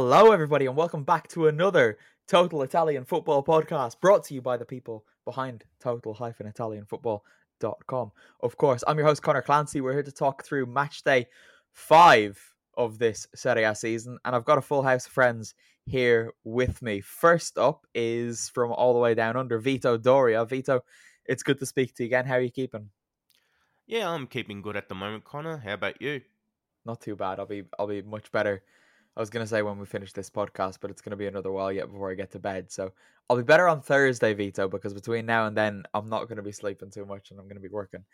Hello, 0.00 0.30
everybody, 0.30 0.66
and 0.66 0.76
welcome 0.76 1.02
back 1.02 1.26
to 1.26 1.48
another 1.48 1.98
Total 2.28 2.62
Italian 2.62 3.04
Football 3.04 3.42
podcast 3.42 4.00
brought 4.00 4.22
to 4.26 4.32
you 4.32 4.40
by 4.40 4.56
the 4.56 4.64
people 4.64 5.04
behind 5.24 5.64
total-italianfootball.com. 5.80 8.12
Of 8.40 8.56
course, 8.56 8.84
I'm 8.86 8.96
your 8.96 9.08
host, 9.08 9.22
Conor 9.22 9.42
Clancy. 9.42 9.80
We're 9.80 9.94
here 9.94 10.04
to 10.04 10.12
talk 10.12 10.44
through 10.44 10.66
match 10.66 11.02
day 11.02 11.26
five 11.72 12.40
of 12.76 13.00
this 13.00 13.26
Serie 13.34 13.64
A 13.64 13.74
season, 13.74 14.18
and 14.24 14.36
I've 14.36 14.44
got 14.44 14.56
a 14.56 14.62
full 14.62 14.84
house 14.84 15.04
of 15.04 15.10
friends 15.10 15.56
here 15.84 16.32
with 16.44 16.80
me. 16.80 17.00
First 17.00 17.58
up 17.58 17.84
is 17.92 18.50
from 18.50 18.70
all 18.70 18.92
the 18.92 19.00
way 19.00 19.14
down 19.14 19.36
under, 19.36 19.58
Vito 19.58 19.98
Doria. 19.98 20.44
Vito, 20.44 20.84
it's 21.24 21.42
good 21.42 21.58
to 21.58 21.66
speak 21.66 21.96
to 21.96 22.04
you 22.04 22.06
again. 22.06 22.24
How 22.24 22.34
are 22.34 22.40
you 22.40 22.52
keeping? 22.52 22.90
Yeah, 23.88 24.08
I'm 24.08 24.28
keeping 24.28 24.62
good 24.62 24.76
at 24.76 24.88
the 24.88 24.94
moment, 24.94 25.24
Conor. 25.24 25.56
How 25.56 25.72
about 25.72 26.00
you? 26.00 26.20
Not 26.86 27.00
too 27.00 27.16
bad. 27.16 27.40
I'll 27.40 27.46
be 27.46 27.64
I'll 27.80 27.88
be 27.88 28.02
much 28.02 28.30
better 28.30 28.62
I 29.18 29.20
was 29.20 29.30
going 29.30 29.44
to 29.44 29.48
say 29.48 29.62
when 29.62 29.80
we 29.80 29.84
finish 29.84 30.12
this 30.12 30.30
podcast, 30.30 30.78
but 30.80 30.92
it's 30.92 31.02
going 31.02 31.10
to 31.10 31.16
be 31.16 31.26
another 31.26 31.50
while 31.50 31.72
yet 31.72 31.90
before 31.90 32.08
I 32.08 32.14
get 32.14 32.30
to 32.30 32.38
bed. 32.38 32.70
So 32.70 32.92
I'll 33.28 33.36
be 33.36 33.42
better 33.42 33.66
on 33.66 33.82
Thursday, 33.82 34.32
Vito, 34.32 34.68
because 34.68 34.94
between 34.94 35.26
now 35.26 35.48
and 35.48 35.56
then, 35.56 35.82
I'm 35.92 36.08
not 36.08 36.28
going 36.28 36.36
to 36.36 36.42
be 36.42 36.52
sleeping 36.52 36.88
too 36.88 37.04
much 37.04 37.32
and 37.32 37.40
I'm 37.40 37.46
going 37.46 37.56
to 37.56 37.60
be 37.60 37.68
working 37.68 38.04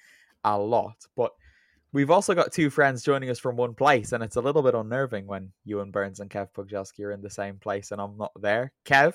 a 0.44 0.58
lot. 0.58 1.05
But 1.14 1.33
we've 1.92 2.11
also 2.11 2.34
got 2.34 2.52
two 2.55 2.70
friends 2.70 3.02
joining 3.02 3.28
us 3.28 3.38
from 3.38 3.55
one 3.55 3.74
place, 3.74 4.12
and 4.12 4.24
it's 4.24 4.36
a 4.36 4.41
little 4.41 4.62
bit 4.62 4.74
unnerving 4.74 5.27
when 5.27 5.52
Euan 5.69 5.92
Burns 5.92 6.20
and 6.20 6.30
Kev 6.30 6.48
Pogorzelski 6.56 7.05
are 7.05 7.12
in 7.12 7.20
the 7.20 7.28
same 7.28 7.58
place 7.58 7.92
and 7.92 8.00
I'm 8.00 8.16
not 8.16 8.33
there. 8.41 8.72
Kev, 8.86 9.14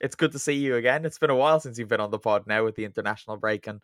it's 0.00 0.16
good 0.16 0.32
to 0.32 0.38
see 0.40 0.54
you 0.54 0.74
again. 0.74 1.04
It's 1.04 1.20
been 1.20 1.30
a 1.30 1.36
while 1.36 1.60
since 1.60 1.78
you've 1.78 1.86
been 1.86 2.00
on 2.00 2.10
the 2.10 2.18
pod 2.18 2.48
now 2.48 2.64
with 2.64 2.74
the 2.74 2.84
international 2.84 3.36
break 3.36 3.68
and, 3.68 3.80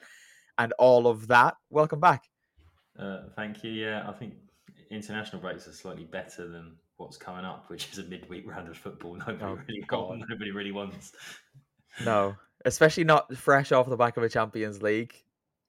and 0.59 0.73
all 0.81 1.07
of 1.07 1.29
that. 1.29 1.55
Welcome 1.71 2.01
back. 2.01 2.25
Uh, 2.99 3.21
thank 3.37 3.63
you. 3.63 3.71
Yeah, 3.71 4.03
I 4.09 4.13
think 4.15 4.35
international 4.91 5.41
breaks 5.41 5.69
are 5.69 5.73
slightly 5.73 6.05
better 6.05 6.49
than 6.49 6.73
what's 6.97 7.17
coming 7.17 7.45
up, 7.45 7.69
which 7.69 7.89
is 7.93 7.99
a 7.99 8.05
midweek 8.05 8.49
round 8.49 8.69
of 8.69 8.77
football. 8.77 9.15
Nobody 9.27 9.39
oh, 9.43 9.59
really 9.69 9.85
got, 9.87 10.19
nobody 10.29 10.51
really 10.51 10.73
wants. 10.73 11.13
No, 12.05 12.37
especially 12.65 13.05
not 13.05 13.35
fresh 13.37 13.73
off 13.73 13.89
the 13.89 13.97
back 13.97 14.17
of 14.17 14.23
a 14.23 14.29
Champions 14.29 14.83
League 14.83 15.15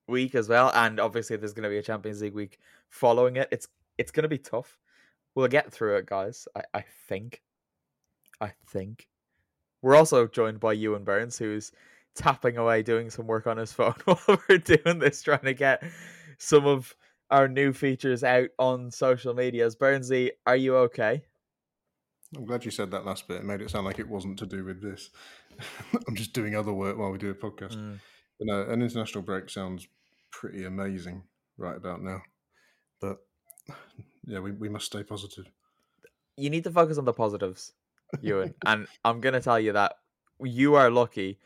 week 0.08 0.36
as 0.36 0.50
well, 0.50 0.72
and 0.74 1.00
obviously 1.00 1.38
there's 1.38 1.54
going 1.54 1.64
to 1.64 1.70
be 1.70 1.78
a 1.78 1.84
Champions 1.84 2.22
League 2.22 2.34
week 2.34 2.60
following 2.90 3.38
it. 3.38 3.48
It's 3.52 3.68
it's 3.98 4.12
going 4.12 4.24
to 4.24 4.30
be 4.30 4.38
tough. 4.38 4.78
We'll 5.36 5.48
get 5.48 5.72
through 5.72 5.98
it, 5.98 6.06
guys. 6.06 6.48
I, 6.56 6.64
I 6.74 6.84
think. 7.08 7.42
I 8.42 8.54
think. 8.68 9.08
We're 9.82 9.96
also 9.96 10.28
joined 10.28 10.60
by 10.60 10.76
Euan 10.76 11.04
Burns, 11.04 11.38
who's 11.38 11.72
tapping 12.16 12.58
away 12.58 12.84
doing 12.84 13.10
some 13.10 13.28
work 13.28 13.48
on 13.48 13.58
his 13.58 13.72
phone 13.74 13.96
while 14.06 14.42
we're 14.50 14.58
doing 14.58 15.00
this, 15.00 15.22
trying 15.22 15.46
to 15.46 15.54
get 15.54 15.84
some 16.38 16.66
of 16.66 16.96
our 17.30 17.48
new 17.48 17.74
features 17.74 18.24
out 18.24 18.50
on 18.58 18.92
social 18.92 19.34
medias. 19.34 19.76
Burnsy, 19.76 20.32
are 20.46 20.56
you 20.56 20.76
okay? 20.78 21.24
I'm 22.36 22.46
glad 22.46 22.66
you 22.66 22.72
said 22.72 22.92
that 22.92 23.06
last 23.06 23.28
bit. 23.28 23.38
It 23.38 23.46
made 23.46 23.62
it 23.62 23.70
sound 23.70 23.86
like 23.86 24.00
it 24.00 24.08
wasn't 24.08 24.40
to 24.40 24.46
do 24.46 24.64
with 24.64 24.82
this. 24.82 25.10
I'm 26.08 26.16
just 26.16 26.34
doing 26.34 26.56
other 26.56 26.74
work 26.74 26.98
while 26.98 27.12
we 27.12 27.18
do 27.18 27.30
a 27.30 27.36
podcast. 27.36 27.76
Mm. 27.76 28.00
But 28.40 28.48
no, 28.48 28.62
an 28.64 28.82
international 28.82 29.24
break 29.24 29.50
sounds 29.50 29.88
pretty 30.32 30.66
amazing 30.66 31.24
right 31.58 31.78
about 31.78 32.02
now. 32.02 32.22
But 33.00 33.18
yeah, 34.26 34.40
we, 34.40 34.52
we 34.52 34.70
must 34.70 34.86
stay 34.86 35.04
positive. 35.04 35.46
You 36.36 36.50
need 36.50 36.66
to 36.66 36.72
focus 36.72 36.98
on 36.98 37.06
the 37.06 37.14
positives, 37.14 37.74
Euan. 38.18 38.54
and 38.66 38.88
I'm 39.04 39.22
going 39.22 39.34
to 39.34 39.42
tell 39.42 39.60
you 39.60 39.74
that 39.74 39.94
you 40.40 40.76
are 40.76 40.92
lucky 40.92 41.40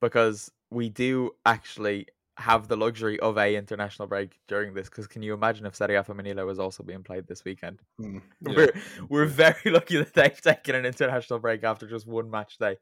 because 0.00 0.50
we 0.70 0.88
do 0.88 1.32
actually 1.44 2.06
have 2.38 2.68
the 2.68 2.76
luxury 2.76 3.18
of 3.18 3.36
a 3.36 3.56
international 3.56 4.06
break 4.06 4.38
during 4.46 4.72
this 4.72 4.88
because 4.88 5.08
can 5.08 5.22
you 5.22 5.34
imagine 5.34 5.66
if 5.66 5.74
Serie 5.74 5.96
A 5.96 6.04
Femminile 6.04 6.46
was 6.46 6.60
also 6.60 6.84
being 6.84 7.02
played 7.02 7.26
this 7.26 7.44
weekend? 7.44 7.80
Mm, 8.00 8.22
yeah. 8.46 8.54
We're 8.56 8.72
we're 9.08 9.26
very 9.26 9.70
lucky 9.72 9.96
that 9.96 10.14
they've 10.14 10.40
taken 10.40 10.76
an 10.76 10.86
international 10.86 11.40
break 11.40 11.64
after 11.64 11.88
just 11.88 12.06
one 12.06 12.30
match 12.30 12.56
day 12.58 12.76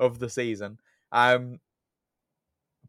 of 0.00 0.18
the 0.18 0.28
season. 0.28 0.78
Um, 1.12 1.60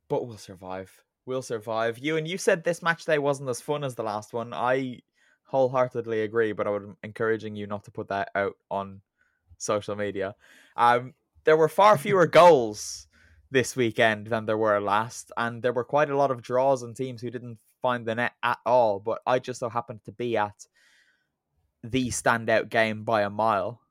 but 0.10 0.26
we'll 0.26 0.38
survive. 0.38 0.92
We'll 1.28 1.44
survive. 1.44 1.98
Euan 1.98 2.28
you 2.28 2.40
said 2.40 2.64
this 2.64 2.82
match 2.82 3.06
day 3.06 3.20
wasn't 3.20 3.50
as 3.50 3.62
fun 3.62 3.84
as 3.84 3.94
the 3.94 4.04
last 4.04 4.34
one. 4.34 4.54
I 4.54 5.02
wholeheartedly 5.44 6.22
agree, 6.22 6.52
but 6.52 6.66
I 6.66 6.72
would 6.72 6.96
encouraging 7.04 7.56
you 7.56 7.68
not 7.68 7.84
to 7.84 7.92
put 7.92 8.08
that 8.08 8.32
out 8.34 8.56
on 8.72 9.02
social 9.60 9.96
media. 9.96 10.36
Um, 10.76 11.14
there 11.44 11.58
were 11.58 11.70
far 11.70 11.98
fewer 11.98 12.26
goals 12.42 13.08
this 13.52 13.76
weekend 13.76 14.28
than 14.28 14.46
there 14.46 14.58
were 14.58 14.80
last, 14.80 15.32
and 15.38 15.62
there 15.62 15.74
were 15.74 15.84
quite 15.84 16.10
a 16.10 16.18
lot 16.18 16.32
of 16.32 16.42
draws 16.42 16.84
and 16.84 16.96
teams 16.96 17.22
who 17.22 17.32
didn't 17.32 17.60
find 17.82 18.06
the 18.06 18.16
net 18.16 18.34
at 18.44 18.60
all. 18.66 19.00
But 19.00 19.20
I 19.26 19.40
just 19.40 19.60
so 19.60 19.70
happened 19.70 20.04
to 20.06 20.12
be 20.12 20.38
at 20.38 20.66
the 21.84 22.10
standout 22.10 22.70
game 22.70 23.04
by 23.04 23.22
a 23.22 23.30
mile 23.30 23.82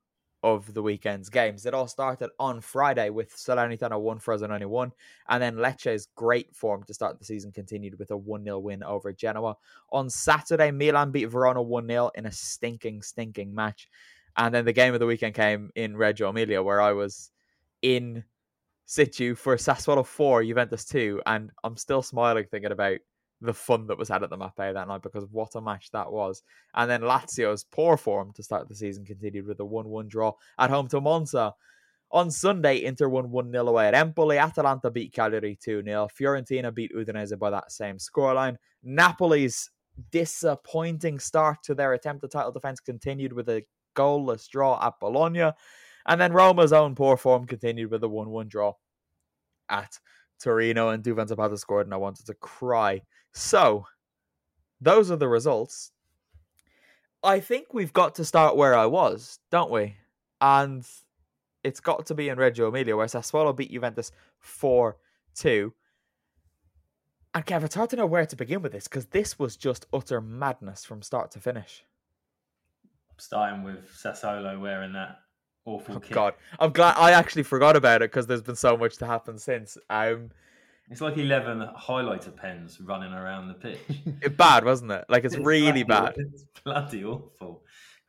of 0.42 0.72
the 0.74 0.82
weekend's 0.82 1.28
games. 1.28 1.66
It 1.66 1.74
all 1.74 1.88
started 1.88 2.30
on 2.38 2.60
Friday 2.60 3.10
with 3.10 3.34
Salernitana 3.34 4.00
1 4.00 4.20
Frosinone 4.20 4.66
1, 4.66 4.92
and 5.28 5.42
then 5.42 5.58
Lecce's 5.58 6.08
great 6.14 6.54
form 6.54 6.84
to 6.84 6.94
start 6.94 7.18
the 7.18 7.24
season 7.24 7.50
continued 7.50 7.98
with 7.98 8.10
a 8.10 8.16
1 8.16 8.44
0 8.44 8.58
win 8.58 8.82
over 8.84 9.12
Genoa. 9.12 9.56
On 9.90 10.08
Saturday, 10.08 10.70
Milan 10.70 11.10
beat 11.10 11.24
Verona 11.24 11.62
1 11.62 11.88
0 11.88 12.10
in 12.14 12.26
a 12.26 12.32
stinking, 12.32 13.02
stinking 13.02 13.54
match. 13.54 13.88
And 14.36 14.54
then 14.54 14.66
the 14.66 14.72
game 14.72 14.92
of 14.92 15.00
the 15.00 15.06
weekend 15.06 15.34
came 15.34 15.70
in 15.74 15.96
Reggio 15.96 16.28
Emilia, 16.28 16.62
where 16.62 16.80
I 16.80 16.92
was 16.92 17.30
in 17.82 18.22
situ 18.86 19.34
for 19.34 19.56
Sassuolo 19.56 20.06
4, 20.06 20.44
Juventus 20.44 20.84
2, 20.86 21.20
and 21.26 21.50
I'm 21.62 21.76
still 21.76 22.02
smiling 22.02 22.46
thinking 22.50 22.72
about 22.72 22.98
the 23.42 23.52
fun 23.52 23.86
that 23.86 23.98
was 23.98 24.08
had 24.08 24.22
at 24.22 24.30
the 24.30 24.38
Mapei 24.38 24.72
that 24.72 24.88
night 24.88 25.02
because 25.02 25.26
what 25.30 25.54
a 25.54 25.60
match 25.60 25.90
that 25.90 26.10
was. 26.10 26.42
And 26.74 26.90
then 26.90 27.02
Lazio's 27.02 27.64
poor 27.64 27.96
form 27.96 28.32
to 28.34 28.42
start 28.42 28.68
the 28.68 28.74
season 28.74 29.04
continued 29.04 29.46
with 29.46 29.60
a 29.60 29.64
1 29.64 29.88
1 29.88 30.08
draw 30.08 30.32
at 30.58 30.70
home 30.70 30.88
to 30.88 31.00
Monza. 31.00 31.52
On 32.12 32.30
Sunday, 32.30 32.84
Inter 32.84 33.08
won 33.08 33.30
1 33.30 33.50
0 33.50 33.66
away 33.66 33.88
at 33.88 33.94
Empoli. 33.94 34.38
Atalanta 34.38 34.90
beat 34.90 35.12
Cagliari 35.12 35.58
2 35.60 35.82
0. 35.84 36.08
Fiorentina 36.18 36.72
beat 36.72 36.94
Udinese 36.94 37.38
by 37.38 37.50
that 37.50 37.70
same 37.70 37.98
scoreline. 37.98 38.56
Napoli's 38.82 39.70
disappointing 40.12 41.18
start 41.18 41.58
to 41.64 41.74
their 41.74 41.92
attempt 41.94 42.24
at 42.24 42.30
title 42.30 42.52
defence 42.52 42.80
continued 42.80 43.32
with 43.32 43.48
a 43.48 43.64
goalless 43.96 44.48
draw 44.48 44.78
at 44.86 44.94
Bologna. 45.00 45.50
And 46.06 46.20
then 46.20 46.32
Roma's 46.32 46.72
own 46.72 46.94
poor 46.94 47.16
form 47.16 47.46
continued 47.46 47.90
with 47.90 48.02
a 48.04 48.08
1 48.08 48.30
1 48.30 48.48
draw 48.48 48.74
at 49.68 49.98
Torino, 50.40 50.90
and 50.90 51.02
Duvan 51.02 51.26
Zapata 51.26 51.56
scored, 51.56 51.86
and 51.86 51.94
I 51.94 51.98
wanted 51.98 52.26
to 52.26 52.34
cry. 52.34 53.02
So, 53.34 53.86
those 54.80 55.10
are 55.10 55.16
the 55.16 55.28
results. 55.28 55.92
I 57.22 57.40
think 57.40 57.74
we've 57.74 57.92
got 57.92 58.14
to 58.16 58.24
start 58.24 58.56
where 58.56 58.76
I 58.76 58.86
was, 58.86 59.40
don't 59.50 59.70
we? 59.70 59.96
And 60.40 60.86
it's 61.64 61.80
got 61.80 62.06
to 62.06 62.14
be 62.14 62.28
in 62.28 62.38
Reggio 62.38 62.68
Emilia, 62.68 62.96
where 62.96 63.06
Sassuolo 63.06 63.56
beat 63.56 63.72
Juventus 63.72 64.12
4 64.38 64.96
2. 65.34 65.72
And 67.34 67.44
Kev, 67.44 67.64
it's 67.64 67.74
hard 67.74 67.90
to 67.90 67.96
know 67.96 68.06
where 68.06 68.24
to 68.24 68.36
begin 68.36 68.62
with 68.62 68.72
this 68.72 68.88
because 68.88 69.06
this 69.06 69.38
was 69.38 69.56
just 69.56 69.86
utter 69.92 70.20
madness 70.20 70.84
from 70.84 71.02
start 71.02 71.30
to 71.32 71.40
finish. 71.40 71.84
Starting 73.18 73.62
with 73.62 73.90
Sassuolo 73.90 74.60
wearing 74.60 74.92
that 74.92 75.18
awful. 75.66 75.96
Oh, 75.96 76.00
kit. 76.00 76.12
God, 76.12 76.34
I'm 76.58 76.72
glad 76.72 76.96
I 76.96 77.12
actually 77.12 77.42
forgot 77.42 77.76
about 77.76 78.02
it 78.02 78.10
because 78.10 78.26
there's 78.26 78.42
been 78.42 78.56
so 78.56 78.76
much 78.76 78.96
to 78.98 79.06
happen 79.06 79.38
since. 79.38 79.76
Um, 79.90 80.30
it's 80.88 81.00
like 81.00 81.18
eleven 81.18 81.68
highlighter 81.76 82.34
pens 82.34 82.80
running 82.80 83.12
around 83.12 83.48
the 83.48 83.54
pitch. 83.54 83.78
it 84.22 84.36
bad, 84.36 84.64
wasn't 84.64 84.92
it? 84.92 85.04
Like 85.08 85.24
it's, 85.24 85.34
it's 85.34 85.44
really 85.44 85.82
bad. 85.82 86.14
It's 86.16 86.44
bloody 86.64 87.04
awful. 87.04 87.62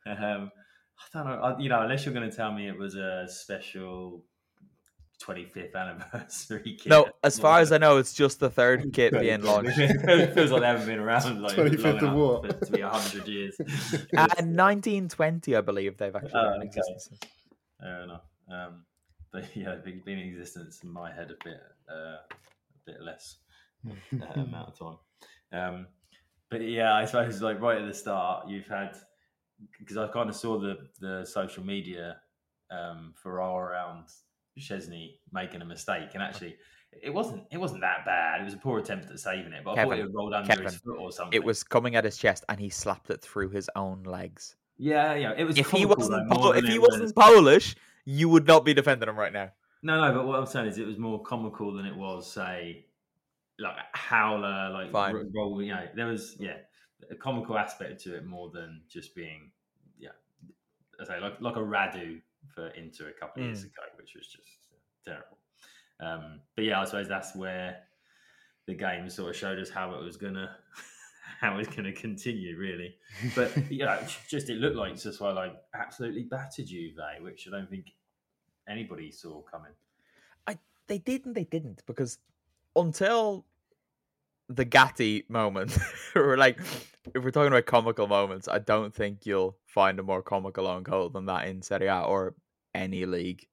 Um, 0.06 0.50
I 1.14 1.18
don't 1.18 1.26
know. 1.26 1.40
I, 1.42 1.58
you 1.58 1.68
know, 1.68 1.82
unless 1.82 2.04
you're 2.04 2.14
going 2.14 2.28
to 2.30 2.34
tell 2.34 2.52
me 2.52 2.68
it 2.68 2.78
was 2.78 2.94
a 2.94 3.26
special 3.28 4.24
25th 5.22 5.74
anniversary 5.74 6.76
kit. 6.80 6.86
No, 6.86 7.06
as 7.24 7.38
far 7.38 7.60
as 7.60 7.72
I 7.72 7.78
know, 7.78 7.96
it's 7.96 8.14
just 8.14 8.40
the 8.40 8.50
third 8.50 8.90
kit 8.92 9.12
being 9.12 9.42
launched. 9.42 9.78
it 9.78 10.34
feels 10.34 10.50
like 10.50 10.60
they 10.62 10.66
haven't 10.66 10.86
been 10.86 10.98
around 10.98 11.42
like 11.42 11.56
25th 11.56 12.02
of 12.02 12.14
what? 12.14 12.62
to 12.64 12.72
be 12.72 12.82
100 12.82 13.28
years. 13.28 13.56
And 13.58 14.56
1920, 14.56 15.56
I 15.56 15.60
believe 15.60 15.96
they've 15.96 16.14
actually 16.14 16.32
oh, 16.34 16.58
been 16.58 16.68
okay. 16.68 16.80
Fair 17.80 18.02
enough. 18.02 18.24
Um, 18.50 18.84
but 19.32 19.44
yeah, 19.54 19.76
been, 19.76 20.02
been 20.04 20.18
in 20.18 20.28
existence 20.28 20.80
in 20.82 20.90
my 20.90 21.12
head 21.12 21.30
a 21.30 21.44
bit, 21.44 21.60
uh, 21.90 22.16
a 22.16 22.84
bit 22.86 23.00
less 23.00 23.38
uh, 23.88 23.92
amount 24.40 24.68
of 24.68 24.78
time. 24.78 24.96
Um, 25.52 25.86
but 26.50 26.62
yeah, 26.62 26.94
I 26.94 27.04
suppose 27.04 27.42
like 27.42 27.60
right 27.60 27.78
at 27.78 27.86
the 27.86 27.94
start, 27.94 28.48
you've 28.48 28.68
had 28.68 28.96
because 29.78 29.96
I 29.96 30.06
kind 30.08 30.28
of 30.28 30.36
saw 30.36 30.58
the 30.58 30.76
the 31.00 31.24
social 31.24 31.64
media 31.64 32.20
um, 32.70 33.14
around 33.26 34.06
Szczęsny 34.58 35.16
making 35.32 35.62
a 35.62 35.66
mistake, 35.66 36.10
and 36.14 36.22
actually. 36.22 36.56
It 37.02 37.12
wasn't. 37.12 37.42
It 37.52 37.58
wasn't 37.58 37.82
that 37.82 38.06
bad. 38.06 38.40
It 38.40 38.44
was 38.44 38.54
a 38.54 38.56
poor 38.56 38.78
attempt 38.78 39.10
at 39.10 39.20
saving 39.20 39.52
it, 39.52 39.62
but 39.62 39.74
Kevin, 39.74 39.92
I 39.92 39.96
thought 39.96 40.04
it 40.06 40.14
rolled 40.14 40.32
under 40.32 40.48
Kevin, 40.48 40.64
his 40.64 40.76
foot 40.76 40.96
or 40.98 41.12
something. 41.12 41.36
It 41.36 41.44
was 41.44 41.62
coming 41.62 41.96
at 41.96 42.04
his 42.04 42.16
chest, 42.16 42.46
and 42.48 42.58
he 42.58 42.70
slapped 42.70 43.10
it 43.10 43.20
through 43.20 43.50
his 43.50 43.68
own 43.76 44.04
legs. 44.04 44.56
Yeah, 44.78 45.14
yeah. 45.14 45.32
It 45.36 45.44
was. 45.44 45.58
If 45.58 45.70
he 45.70 45.84
wasn't, 45.84 46.30
though, 46.30 46.52
if 46.52 46.64
he 46.64 46.78
wasn't 46.78 47.02
was... 47.02 47.12
Polish, 47.12 47.76
you 48.04 48.28
would 48.28 48.46
not 48.46 48.64
be 48.64 48.74
defending 48.74 49.08
him 49.08 49.16
right 49.18 49.32
now. 49.32 49.50
No, 49.82 50.00
no. 50.00 50.14
But 50.14 50.26
what 50.26 50.38
I'm 50.38 50.46
saying 50.46 50.66
is, 50.66 50.78
it 50.78 50.86
was 50.86 50.98
more 50.98 51.22
comical 51.22 51.72
than 51.72 51.84
it 51.84 51.96
was, 51.96 52.30
say, 52.30 52.86
like 53.58 53.74
howler, 53.92 54.70
like 54.70 54.92
Fine. 54.92 55.32
roll. 55.34 55.60
You 55.62 55.74
know, 55.74 55.84
there 55.94 56.06
was 56.06 56.36
yeah 56.38 56.58
a 57.10 57.14
comical 57.14 57.58
aspect 57.58 58.02
to 58.04 58.16
it 58.16 58.24
more 58.26 58.50
than 58.52 58.82
just 58.88 59.14
being 59.14 59.50
yeah 59.98 60.10
I 61.00 61.04
say 61.04 61.20
like 61.20 61.40
like 61.40 61.56
a 61.56 61.60
Radu 61.60 62.20
for 62.54 62.68
Inter 62.68 63.08
a 63.08 63.20
couple 63.20 63.42
of 63.42 63.46
years 63.48 63.62
Mm. 63.62 63.66
ago, 63.66 63.82
which 63.96 64.14
was 64.16 64.26
just 64.26 64.68
terrible. 65.04 65.38
Um, 66.00 66.40
but 66.54 66.64
yeah, 66.64 66.80
I 66.80 66.84
suppose 66.84 67.08
that's 67.08 67.34
where 67.34 67.78
the 68.66 68.74
game 68.74 69.08
sort 69.10 69.30
of 69.30 69.36
showed 69.36 69.58
us 69.58 69.70
how 69.70 69.94
it 69.94 70.02
was 70.02 70.16
gonna 70.16 70.50
how 71.40 71.58
it's 71.58 71.74
gonna 71.74 71.92
continue, 71.92 72.56
really. 72.56 72.96
But 73.34 73.70
you 73.70 73.84
know, 73.84 73.98
just 74.28 74.50
it 74.50 74.56
looked 74.58 74.76
like 74.76 74.94
Sassuolo 74.94 75.34
like 75.34 75.56
absolutely 75.74 76.24
battered 76.24 76.66
Juve, 76.66 76.98
which 77.20 77.46
I 77.48 77.56
don't 77.56 77.70
think 77.70 77.92
anybody 78.68 79.10
saw 79.10 79.40
coming. 79.42 79.72
I 80.46 80.58
they 80.86 80.98
did 80.98 81.26
and 81.26 81.34
they 81.34 81.44
didn't 81.44 81.82
because 81.86 82.18
until 82.74 83.44
the 84.48 84.64
Gatti 84.64 85.24
moment, 85.28 85.78
we're 86.14 86.36
like 86.36 86.58
if 87.14 87.22
we're 87.24 87.30
talking 87.30 87.52
about 87.52 87.66
comical 87.66 88.06
moments, 88.06 88.48
I 88.48 88.58
don't 88.58 88.94
think 88.94 89.24
you'll 89.24 89.56
find 89.66 89.98
a 89.98 90.02
more 90.02 90.22
comical 90.22 90.66
own 90.66 90.82
goal 90.82 91.08
than 91.08 91.26
that 91.26 91.46
in 91.46 91.62
Serie 91.62 91.86
A 91.86 92.00
or 92.00 92.34
any 92.74 93.06
league. 93.06 93.46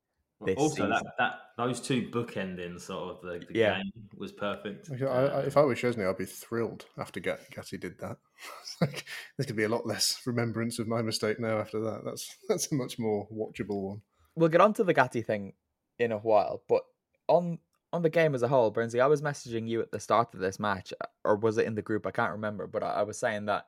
This 0.45 0.57
also, 0.57 0.87
that, 0.89 0.97
season. 0.99 1.11
that 1.19 1.33
those 1.57 1.79
two 1.81 2.09
bookending 2.09 2.79
sort 2.79 3.15
of 3.15 3.21
the, 3.21 3.45
the 3.51 3.59
Yeah. 3.59 3.77
game 3.77 3.91
was 4.17 4.31
perfect. 4.31 4.89
I, 4.91 5.05
I, 5.05 5.39
if 5.41 5.57
I 5.57 5.61
were 5.63 5.75
Szczęsny, 5.75 6.07
I'd 6.09 6.17
be 6.17 6.25
thrilled 6.25 6.85
after 6.97 7.19
Gat- 7.19 7.49
Gatti 7.51 7.77
did 7.77 7.97
that. 7.99 8.17
It's 8.61 8.75
like, 8.81 9.05
there's 9.37 9.45
going 9.47 9.47
to 9.47 9.53
be 9.53 9.63
a 9.63 9.69
lot 9.69 9.85
less 9.87 10.21
remembrance 10.25 10.79
of 10.79 10.87
my 10.87 11.01
mistake 11.01 11.39
now 11.39 11.59
after 11.59 11.79
that. 11.79 12.01
That's 12.05 12.35
that's 12.49 12.71
a 12.71 12.75
much 12.75 12.99
more 12.99 13.27
watchable 13.31 13.81
one. 13.83 14.01
We'll 14.35 14.49
get 14.49 14.61
onto 14.61 14.83
the 14.83 14.93
Gatti 14.93 15.21
thing 15.21 15.53
in 15.97 16.11
a 16.11 16.17
while, 16.17 16.61
but 16.67 16.83
on 17.27 17.59
on 17.93 18.01
the 18.01 18.09
game 18.09 18.35
as 18.35 18.43
a 18.43 18.47
whole, 18.49 18.71
Burnsy, 18.73 18.99
I 18.99 19.07
was 19.07 19.21
messaging 19.21 19.69
you 19.69 19.81
at 19.81 19.91
the 19.91 19.99
start 20.01 20.33
of 20.33 20.41
this 20.41 20.59
match, 20.59 20.93
uh, 20.99 21.05
or 21.23 21.37
was 21.37 21.57
it 21.57 21.65
in 21.65 21.75
the 21.75 21.81
group? 21.81 22.05
I 22.05 22.11
can't 22.11 22.33
remember, 22.33 22.67
but 22.67 22.83
I, 22.83 22.91
I 22.91 23.03
was 23.03 23.17
saying 23.17 23.45
that 23.45 23.67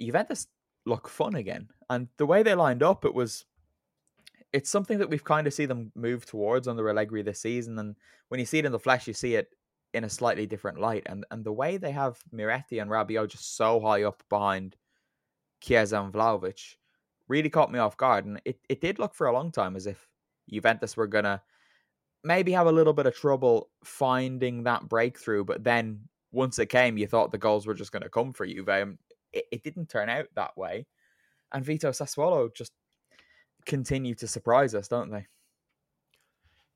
Juventus 0.00 0.48
look 0.84 1.08
fun 1.08 1.34
again, 1.36 1.68
and 1.88 2.08
the 2.16 2.26
way 2.26 2.42
they 2.42 2.54
lined 2.54 2.82
up, 2.82 3.04
it 3.04 3.14
was 3.14 3.44
it's 4.52 4.70
something 4.70 4.98
that 4.98 5.10
we've 5.10 5.24
kind 5.24 5.46
of 5.46 5.54
see 5.54 5.66
them 5.66 5.92
move 5.94 6.24
towards 6.26 6.68
under 6.68 6.88
Allegri 6.88 7.22
this 7.22 7.40
season, 7.40 7.78
and 7.78 7.96
when 8.28 8.40
you 8.40 8.46
see 8.46 8.58
it 8.58 8.64
in 8.64 8.72
the 8.72 8.78
flesh, 8.78 9.06
you 9.06 9.14
see 9.14 9.34
it 9.34 9.48
in 9.94 10.04
a 10.04 10.08
slightly 10.08 10.46
different 10.46 10.80
light, 10.80 11.02
and 11.06 11.24
and 11.30 11.44
the 11.44 11.52
way 11.52 11.76
they 11.76 11.92
have 11.92 12.18
Miretti 12.32 12.80
and 12.80 12.90
Rabiot 12.90 13.28
just 13.28 13.56
so 13.56 13.80
high 13.80 14.02
up 14.04 14.22
behind 14.28 14.76
Chiesa 15.60 16.00
and 16.00 16.12
Vlahovic 16.12 16.76
really 17.28 17.50
caught 17.50 17.72
me 17.72 17.78
off 17.78 17.96
guard, 17.96 18.26
and 18.26 18.40
it, 18.44 18.58
it 18.68 18.80
did 18.80 18.98
look 18.98 19.14
for 19.14 19.26
a 19.26 19.32
long 19.32 19.52
time 19.52 19.76
as 19.76 19.86
if 19.86 20.08
Juventus 20.50 20.96
were 20.96 21.06
gonna 21.06 21.42
maybe 22.24 22.52
have 22.52 22.66
a 22.66 22.72
little 22.72 22.92
bit 22.92 23.06
of 23.06 23.14
trouble 23.14 23.70
finding 23.84 24.64
that 24.64 24.88
breakthrough, 24.88 25.44
but 25.44 25.64
then 25.64 26.00
once 26.32 26.58
it 26.58 26.66
came, 26.66 26.98
you 26.98 27.06
thought 27.06 27.32
the 27.32 27.38
goals 27.38 27.66
were 27.66 27.74
just 27.74 27.92
going 27.92 28.02
to 28.02 28.08
come 28.10 28.32
for 28.32 28.46
Juve. 28.46 28.68
and 28.68 28.98
It, 29.32 29.46
it 29.50 29.62
didn't 29.62 29.88
turn 29.88 30.08
out 30.08 30.26
that 30.34 30.56
way, 30.56 30.86
and 31.52 31.64
Vito 31.64 31.90
Sassuolo 31.90 32.54
just 32.54 32.72
continue 33.66 34.14
to 34.16 34.26
surprise 34.26 34.74
us, 34.74 34.88
don't 34.88 35.10
they? 35.10 35.26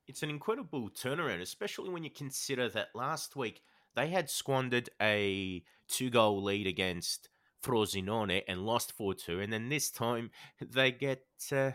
It's 0.06 0.22
an 0.22 0.30
incredible 0.30 0.90
turnaround, 0.90 1.40
especially 1.40 1.90
when 1.90 2.04
you 2.04 2.10
consider 2.10 2.68
that 2.70 2.88
last 2.94 3.36
week 3.36 3.62
they 3.94 4.08
had 4.08 4.30
squandered 4.30 4.90
a 5.00 5.62
two 5.88 6.10
goal 6.10 6.42
lead 6.42 6.66
against 6.66 7.28
Frosinone 7.62 8.42
and 8.48 8.66
lost 8.66 8.92
4 8.92 9.14
2. 9.14 9.40
And 9.40 9.52
then 9.52 9.68
this 9.68 9.90
time 9.90 10.30
they 10.60 10.92
get 10.92 11.24
uh, 11.52 11.72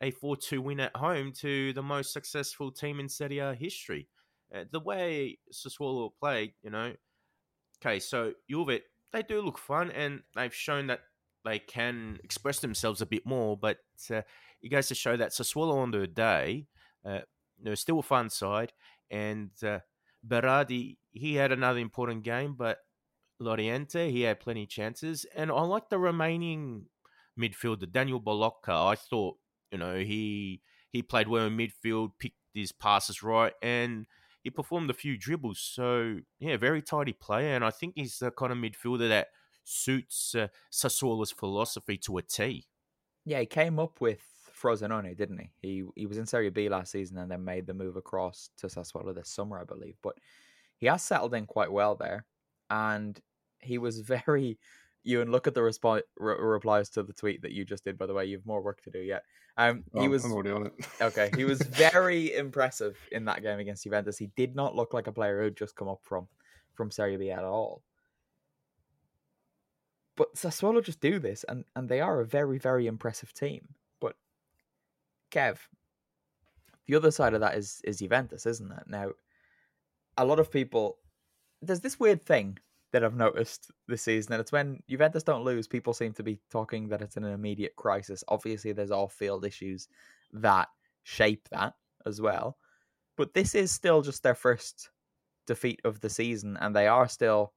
a 0.00 0.10
4 0.10 0.36
2 0.36 0.62
win 0.62 0.80
at 0.80 0.96
home 0.96 1.32
to 1.40 1.72
the 1.72 1.82
most 1.82 2.12
successful 2.12 2.70
team 2.70 3.00
in 3.00 3.08
Serie 3.08 3.38
A 3.38 3.54
history. 3.54 4.08
Uh, 4.54 4.64
the 4.70 4.80
way 4.80 5.38
Sassuolo 5.52 6.10
played, 6.20 6.52
you 6.62 6.70
know, 6.70 6.92
okay, 7.80 7.98
so 7.98 8.32
Juve, 8.48 8.80
they 9.12 9.22
do 9.22 9.40
look 9.40 9.58
fun 9.58 9.90
and 9.90 10.20
they've 10.36 10.54
shown 10.54 10.86
that 10.86 11.00
they 11.44 11.58
can 11.58 12.18
express 12.22 12.60
themselves 12.60 13.00
a 13.00 13.06
bit 13.06 13.26
more, 13.26 13.56
but 13.56 13.78
uh, 14.10 14.22
it 14.62 14.68
goes 14.70 14.88
to 14.88 14.94
show 14.94 15.16
that 15.16 15.30
Sassuolo 15.30 15.76
on 15.76 15.90
the 15.90 16.06
day, 16.06 16.66
uh, 17.04 17.20
know, 17.62 17.74
still 17.74 17.98
a 17.98 18.02
fun 18.02 18.30
side. 18.30 18.72
And 19.10 19.50
uh, 19.62 19.80
Berardi, 20.26 20.96
he 21.12 21.34
had 21.34 21.52
another 21.52 21.78
important 21.78 22.22
game, 22.22 22.54
but 22.56 22.78
Laurienté, 23.40 24.10
he 24.10 24.22
had 24.22 24.40
plenty 24.40 24.64
of 24.64 24.68
chances. 24.68 25.26
And 25.34 25.50
I 25.50 25.60
like 25.62 25.90
the 25.90 25.98
remaining 25.98 26.86
midfielder, 27.38 27.90
Daniel 27.90 28.20
Boloca. 28.20 28.72
I 28.72 28.96
thought, 28.96 29.36
you 29.70 29.78
know, 29.78 29.96
he 29.96 30.62
he 30.92 31.02
played 31.02 31.28
well 31.28 31.46
in 31.46 31.56
midfield, 31.56 32.12
picked 32.18 32.36
his 32.54 32.72
passes 32.72 33.22
right, 33.22 33.52
and 33.62 34.06
he 34.42 34.50
performed 34.50 34.88
a 34.88 34.94
few 34.94 35.18
dribbles. 35.18 35.60
So, 35.60 36.18
yeah, 36.38 36.56
very 36.56 36.80
tidy 36.80 37.12
player. 37.12 37.54
And 37.54 37.64
I 37.64 37.70
think 37.70 37.94
he's 37.96 38.18
the 38.18 38.30
kind 38.30 38.52
of 38.52 38.58
midfielder 38.58 39.08
that 39.08 39.28
suits 39.64 40.34
uh, 40.34 40.48
Sassuolo's 40.72 41.32
philosophy 41.32 41.98
to 41.98 42.18
a 42.18 42.22
T. 42.22 42.66
Yeah, 43.26 43.40
he 43.40 43.46
came 43.46 43.78
up 43.78 44.00
with 44.00 44.22
Frosinone, 44.58 45.14
didn't 45.16 45.38
he? 45.38 45.50
He 45.60 45.84
he 45.96 46.06
was 46.06 46.16
in 46.16 46.24
Serie 46.26 46.48
B 46.50 46.68
last 46.70 46.92
season 46.92 47.18
and 47.18 47.30
then 47.30 47.44
made 47.44 47.66
the 47.66 47.74
move 47.74 47.96
across 47.96 48.50
to 48.58 48.68
Sassuolo 48.68 49.14
this 49.14 49.28
summer, 49.28 49.60
I 49.60 49.64
believe. 49.64 49.96
But 50.00 50.16
he 50.78 50.86
has 50.86 51.02
settled 51.02 51.34
in 51.34 51.44
quite 51.46 51.70
well 51.72 51.96
there, 51.96 52.24
and 52.70 53.20
he 53.60 53.76
was 53.78 54.00
very. 54.16 54.58
Euan 55.06 55.30
look 55.30 55.46
at 55.46 55.54
the 55.54 55.62
response 55.62 56.02
re- 56.16 56.34
replies 56.40 56.90
to 56.90 57.02
the 57.04 57.12
tweet 57.12 57.42
that 57.42 57.52
you 57.52 57.64
just 57.64 57.84
did. 57.84 57.96
By 57.96 58.06
the 58.06 58.14
way, 58.14 58.24
you 58.26 58.38
have 58.38 58.46
more 58.46 58.60
work 58.60 58.82
to 58.82 58.90
do 58.90 58.98
yet. 58.98 59.22
Um, 59.56 59.84
he 59.94 60.08
Oh, 60.08 60.08
was 60.08 60.24
I'm 60.24 60.32
already 60.32 60.50
on 60.50 60.66
it. 60.66 60.72
okay. 61.00 61.30
He 61.36 61.44
was 61.44 61.60
very 61.62 62.34
impressive 62.34 62.98
in 63.12 63.24
that 63.26 63.42
game 63.42 63.60
against 63.60 63.84
Juventus. 63.84 64.18
He 64.18 64.32
did 64.34 64.56
not 64.56 64.74
look 64.74 64.92
like 64.94 65.06
a 65.06 65.12
player 65.12 65.40
who'd 65.40 65.56
just 65.56 65.76
come 65.76 65.86
up 65.88 66.00
from 66.02 66.26
from 66.74 66.90
Serie 66.90 67.16
B 67.18 67.30
at 67.30 67.44
all. 67.44 67.84
But 70.16 70.34
Sassuolo 70.34 70.82
just 70.82 71.00
do 71.00 71.18
this, 71.18 71.44
and, 71.48 71.64
and 71.74 71.88
they 71.88 72.00
are 72.00 72.20
a 72.20 72.26
very, 72.26 72.58
very 72.58 72.86
impressive 72.86 73.32
team. 73.34 73.74
But 74.00 74.16
Kev, 75.30 75.58
the 76.86 76.94
other 76.94 77.10
side 77.10 77.34
of 77.34 77.40
that 77.40 77.56
is 77.56 77.80
is 77.84 77.98
Juventus, 77.98 78.46
isn't 78.46 78.72
it? 78.72 78.84
Now, 78.86 79.10
a 80.16 80.24
lot 80.24 80.38
of 80.38 80.50
people 80.50 80.98
there's 81.62 81.80
this 81.80 82.00
weird 82.00 82.22
thing 82.22 82.58
that 82.92 83.04
I've 83.04 83.14
noticed 83.14 83.70
this 83.88 84.02
season, 84.02 84.32
and 84.32 84.40
it's 84.40 84.52
when 84.52 84.82
Juventus 84.88 85.22
don't 85.22 85.44
lose, 85.44 85.66
people 85.66 85.92
seem 85.92 86.12
to 86.14 86.22
be 86.22 86.38
talking 86.50 86.88
that 86.88 87.02
it's 87.02 87.16
an 87.16 87.24
immediate 87.24 87.76
crisis. 87.76 88.24
Obviously, 88.28 88.72
there's 88.72 88.90
off 88.90 89.12
field 89.12 89.44
issues 89.44 89.88
that 90.32 90.68
shape 91.02 91.48
that 91.50 91.74
as 92.06 92.20
well. 92.20 92.56
But 93.16 93.34
this 93.34 93.54
is 93.54 93.70
still 93.70 94.02
just 94.02 94.22
their 94.22 94.34
first 94.34 94.90
defeat 95.46 95.80
of 95.84 96.00
the 96.00 96.10
season, 96.10 96.56
and 96.60 96.74
they 96.74 96.86
are 96.86 97.08
still 97.08 97.52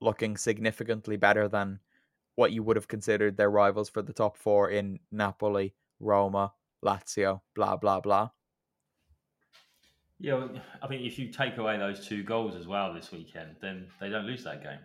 looking 0.00 0.36
significantly 0.36 1.16
better 1.16 1.46
than 1.46 1.78
what 2.40 2.52
you 2.52 2.62
would 2.62 2.76
have 2.76 2.88
considered 2.88 3.36
their 3.36 3.50
rivals 3.50 3.90
for 3.90 4.00
the 4.00 4.14
top 4.14 4.34
four 4.34 4.70
in 4.70 4.98
Napoli, 5.12 5.74
Roma, 6.00 6.54
Lazio, 6.82 7.42
blah 7.54 7.76
blah 7.76 8.00
blah. 8.00 8.30
Yeah, 10.18 10.34
well, 10.34 10.50
I 10.82 10.88
mean, 10.88 11.04
if 11.04 11.18
you 11.18 11.28
take 11.28 11.58
away 11.58 11.76
those 11.76 12.06
two 12.06 12.22
goals 12.22 12.54
as 12.56 12.66
well 12.66 12.94
this 12.94 13.12
weekend, 13.12 13.56
then 13.60 13.88
they 14.00 14.08
don't 14.08 14.24
lose 14.24 14.42
that 14.44 14.62
game. 14.62 14.78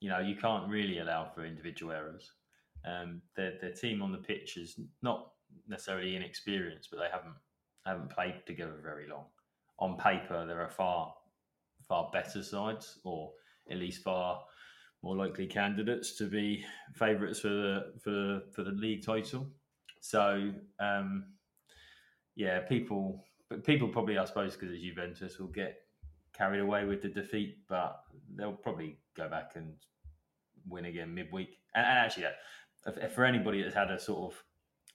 You 0.00 0.08
know, 0.10 0.18
you 0.18 0.34
can't 0.34 0.68
really 0.68 0.98
allow 0.98 1.30
for 1.32 1.44
individual 1.44 1.92
errors. 1.92 2.32
Um, 2.84 3.22
their 3.36 3.52
their 3.60 3.72
team 3.72 4.02
on 4.02 4.10
the 4.10 4.18
pitch 4.18 4.56
is 4.56 4.74
not 5.02 5.30
necessarily 5.68 6.16
inexperienced, 6.16 6.90
but 6.90 6.98
they 6.98 7.10
haven't 7.12 7.36
haven't 7.86 8.10
played 8.10 8.42
together 8.44 8.80
very 8.82 9.08
long. 9.08 9.26
On 9.78 9.96
paper, 9.96 10.44
there 10.46 10.60
are 10.60 10.70
far 10.70 11.14
far 11.88 12.10
better 12.12 12.42
sides, 12.42 12.98
or 13.04 13.30
at 13.70 13.76
least 13.76 14.02
far 14.02 14.42
more 15.02 15.16
likely 15.16 15.46
candidates 15.46 16.16
to 16.18 16.24
be 16.24 16.64
favourites 16.94 17.40
for 17.40 17.48
the 17.48 17.92
for 18.02 18.40
for 18.52 18.62
the 18.62 18.70
league 18.70 19.04
title. 19.04 19.46
So, 20.00 20.52
um, 20.80 21.24
yeah, 22.34 22.60
people 22.60 23.24
but 23.52 23.64
people 23.64 23.88
probably, 23.88 24.16
I 24.16 24.24
suppose, 24.24 24.54
because 24.54 24.72
it's 24.72 24.82
Juventus, 24.82 25.38
will 25.38 25.48
get 25.48 25.76
carried 26.32 26.60
away 26.60 26.86
with 26.86 27.02
the 27.02 27.08
defeat, 27.08 27.58
but 27.68 28.00
they'll 28.34 28.52
probably 28.52 28.98
go 29.14 29.28
back 29.28 29.52
and 29.56 29.74
win 30.66 30.86
again 30.86 31.14
midweek. 31.14 31.58
And, 31.74 31.84
and 31.84 31.98
actually, 31.98 32.24
that, 32.86 33.14
for 33.14 33.26
anybody 33.26 33.62
that's 33.62 33.74
had 33.74 33.90
a 33.90 33.98
sort 33.98 34.32
of 34.32 34.42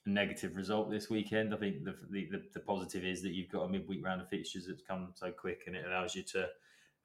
negative 0.06 0.56
result 0.56 0.90
this 0.90 1.08
weekend, 1.08 1.54
I 1.54 1.58
think 1.58 1.84
the, 1.84 1.94
the, 2.10 2.42
the 2.52 2.60
positive 2.60 3.04
is 3.04 3.22
that 3.22 3.32
you've 3.32 3.50
got 3.50 3.62
a 3.62 3.68
midweek 3.68 4.04
round 4.04 4.20
of 4.20 4.28
fixtures 4.28 4.66
that's 4.66 4.82
come 4.82 5.12
so 5.14 5.30
quick 5.30 5.60
and 5.66 5.76
it 5.76 5.84
allows 5.86 6.16
you 6.16 6.24
to 6.32 6.48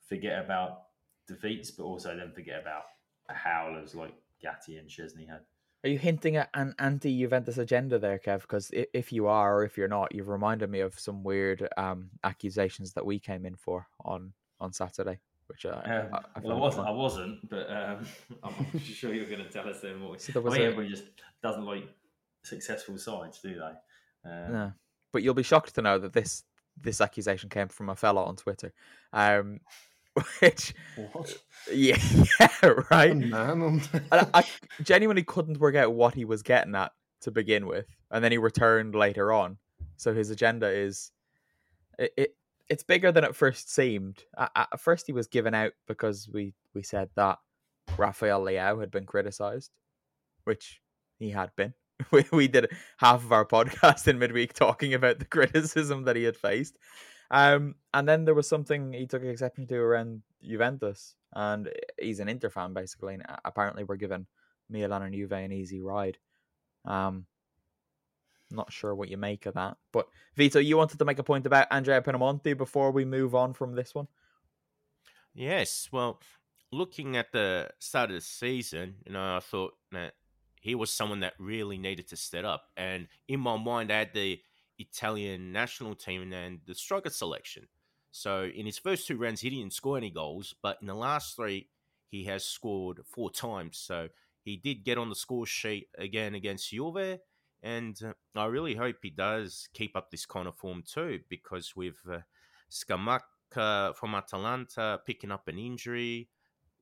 forget 0.07 0.43
about 0.43 0.79
defeats, 1.27 1.71
but 1.71 1.83
also 1.83 2.15
then 2.15 2.31
forget 2.31 2.61
about 2.61 2.83
howlers 3.29 3.95
like 3.95 4.13
Gatti 4.41 4.77
and 4.77 4.89
Szczęsny 4.89 5.27
had. 5.29 5.41
Are 5.85 5.89
you 5.89 5.97
hinting 5.99 6.37
at 6.37 6.49
an 6.53 6.73
anti-Juventus 6.79 7.57
agenda 7.57 7.99
there, 7.99 8.17
Kev? 8.17 8.41
Because 8.41 8.71
if 8.71 9.11
you 9.11 9.27
are, 9.27 9.57
or 9.57 9.65
if 9.65 9.77
you're 9.77 9.89
not, 9.89 10.15
you've 10.15 10.29
reminded 10.29 10.69
me 10.69 10.79
of 10.79 10.97
some 10.97 11.23
weird 11.23 11.67
um, 11.75 12.09
accusations 12.23 12.93
that 12.93 13.05
we 13.05 13.19
came 13.19 13.45
in 13.45 13.55
for 13.55 13.87
on 14.05 14.31
on 14.61 14.71
Saturday, 14.71 15.19
which 15.47 15.65
uh, 15.65 15.81
Um, 15.83 16.07
I, 16.13 16.17
I 16.35 16.39
well, 16.41 16.55
I 16.55 16.59
wasn't. 16.59 16.87
I 16.87 16.91
wasn't, 16.91 17.49
but 17.49 17.69
um, 17.69 18.05
I'm 18.43 18.79
sure 18.79 19.13
you're 19.13 19.29
going 19.29 19.43
to 19.43 19.49
tell 19.49 19.67
us 19.67 19.81
then 19.81 20.01
what. 20.01 20.21
So 20.21 20.31
there 20.31 20.41
I 20.41 20.45
was 20.45 20.53
think 20.53 20.63
a- 20.63 20.67
everybody 20.67 20.89
just 20.89 21.03
doesn't 21.41 21.65
like 21.65 21.83
successful 22.43 22.97
sides, 22.97 23.41
do 23.41 23.55
they? 23.55 24.29
Uh, 24.29 24.47
No. 24.49 24.73
But 25.11 25.21
you'll 25.23 25.33
be 25.33 25.43
shocked 25.43 25.75
to 25.75 25.81
know 25.81 25.99
that 25.99 26.13
this 26.13 26.43
this 26.81 27.01
accusation 27.01 27.49
came 27.49 27.67
from 27.67 27.89
a 27.89 27.95
fella 27.95 28.23
on 28.23 28.35
Twitter, 28.37 28.73
um, 29.11 29.59
which 30.39 30.73
What? 31.11 31.37
yeah, 31.71 31.97
yeah 32.39 32.47
A 32.61 32.73
right. 32.91 33.15
man 33.15 33.61
on. 33.61 33.81
I, 34.11 34.27
I 34.33 34.43
genuinely 34.83 35.23
couldn't 35.23 35.59
work 35.59 35.75
out 35.75 35.93
what 35.93 36.13
he 36.13 36.25
was 36.25 36.43
getting 36.43 36.75
at 36.75 36.91
to 37.21 37.31
begin 37.31 37.65
with, 37.67 37.87
and 38.11 38.23
then 38.23 38.31
he 38.31 38.37
returned 38.37 38.95
later 38.95 39.31
on. 39.31 39.57
So 39.97 40.13
his 40.13 40.29
agenda 40.29 40.67
is 40.67 41.11
it, 41.97 42.13
it 42.17 42.35
it's 42.69 42.83
bigger 42.83 43.11
than 43.11 43.23
it 43.23 43.35
first 43.35 43.73
seemed. 43.73 44.23
At, 44.37 44.51
at 44.55 44.79
first, 44.79 45.05
he 45.07 45.13
was 45.13 45.27
given 45.27 45.53
out 45.53 45.73
because 45.87 46.29
we 46.31 46.53
we 46.73 46.83
said 46.83 47.09
that 47.15 47.39
Rafael 47.97 48.41
Leao 48.41 48.79
had 48.79 48.91
been 48.91 49.05
criticized, 49.05 49.71
which 50.43 50.81
he 51.19 51.29
had 51.29 51.51
been. 51.55 51.73
We, 52.11 52.25
we 52.33 52.47
did 52.49 52.71
half 52.97 53.23
of 53.23 53.31
our 53.31 53.45
podcast 53.45 54.07
in 54.07 54.19
midweek 54.19 54.53
talking 54.53 54.93
about 54.93 55.19
the 55.19 55.25
criticism 55.25 56.03
that 56.03 56.15
he 56.17 56.23
had 56.23 56.35
faced. 56.35 56.75
Um, 57.33 57.75
and 57.95 58.07
then 58.07 58.25
there 58.25 58.35
was 58.35 58.47
something 58.47 58.93
he 58.93 59.07
took 59.07 59.23
exception 59.23 59.65
to 59.67 59.75
around 59.75 60.21
Juventus, 60.47 61.15
and 61.33 61.67
he's 61.99 62.19
an 62.19 62.29
Inter 62.29 62.51
fan 62.51 62.73
basically. 62.73 63.15
And 63.15 63.23
apparently, 63.43 63.83
we're 63.83 63.95
giving 63.95 64.27
Milan 64.69 65.01
and 65.01 65.13
Juve 65.13 65.31
an 65.31 65.51
easy 65.51 65.81
ride. 65.81 66.19
Um, 66.85 67.25
not 68.51 68.71
sure 68.71 68.93
what 68.93 69.09
you 69.09 69.17
make 69.17 69.47
of 69.47 69.55
that. 69.55 69.77
But 69.91 70.07
Vito, 70.35 70.59
you 70.59 70.77
wanted 70.77 70.99
to 70.99 71.05
make 71.05 71.17
a 71.17 71.23
point 71.23 71.47
about 71.47 71.67
Andrea 71.71 72.03
Pinamonti 72.03 72.55
before 72.55 72.91
we 72.91 73.03
move 73.03 73.33
on 73.33 73.53
from 73.53 73.73
this 73.73 73.95
one. 73.95 74.07
Yes, 75.33 75.89
well, 75.91 76.21
looking 76.71 77.17
at 77.17 77.31
the 77.31 77.69
start 77.79 78.11
of 78.11 78.15
the 78.15 78.21
season, 78.21 78.97
you 79.07 79.13
know, 79.13 79.37
I 79.37 79.39
thought 79.39 79.73
that 79.91 80.13
he 80.61 80.75
was 80.75 80.91
someone 80.91 81.21
that 81.21 81.33
really 81.39 81.79
needed 81.79 82.09
to 82.09 82.15
step 82.15 82.45
up. 82.45 82.65
And 82.77 83.07
in 83.27 83.39
my 83.39 83.57
mind, 83.57 83.91
I 83.91 83.99
had 83.99 84.13
the 84.13 84.39
Italian 84.89 85.51
national 85.51 85.95
team 85.95 86.33
and 86.33 86.59
the 86.65 86.75
striker 86.75 87.09
selection. 87.09 87.67
So 88.11 88.43
in 88.43 88.65
his 88.65 88.77
first 88.77 89.07
two 89.07 89.17
rounds, 89.17 89.41
he 89.41 89.49
didn't 89.49 89.73
score 89.73 89.97
any 89.97 90.11
goals, 90.11 90.55
but 90.61 90.77
in 90.81 90.87
the 90.87 90.93
last 90.93 91.35
three, 91.35 91.69
he 92.09 92.25
has 92.25 92.45
scored 92.45 92.99
four 93.07 93.31
times. 93.31 93.77
So 93.77 94.09
he 94.43 94.57
did 94.57 94.83
get 94.83 94.97
on 94.97 95.09
the 95.09 95.15
score 95.15 95.45
sheet 95.45 95.87
again 95.97 96.35
against 96.35 96.69
Juve. 96.69 97.19
And 97.63 97.97
uh, 98.03 98.13
I 98.35 98.45
really 98.45 98.75
hope 98.75 98.97
he 99.01 99.09
does 99.09 99.67
keep 99.73 99.95
up 99.95 100.11
this 100.11 100.25
kind 100.25 100.47
of 100.47 100.55
form 100.55 100.83
too, 100.85 101.21
because 101.29 101.75
with 101.75 101.97
uh, 102.11 102.19
Scamacca 102.69 103.95
from 103.95 104.15
Atalanta 104.15 104.99
picking 105.05 105.31
up 105.31 105.47
an 105.47 105.57
injury, 105.57 106.29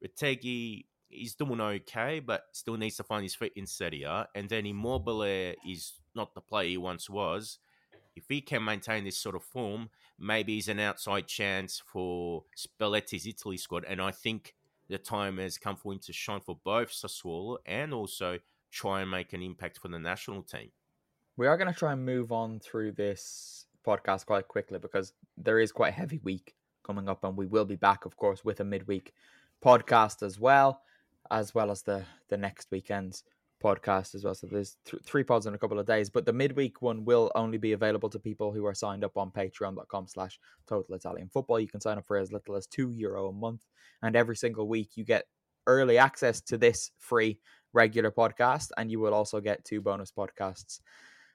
Retegui 0.03 0.86
he's 1.12 1.36
doing 1.36 1.62
okay, 1.62 2.20
but 2.20 2.46
still 2.53 2.77
needs 2.77 2.96
to 2.96 3.03
find 3.03 3.24
his 3.24 3.36
feet 3.36 3.53
in 3.55 3.67
Serie 3.67 4.03
A. 4.03 4.27
And 4.34 4.50
then 4.50 4.65
Immobile 4.65 5.55
is 5.67 5.93
not 6.15 6.34
the 6.34 6.41
player 6.41 6.70
he 6.70 6.77
once 6.77 7.10
was. 7.10 7.60
If 8.15 8.25
he 8.27 8.41
can 8.41 8.63
maintain 8.63 9.03
this 9.03 9.17
sort 9.17 9.35
of 9.35 9.43
form, 9.43 9.89
maybe 10.19 10.55
he's 10.55 10.67
an 10.67 10.79
outside 10.79 11.27
chance 11.27 11.81
for 11.85 12.43
Spalletti's 12.55 13.25
Italy 13.25 13.57
squad. 13.57 13.85
And 13.87 14.01
I 14.01 14.11
think 14.11 14.55
the 14.89 14.97
time 14.97 15.37
has 15.37 15.57
come 15.57 15.77
for 15.77 15.93
him 15.93 15.99
to 15.99 16.13
shine 16.13 16.41
for 16.41 16.59
both 16.63 16.91
Sassuolo 16.91 17.57
and 17.65 17.93
also 17.93 18.39
try 18.71 19.01
and 19.01 19.09
make 19.09 19.33
an 19.33 19.41
impact 19.41 19.79
for 19.79 19.87
the 19.87 19.99
national 19.99 20.43
team. 20.43 20.71
We 21.37 21.47
are 21.47 21.57
going 21.57 21.71
to 21.71 21.77
try 21.77 21.93
and 21.93 22.05
move 22.05 22.31
on 22.31 22.59
through 22.59 22.93
this 22.93 23.65
podcast 23.85 24.25
quite 24.25 24.47
quickly 24.47 24.79
because 24.79 25.13
there 25.37 25.59
is 25.59 25.71
quite 25.71 25.89
a 25.89 25.95
heavy 25.95 26.19
week 26.23 26.55
coming 26.83 27.07
up, 27.07 27.23
and 27.23 27.37
we 27.37 27.47
will 27.47 27.65
be 27.65 27.75
back, 27.75 28.05
of 28.05 28.17
course, 28.17 28.43
with 28.43 28.59
a 28.59 28.65
midweek 28.65 29.13
podcast 29.63 30.23
as 30.23 30.39
well, 30.39 30.81
as 31.29 31.55
well 31.55 31.71
as 31.71 31.83
the 31.83 32.03
the 32.27 32.37
next 32.37 32.67
weekend's 32.71 33.23
podcast 33.61 34.15
as 34.15 34.23
well. 34.23 34.35
So 34.35 34.47
there's 34.47 34.77
th- 34.85 35.03
three 35.03 35.23
pods 35.23 35.45
in 35.45 35.53
a 35.53 35.57
couple 35.57 35.79
of 35.79 35.85
days, 35.85 36.09
but 36.09 36.25
the 36.25 36.33
midweek 36.33 36.81
one 36.81 37.05
will 37.05 37.31
only 37.35 37.57
be 37.57 37.73
available 37.73 38.09
to 38.09 38.19
people 38.19 38.51
who 38.51 38.65
are 38.65 38.73
signed 38.73 39.03
up 39.03 39.17
on 39.17 39.31
patreon.com 39.31 40.07
slash 40.07 40.39
total 40.67 40.95
Italian 40.95 41.29
football. 41.29 41.59
You 41.59 41.67
can 41.67 41.81
sign 41.81 41.97
up 41.97 42.05
for 42.05 42.17
as 42.17 42.31
little 42.31 42.55
as 42.55 42.67
two 42.67 42.91
euro 42.91 43.29
a 43.29 43.33
month. 43.33 43.61
And 44.01 44.15
every 44.15 44.35
single 44.35 44.67
week 44.67 44.91
you 44.95 45.03
get 45.03 45.25
early 45.67 45.97
access 45.97 46.41
to 46.41 46.57
this 46.57 46.91
free 46.97 47.39
regular 47.73 48.11
podcast. 48.11 48.69
And 48.77 48.89
you 48.89 48.99
will 48.99 49.13
also 49.13 49.39
get 49.39 49.63
two 49.63 49.81
bonus 49.81 50.11
podcasts 50.11 50.79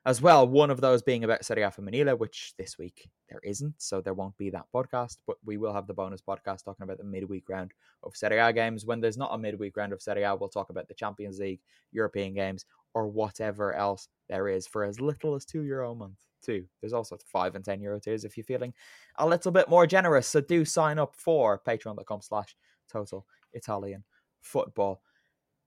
as 0.06 0.22
well. 0.22 0.46
One 0.46 0.70
of 0.70 0.80
those 0.80 1.02
being 1.02 1.24
about 1.24 1.44
Serie 1.44 1.62
A 1.62 1.70
Femminile, 1.70 2.16
which 2.16 2.54
this 2.56 2.78
week 2.78 3.10
there 3.28 3.40
isn't, 3.42 3.74
so 3.78 4.00
there 4.00 4.14
won't 4.14 4.38
be 4.38 4.50
that 4.50 4.66
podcast. 4.72 5.18
But 5.26 5.36
we 5.44 5.56
will 5.56 5.74
have 5.74 5.88
the 5.88 5.94
bonus 5.94 6.22
podcast 6.22 6.64
talking 6.64 6.84
about 6.84 6.98
the 6.98 7.04
midweek 7.04 7.48
round 7.48 7.72
of 8.04 8.16
Serie 8.16 8.38
A 8.38 8.52
games. 8.52 8.86
When 8.86 9.00
there's 9.00 9.18
not 9.18 9.34
a 9.34 9.38
midweek 9.38 9.76
round 9.76 9.92
of 9.92 10.00
Serie 10.00 10.22
A, 10.22 10.36
we'll 10.36 10.48
talk 10.48 10.70
about 10.70 10.86
the 10.86 10.94
Champions 10.94 11.40
League, 11.40 11.60
European 11.90 12.34
games, 12.34 12.64
or 12.94 13.08
whatever 13.08 13.74
else 13.74 14.08
there 14.28 14.48
is 14.48 14.66
for 14.66 14.84
as 14.84 15.00
little 15.00 15.34
as 15.34 15.44
two 15.44 15.64
euro 15.64 15.90
a 15.90 15.96
month. 15.96 16.20
Too. 16.40 16.64
There's 16.80 16.92
also 16.92 17.18
five 17.26 17.56
and 17.56 17.64
ten 17.64 17.80
euro 17.80 17.98
tiers 17.98 18.24
if 18.24 18.36
you're 18.36 18.44
feeling 18.44 18.72
a 19.18 19.26
little 19.26 19.50
bit 19.50 19.68
more 19.68 19.88
generous. 19.88 20.28
So 20.28 20.40
do 20.40 20.64
sign 20.64 21.00
up 21.00 21.16
for 21.16 21.60
patreon.com 21.66 22.22
slash 22.22 22.54
total 22.88 23.26
Italian 23.52 24.04
football 24.40 25.02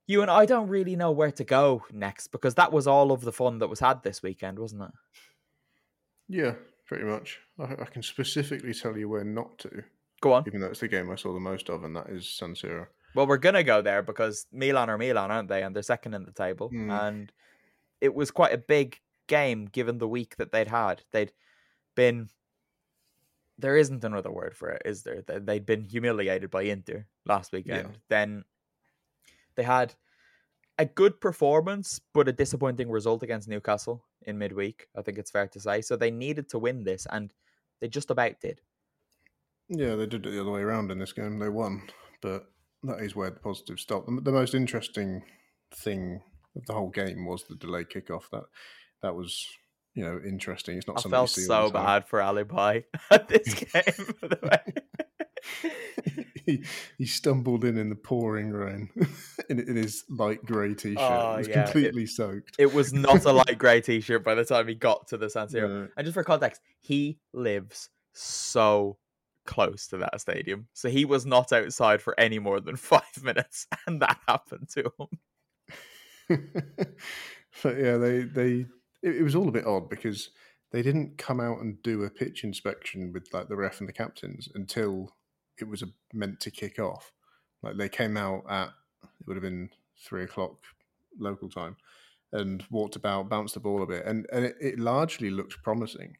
you 0.09 0.23
and 0.23 0.31
I 0.31 0.47
don't 0.47 0.69
really 0.69 0.95
know 0.95 1.11
where 1.11 1.31
to 1.31 1.43
go 1.43 1.83
next 1.93 2.27
because 2.29 2.55
that 2.55 2.73
was 2.73 2.87
all 2.87 3.11
of 3.11 3.21
the 3.21 3.31
fun 3.31 3.59
that 3.59 3.67
was 3.67 3.79
had 3.79 4.01
this 4.01 4.23
weekend, 4.23 4.57
wasn't 4.57 4.81
it? 4.81 4.91
Yeah, 6.27 6.53
pretty 6.87 7.03
much. 7.03 7.39
I, 7.59 7.73
I 7.73 7.85
can 7.85 8.01
specifically 8.01 8.73
tell 8.73 8.97
you 8.97 9.07
where 9.07 9.23
not 9.23 9.59
to. 9.59 9.83
Go 10.19 10.33
on. 10.33 10.45
Even 10.47 10.61
though 10.61 10.67
it's 10.67 10.79
the 10.79 10.87
game 10.87 11.11
I 11.11 11.15
saw 11.15 11.31
the 11.31 11.39
most 11.39 11.69
of, 11.69 11.83
and 11.83 11.95
that 11.95 12.09
is 12.09 12.27
San 12.27 12.55
Siro. 12.55 12.87
Well, 13.13 13.27
we're 13.27 13.37
gonna 13.37 13.63
go 13.63 13.83
there 13.83 14.01
because 14.01 14.47
Milan 14.51 14.89
are 14.89 14.97
Milan, 14.97 15.29
aren't 15.29 15.47
they? 15.47 15.61
And 15.61 15.75
they're 15.75 15.83
second 15.83 16.15
in 16.15 16.25
the 16.25 16.31
table, 16.31 16.71
mm. 16.71 16.91
and 16.91 17.31
it 18.01 18.13
was 18.13 18.31
quite 18.31 18.53
a 18.53 18.57
big 18.57 18.99
game 19.27 19.65
given 19.65 19.99
the 19.99 20.07
week 20.07 20.37
that 20.37 20.51
they'd 20.51 20.67
had. 20.67 21.03
They'd 21.11 21.31
been 21.95 22.29
there 23.59 23.77
isn't 23.77 24.03
another 24.03 24.31
word 24.31 24.57
for 24.57 24.69
it, 24.69 24.81
is 24.85 25.03
there? 25.03 25.21
They'd 25.21 25.65
been 25.65 25.83
humiliated 25.83 26.49
by 26.49 26.63
Inter 26.63 27.05
last 27.25 27.51
weekend. 27.51 27.89
Yeah. 27.89 27.97
Then 28.09 28.43
they 29.59 29.65
had 29.65 29.93
a 30.77 30.85
good 30.85 31.19
performance, 31.19 31.99
but 32.13 32.29
a 32.29 32.31
disappointing 32.31 32.89
result 32.89 33.23
against 33.23 33.49
Newcastle 33.49 34.05
in 34.21 34.37
midweek. 34.37 34.87
I 34.97 35.01
think 35.01 35.17
it's 35.17 35.31
fair 35.31 35.47
to 35.49 35.59
say. 35.59 35.81
So 35.81 35.97
they 35.97 36.11
needed 36.11 36.47
to 36.51 36.59
win 36.59 36.85
this, 36.85 37.05
and 37.11 37.33
they 37.81 37.89
just 37.89 38.09
about 38.09 38.39
did. 38.39 38.61
Yeah, 39.67 39.95
they 39.95 40.05
did 40.05 40.25
it 40.25 40.29
the 40.29 40.39
other 40.39 40.51
way 40.51 40.61
around 40.61 40.91
in 40.91 40.99
this 40.99 41.11
game. 41.11 41.39
They 41.39 41.49
won, 41.49 41.89
but 42.21 42.45
that 42.83 43.01
is 43.01 43.17
where 43.17 43.29
the 43.29 43.39
positive 43.41 43.81
stopped. 43.81 44.07
The 44.23 44.31
most 44.31 44.55
interesting 44.55 45.23
thing 45.75 46.21
of 46.55 46.65
the 46.65 46.73
whole 46.73 46.89
game 46.89 47.25
was 47.25 47.43
the 47.43 47.55
delayed 47.55 47.89
kickoff. 47.89 48.29
That 48.31 48.45
that 49.01 49.13
was 49.13 49.45
you 49.93 50.05
know 50.05 50.21
interesting. 50.25 50.77
It's 50.77 50.87
not. 50.87 51.05
I 51.05 51.09
felt 51.09 51.31
so 51.31 51.69
bad 51.69 52.07
for 52.07 52.21
Alibi 52.21 52.81
at 53.11 53.27
this 53.27 53.53
game. 53.73 54.13
For 56.57 56.63
the 56.63 56.63
way 56.63 56.63
he, 56.97 57.03
he 57.03 57.05
stumbled 57.05 57.63
in 57.63 57.77
in 57.77 57.89
the 57.89 57.95
pouring 57.95 58.51
rain 58.51 58.89
in, 59.49 59.59
in 59.59 59.75
his 59.75 60.03
light 60.09 60.45
grey 60.45 60.73
t-shirt. 60.73 60.97
Oh, 60.99 61.33
it 61.33 61.37
was 61.37 61.47
yeah. 61.47 61.63
completely 61.63 62.03
it, 62.03 62.09
soaked. 62.09 62.55
It 62.57 62.73
was 62.73 62.93
not 62.93 63.25
a 63.25 63.31
light 63.31 63.57
grey 63.57 63.81
t-shirt 63.81 64.23
by 64.23 64.35
the 64.35 64.45
time 64.45 64.67
he 64.67 64.75
got 64.75 65.07
to 65.09 65.17
the 65.17 65.29
San 65.29 65.47
Siro. 65.47 65.89
And 65.95 66.05
just 66.05 66.13
for 66.13 66.23
context, 66.23 66.61
he 66.79 67.19
lives 67.33 67.89
so 68.13 68.97
close 69.45 69.87
to 69.87 69.97
that 69.97 70.21
stadium, 70.21 70.67
so 70.73 70.89
he 70.89 71.05
was 71.05 71.25
not 71.25 71.51
outside 71.51 72.01
for 72.01 72.19
any 72.19 72.37
more 72.39 72.59
than 72.59 72.75
five 72.77 73.23
minutes, 73.23 73.67
and 73.87 74.01
that 74.01 74.17
happened 74.27 74.69
to 74.69 74.91
him. 74.99 75.07
but 77.63 77.77
yeah, 77.77 77.97
they 77.97 78.21
they 78.21 78.65
it, 79.01 79.15
it 79.17 79.23
was 79.23 79.35
all 79.35 79.47
a 79.47 79.51
bit 79.51 79.65
odd 79.65 79.89
because 79.89 80.29
they 80.71 80.81
didn't 80.81 81.17
come 81.17 81.39
out 81.39 81.59
and 81.59 81.81
do 81.81 82.03
a 82.03 82.09
pitch 82.09 82.43
inspection 82.43 83.11
with 83.11 83.33
like 83.33 83.47
the 83.47 83.55
ref 83.55 83.79
and 83.79 83.89
the 83.89 83.93
captains 83.93 84.47
until 84.53 85.15
it 85.61 85.67
was 85.67 85.83
meant 86.13 86.39
to 86.41 86.51
kick 86.51 86.79
off. 86.79 87.11
Like 87.61 87.77
they 87.77 87.89
came 87.89 88.17
out 88.17 88.43
at 88.49 88.69
it 89.03 89.27
would 89.27 89.35
have 89.35 89.43
been 89.43 89.69
three 90.01 90.23
o'clock 90.23 90.57
local 91.17 91.49
time, 91.49 91.75
and 92.31 92.63
walked 92.69 92.95
about, 92.95 93.29
bounced 93.29 93.53
the 93.53 93.59
ball 93.59 93.83
a 93.83 93.87
bit, 93.87 94.05
and 94.05 94.25
and 94.31 94.45
it, 94.45 94.55
it 94.61 94.79
largely 94.79 95.29
looked 95.29 95.61
promising. 95.63 96.15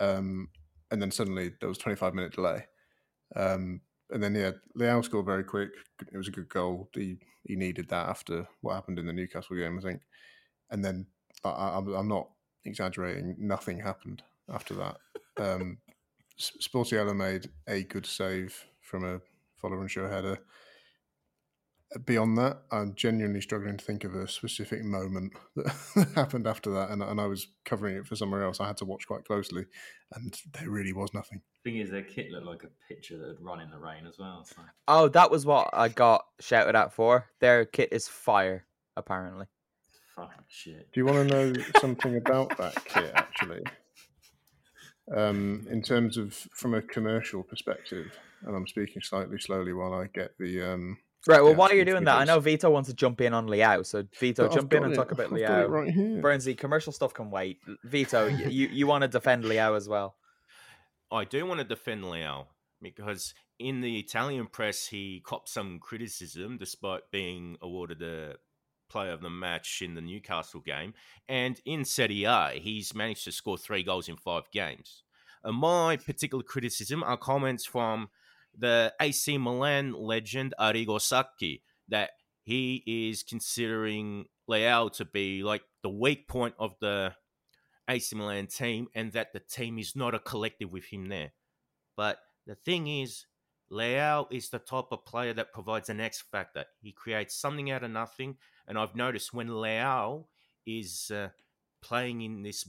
Um, 0.00 0.48
and 0.90 1.00
then 1.00 1.10
suddenly 1.10 1.52
there 1.60 1.68
was 1.68 1.78
twenty 1.78 1.96
five 1.96 2.14
minute 2.14 2.34
delay. 2.34 2.66
Um, 3.34 3.80
and 4.10 4.22
then 4.22 4.34
yeah, 4.34 4.52
Leao 4.78 5.04
scored 5.04 5.26
very 5.26 5.44
quick. 5.44 5.70
It 6.12 6.16
was 6.16 6.28
a 6.28 6.32
good 6.32 6.48
goal. 6.48 6.88
He 6.94 7.18
he 7.44 7.56
needed 7.56 7.88
that 7.88 8.08
after 8.08 8.46
what 8.60 8.74
happened 8.74 8.98
in 8.98 9.06
the 9.06 9.12
Newcastle 9.12 9.56
game, 9.56 9.78
I 9.78 9.82
think. 9.82 10.02
And 10.70 10.84
then 10.84 11.06
I, 11.44 11.76
I'm 11.76 11.92
I'm 11.94 12.08
not 12.08 12.28
exaggerating. 12.64 13.36
Nothing 13.38 13.80
happened 13.80 14.22
after 14.48 14.74
that. 14.74 14.96
Um, 15.38 15.78
Sportiello 16.38 17.16
made 17.16 17.48
a 17.66 17.82
good 17.82 18.06
save 18.06 18.66
from 18.80 19.04
a 19.04 19.20
Folorunsho 19.62 20.10
header. 20.10 20.38
Uh, 21.94 21.98
beyond 22.00 22.36
that, 22.36 22.62
I'm 22.70 22.94
genuinely 22.94 23.40
struggling 23.40 23.76
to 23.76 23.84
think 23.84 24.04
of 24.04 24.14
a 24.14 24.28
specific 24.28 24.82
moment 24.82 25.32
that 25.56 26.08
happened 26.14 26.46
after 26.46 26.70
that, 26.72 26.90
and, 26.90 27.02
and 27.02 27.20
I 27.20 27.26
was 27.26 27.46
covering 27.64 27.96
it 27.96 28.06
for 28.06 28.16
somewhere 28.16 28.42
else. 28.42 28.60
I 28.60 28.66
had 28.66 28.76
to 28.78 28.84
watch 28.84 29.06
quite 29.06 29.24
closely, 29.24 29.64
and 30.14 30.34
there 30.52 30.70
really 30.70 30.92
was 30.92 31.14
nothing. 31.14 31.42
Thing 31.64 31.78
is, 31.78 31.90
their 31.90 32.02
kit 32.02 32.30
looked 32.30 32.46
like 32.46 32.64
a 32.64 32.92
picture 32.92 33.18
that 33.18 33.28
had 33.28 33.40
run 33.40 33.60
in 33.60 33.70
the 33.70 33.78
rain 33.78 34.06
as 34.06 34.18
well. 34.18 34.44
So. 34.44 34.62
Oh, 34.88 35.08
that 35.08 35.30
was 35.30 35.46
what 35.46 35.70
I 35.72 35.88
got 35.88 36.24
shouted 36.40 36.74
at 36.76 36.92
for. 36.92 37.26
Their 37.40 37.64
kit 37.64 37.90
is 37.92 38.08
fire, 38.08 38.66
apparently. 38.96 39.46
Fucking 40.16 40.44
shit. 40.48 40.88
Do 40.92 41.00
you 41.00 41.06
want 41.06 41.28
to 41.28 41.34
know 41.34 41.62
something 41.80 42.16
about 42.16 42.56
that 42.58 42.84
kit, 42.84 43.12
actually? 43.14 43.62
Um, 45.14 45.66
in 45.70 45.82
terms 45.82 46.16
of 46.16 46.34
from 46.34 46.74
a 46.74 46.82
commercial 46.82 47.42
perspective, 47.44 48.06
and 48.44 48.56
I'm 48.56 48.66
speaking 48.66 49.02
slightly 49.02 49.38
slowly 49.38 49.72
while 49.72 49.94
I 49.94 50.08
get 50.12 50.32
the 50.38 50.62
um, 50.62 50.98
Right. 51.28 51.40
Well, 51.40 51.50
Yeah, 51.52 51.56
while 51.56 51.74
you're 51.74 51.84
doing 51.84 52.04
that, 52.04 52.16
I 52.18 52.24
know 52.24 52.38
Vito 52.38 52.70
wants 52.70 52.88
to 52.88 52.94
jump 52.94 53.20
in 53.20 53.32
on 53.34 53.46
Leao. 53.48 53.84
So 53.84 54.04
Vito, 54.20 54.46
But 54.48 54.54
jump 54.54 54.72
in 54.74 54.84
and 54.84 54.92
it- 54.92 54.96
talk 54.96 55.10
about 55.12 55.26
I've 55.26 55.32
Leao. 55.32 55.68
right 55.68 55.92
here. 55.92 56.22
Burnsy, 56.22 56.56
commercial 56.56 56.92
stuff 56.92 57.14
can 57.14 57.30
wait. 57.30 57.58
Vito, 57.84 58.26
you 58.26 58.68
you 58.68 58.86
want 58.86 59.02
to 59.02 59.08
defend 59.08 59.44
Leao 59.44 59.76
as 59.76 59.88
well? 59.88 60.16
I 61.10 61.24
do 61.24 61.46
want 61.46 61.58
to 61.58 61.64
defend 61.64 62.02
Leao 62.04 62.46
because 62.82 63.32
in 63.58 63.80
the 63.80 63.98
Italian 63.98 64.46
press 64.46 64.88
he 64.88 65.20
copped 65.24 65.48
some 65.48 65.78
criticism 65.78 66.58
despite 66.58 67.10
being 67.10 67.56
awarded 67.62 68.00
the 68.00 68.36
player 68.88 69.12
of 69.12 69.20
the 69.20 69.30
match 69.30 69.82
in 69.82 69.94
the 69.94 70.00
Newcastle 70.00 70.60
game. 70.60 70.94
And 71.28 71.60
in 71.64 71.84
Serie 71.84 72.24
A, 72.24 72.58
he's 72.60 72.94
managed 72.94 73.24
to 73.24 73.32
score 73.32 73.58
three 73.58 73.82
goals 73.82 74.08
in 74.08 74.16
five 74.16 74.50
games. 74.52 75.02
And 75.44 75.56
my 75.56 75.96
particular 75.96 76.42
criticism 76.42 77.02
are 77.02 77.16
comments 77.16 77.64
from 77.64 78.08
the 78.56 78.92
AC 79.00 79.38
Milan 79.38 79.92
legend 79.92 80.54
Arrigo 80.58 81.00
Sacchi 81.00 81.62
that 81.88 82.10
he 82.42 82.82
is 82.86 83.22
considering 83.22 84.26
Leao 84.48 84.92
to 84.92 85.04
be 85.04 85.42
like 85.42 85.62
the 85.82 85.90
weak 85.90 86.28
point 86.28 86.54
of 86.58 86.74
the 86.80 87.12
AC 87.88 88.16
Milan 88.16 88.46
team 88.46 88.88
and 88.94 89.12
that 89.12 89.32
the 89.32 89.40
team 89.40 89.78
is 89.78 89.94
not 89.94 90.14
a 90.14 90.18
collective 90.18 90.72
with 90.72 90.86
him 90.86 91.08
there. 91.08 91.32
But 91.96 92.18
the 92.46 92.54
thing 92.54 92.86
is, 92.86 93.26
Leao 93.70 94.26
is 94.30 94.48
the 94.48 94.58
type 94.58 94.86
of 94.90 95.04
player 95.04 95.32
that 95.34 95.52
provides 95.52 95.88
an 95.88 96.00
X 96.00 96.20
factor. 96.20 96.64
He 96.80 96.92
creates 96.92 97.34
something 97.34 97.70
out 97.70 97.82
of 97.84 97.90
nothing. 97.90 98.36
And 98.68 98.78
I've 98.78 98.94
noticed 98.94 99.34
when 99.34 99.48
Leao 99.48 100.24
is 100.66 101.10
uh, 101.14 101.28
playing 101.82 102.22
in 102.22 102.42
this 102.42 102.68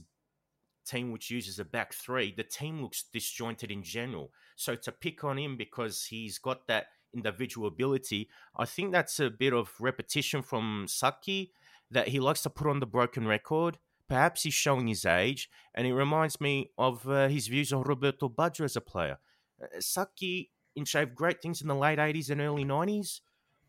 team 0.86 1.12
which 1.12 1.30
uses 1.30 1.58
a 1.58 1.64
back 1.64 1.92
three, 1.92 2.32
the 2.36 2.42
team 2.42 2.82
looks 2.82 3.04
disjointed 3.12 3.70
in 3.70 3.82
general. 3.82 4.32
So 4.56 4.74
to 4.74 4.92
pick 4.92 5.22
on 5.22 5.38
him 5.38 5.56
because 5.56 6.04
he's 6.04 6.38
got 6.38 6.66
that 6.66 6.86
individual 7.14 7.68
ability, 7.68 8.28
I 8.56 8.64
think 8.64 8.92
that's 8.92 9.20
a 9.20 9.30
bit 9.30 9.52
of 9.52 9.72
repetition 9.80 10.42
from 10.42 10.86
Sacchi 10.88 11.52
that 11.90 12.08
he 12.08 12.20
likes 12.20 12.42
to 12.42 12.50
put 12.50 12.66
on 12.66 12.80
the 12.80 12.86
broken 12.86 13.26
record. 13.26 13.78
Perhaps 14.08 14.44
he's 14.44 14.54
showing 14.54 14.88
his 14.88 15.04
age, 15.04 15.50
and 15.74 15.86
it 15.86 15.92
reminds 15.92 16.40
me 16.40 16.70
of 16.78 17.06
uh, 17.08 17.28
his 17.28 17.46
views 17.48 17.72
on 17.72 17.82
Roberto 17.82 18.28
Baggio 18.28 18.64
as 18.64 18.76
a 18.76 18.80
player. 18.80 19.18
Uh, 19.62 19.66
Sacchi 19.80 20.50
achieved 20.82 21.14
great 21.14 21.40
things 21.42 21.60
in 21.60 21.68
the 21.68 21.74
late 21.74 21.98
80s 21.98 22.30
and 22.30 22.40
early 22.40 22.64
90s, 22.64 23.20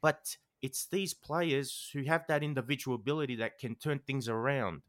but 0.01 0.37
it's 0.61 0.87
these 0.87 1.13
players 1.13 1.89
who 1.93 2.03
have 2.03 2.25
that 2.27 2.43
individual 2.43 2.95
ability 2.95 3.35
that 3.37 3.59
can 3.59 3.75
turn 3.75 3.99
things 3.99 4.27
around. 4.27 4.81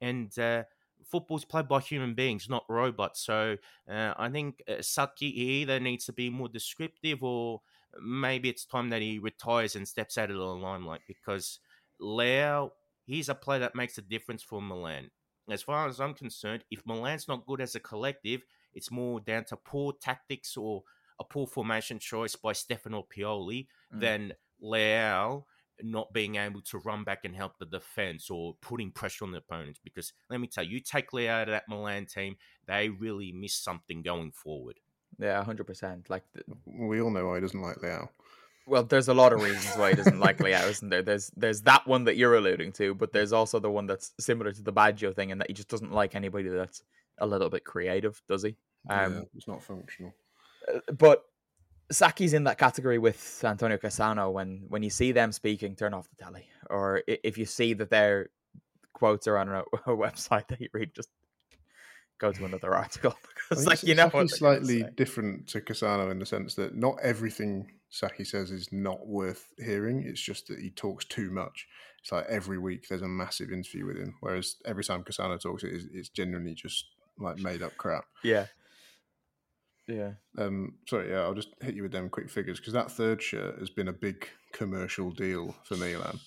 And 0.00 0.36
uh, 0.38 0.64
football's 1.04 1.44
played 1.44 1.68
by 1.68 1.80
human 1.80 2.14
beings, 2.14 2.48
not 2.48 2.64
robots. 2.68 3.20
So 3.20 3.56
uh, 3.90 4.14
I 4.16 4.28
think 4.28 4.62
uh, 4.68 4.82
Sacchi 4.82 5.26
either 5.26 5.80
needs 5.80 6.04
to 6.06 6.12
be 6.12 6.30
more 6.30 6.48
descriptive 6.48 7.22
or 7.22 7.62
maybe 8.00 8.48
it's 8.48 8.64
time 8.64 8.90
that 8.90 9.02
he 9.02 9.18
retires 9.18 9.76
and 9.76 9.88
steps 9.88 10.18
out 10.18 10.30
of 10.30 10.36
the 10.36 10.42
limelight 10.42 11.00
because 11.06 11.60
Leao, 12.00 12.70
he's 13.06 13.28
a 13.28 13.34
player 13.34 13.60
that 13.60 13.74
makes 13.74 13.96
a 13.98 14.02
difference 14.02 14.42
for 14.42 14.60
Milan. 14.60 15.10
As 15.48 15.62
far 15.62 15.88
as 15.88 16.00
I'm 16.00 16.14
concerned, 16.14 16.64
if 16.70 16.84
Milan's 16.84 17.28
not 17.28 17.46
good 17.46 17.60
as 17.60 17.74
a 17.74 17.80
collective, 17.80 18.42
it's 18.74 18.90
more 18.90 19.20
down 19.20 19.44
to 19.46 19.56
poor 19.56 19.92
tactics 19.92 20.56
or 20.56 20.82
a 21.20 21.24
poor 21.24 21.46
formation 21.46 21.98
choice 21.98 22.36
by 22.36 22.52
Stefano 22.52 23.06
Pioli 23.14 23.66
Mm. 23.94 24.00
than 24.00 24.32
Leao 24.62 25.44
not 25.82 26.10
being 26.12 26.36
able 26.36 26.62
to 26.62 26.78
run 26.78 27.04
back 27.04 27.24
and 27.24 27.36
help 27.36 27.58
the 27.58 27.66
defense 27.66 28.30
or 28.30 28.56
putting 28.62 28.90
pressure 28.90 29.24
on 29.26 29.30
the 29.32 29.38
opponents. 29.38 29.78
Because 29.84 30.12
let 30.30 30.40
me 30.40 30.46
tell 30.46 30.64
you, 30.64 30.76
you 30.76 30.80
take 30.80 31.10
Leao 31.10 31.28
out 31.28 31.48
of 31.48 31.52
that 31.52 31.68
Milan 31.68 32.06
team, 32.06 32.36
they 32.66 32.88
really 32.88 33.30
miss 33.32 33.54
something 33.54 34.00
going 34.02 34.32
forward. 34.32 34.80
Yeah, 35.18 35.42
hundred 35.44 35.66
percent. 35.66 36.08
Like, 36.10 36.24
th- 36.32 36.46
We 36.64 37.00
all 37.00 37.10
know 37.10 37.26
why 37.26 37.36
he 37.36 37.40
doesn't 37.42 37.60
like 37.60 37.76
Leao. 37.78 38.08
well, 38.66 38.82
there's 38.84 39.08
a 39.08 39.14
lot 39.14 39.32
of 39.32 39.40
reasons 39.42 39.76
why 39.76 39.90
he 39.90 39.96
doesn't 39.96 40.18
like 40.18 40.38
Leao, 40.46 40.68
isn't 40.68 40.88
there? 40.88 41.02
There's 41.02 41.30
there's 41.36 41.62
that 41.62 41.86
one 41.86 42.04
that 42.04 42.16
you're 42.16 42.34
alluding 42.36 42.72
to, 42.72 42.94
but 42.94 43.12
there's 43.12 43.32
also 43.34 43.58
the 43.60 43.70
one 43.70 43.86
that's 43.86 44.12
similar 44.18 44.52
to 44.52 44.62
the 44.62 44.72
Baggio 44.72 45.14
thing, 45.14 45.30
and 45.30 45.40
that 45.40 45.48
he 45.48 45.54
just 45.54 45.68
doesn't 45.68 45.92
like 45.92 46.14
anybody 46.14 46.48
that's 46.48 46.82
a 47.18 47.26
little 47.26 47.48
bit 47.50 47.64
creative, 47.64 48.20
does 48.28 48.42
he? 48.42 48.56
Um, 48.90 49.14
yeah, 49.14 49.20
it's 49.34 49.48
not 49.48 49.62
functional. 49.62 50.14
But 50.96 51.24
Sacchi's 51.92 52.32
in 52.32 52.44
that 52.44 52.58
category 52.58 52.98
with 52.98 53.42
Antonio 53.44 53.76
Cassano. 53.76 54.32
When 54.32 54.64
when 54.68 54.82
you 54.82 54.90
see 54.90 55.12
them 55.12 55.32
speaking, 55.32 55.76
turn 55.76 55.94
off 55.94 56.08
the 56.08 56.16
telly, 56.16 56.48
or 56.68 57.02
if 57.06 57.38
you 57.38 57.44
see 57.44 57.74
that 57.74 57.90
their 57.90 58.30
quotes 58.92 59.26
are 59.26 59.38
on 59.38 59.48
a, 59.48 59.60
a 59.86 59.96
website 59.96 60.48
that 60.48 60.60
you 60.60 60.68
read, 60.72 60.94
just 60.94 61.10
go 62.18 62.32
to 62.32 62.44
another 62.44 62.74
article 62.74 63.14
because 63.28 63.66
like 63.66 63.82
you 63.82 63.94
know 63.94 64.08
Sacchi's 64.08 64.38
slightly 64.38 64.84
different 64.96 65.46
to 65.48 65.60
Cassano 65.60 66.10
in 66.10 66.18
the 66.18 66.26
sense 66.26 66.54
that 66.54 66.74
not 66.74 66.96
everything 67.02 67.70
Sacchi 67.88 68.24
says 68.24 68.50
is 68.50 68.72
not 68.72 69.06
worth 69.06 69.52
hearing. 69.58 70.02
It's 70.02 70.20
just 70.20 70.48
that 70.48 70.58
he 70.58 70.70
talks 70.70 71.04
too 71.04 71.30
much. 71.30 71.68
It's 72.02 72.12
like 72.12 72.26
every 72.28 72.58
week 72.58 72.88
there's 72.88 73.02
a 73.02 73.08
massive 73.08 73.52
interview 73.52 73.86
with 73.86 73.96
him, 73.96 74.16
whereas 74.20 74.56
every 74.64 74.84
time 74.84 75.02
Cassano 75.02 75.40
talks, 75.40 75.64
it 75.64 75.72
is, 75.72 75.86
it's 75.92 76.08
genuinely 76.08 76.54
just 76.54 76.86
like 77.18 77.38
made 77.38 77.62
up 77.62 77.76
crap. 77.76 78.04
Yeah, 78.22 78.46
yeah. 79.88 80.12
Um, 80.38 80.76
sorry, 80.88 81.10
yeah, 81.10 81.20
I'll 81.20 81.34
just 81.34 81.50
hit 81.60 81.74
you 81.74 81.82
with 81.82 81.92
them 81.92 82.08
quick 82.08 82.30
figures 82.30 82.58
because 82.58 82.72
that 82.72 82.90
third 82.90 83.22
shirt 83.22 83.58
has 83.58 83.68
been 83.70 83.88
a 83.88 83.92
big 83.92 84.26
commercial 84.52 85.10
deal 85.10 85.54
for 85.64 85.76
Milan, 85.76 86.18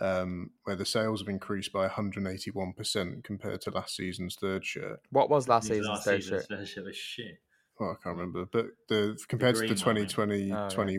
um, 0.00 0.50
where 0.64 0.76
the 0.76 0.86
sales 0.86 1.20
have 1.20 1.28
increased 1.28 1.72
by 1.72 1.88
181% 1.88 3.24
compared 3.24 3.60
to 3.62 3.70
last 3.70 3.96
season's 3.96 4.36
third 4.36 4.64
shirt. 4.64 5.00
What 5.10 5.28
was 5.30 5.48
last 5.48 5.66
season's 5.68 5.88
last 5.88 6.04
third 6.04 6.22
season's 6.22 6.42
shirt? 6.42 6.48
first 6.58 6.72
shirt 6.74 6.84
was 6.84 6.96
shit. 6.96 7.38
Oh, 7.78 7.90
I 7.90 7.94
can't 8.02 8.16
remember, 8.16 8.46
but 8.50 8.68
the 8.88 9.18
compared 9.28 9.54
to 9.56 9.60
the 9.60 9.66
green 9.68 9.78
one, 9.84 9.94
mate. 9.96 10.08
2020 10.08 10.52
Oh, 10.52 10.68
yeah. 10.86 10.98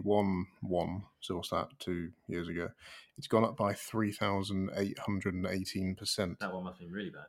one, 0.62 1.04
so 1.22 1.38
what's 1.38 1.50
that? 1.50 1.70
Two 1.80 2.12
years 2.28 2.48
ago, 2.50 2.70
it's 3.17 3.26
gone 3.28 3.43
up 3.43 3.58
by 3.58 3.74
3,818%. 3.74 6.38
That 6.39 6.54
one 6.54 6.63
must 6.65 6.78
have 6.80 6.88
been 6.88 6.93
really 6.96 7.10
bad. 7.10 7.26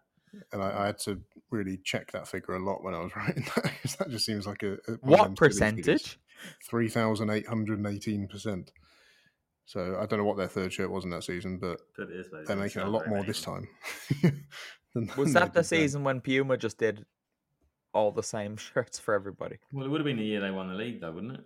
And 0.53 0.63
I, 0.63 0.83
I 0.83 0.87
had 0.87 0.99
to 1.01 1.21
really 1.51 1.79
check 1.85 2.13
that 2.13 2.29
figure 2.29 2.55
a 2.55 2.59
lot 2.65 2.83
when 2.85 2.95
I 2.95 3.01
was 3.01 3.13
writing 3.17 3.45
that 3.57 3.65
because 3.65 3.97
that 3.97 4.11
just 4.11 4.27
seems 4.27 4.47
like 4.47 4.63
a, 4.63 4.75
a 4.89 4.93
What 5.01 5.25
them 5.25 5.37
silly 5.37 5.77
figures. 5.77 6.17
percentage? 6.19 6.19
3,818%. 6.73 8.69
So 9.67 9.99
I 10.01 10.07
don't 10.07 10.19
know 10.19 10.25
what 10.25 10.37
their 10.39 10.49
third 10.49 10.73
shirt 10.73 10.91
was 10.91 11.05
in 11.05 11.11
that 11.11 11.25
season, 11.25 11.59
but 11.59 11.79
Put 11.95 12.05
it 12.11 12.17
this 12.17 12.33
way. 12.33 12.41
it 12.41 12.47
they're 12.47 12.57
making 12.57 12.83
a 12.83 12.89
lot 12.89 13.07
more 13.07 13.19
many 13.19 13.27
this 13.29 13.43
time. 13.43 13.69
than- 14.23 15.11
Was 15.17 15.33
than 15.33 15.43
that 15.43 15.53
the 15.53 15.61
did 15.61 15.65
then. 15.65 15.65
season 15.65 16.05
when 16.05 16.21
Puma 16.23 16.57
just 16.57 16.79
did 16.79 17.05
all 17.93 18.11
the 18.13 18.23
same 18.23 18.57
shirts 18.59 18.99
for 18.99 19.13
everybody? 19.15 19.59
Well, 19.73 19.85
it 19.85 19.89
would 19.89 20.01
have 20.01 20.07
been 20.07 20.17
the 20.17 20.25
year 20.25 20.41
they 20.41 20.51
won 20.51 20.69
the 20.69 20.75
league, 20.75 21.01
though, 21.01 21.13
wouldn't 21.13 21.35
it? 21.35 21.45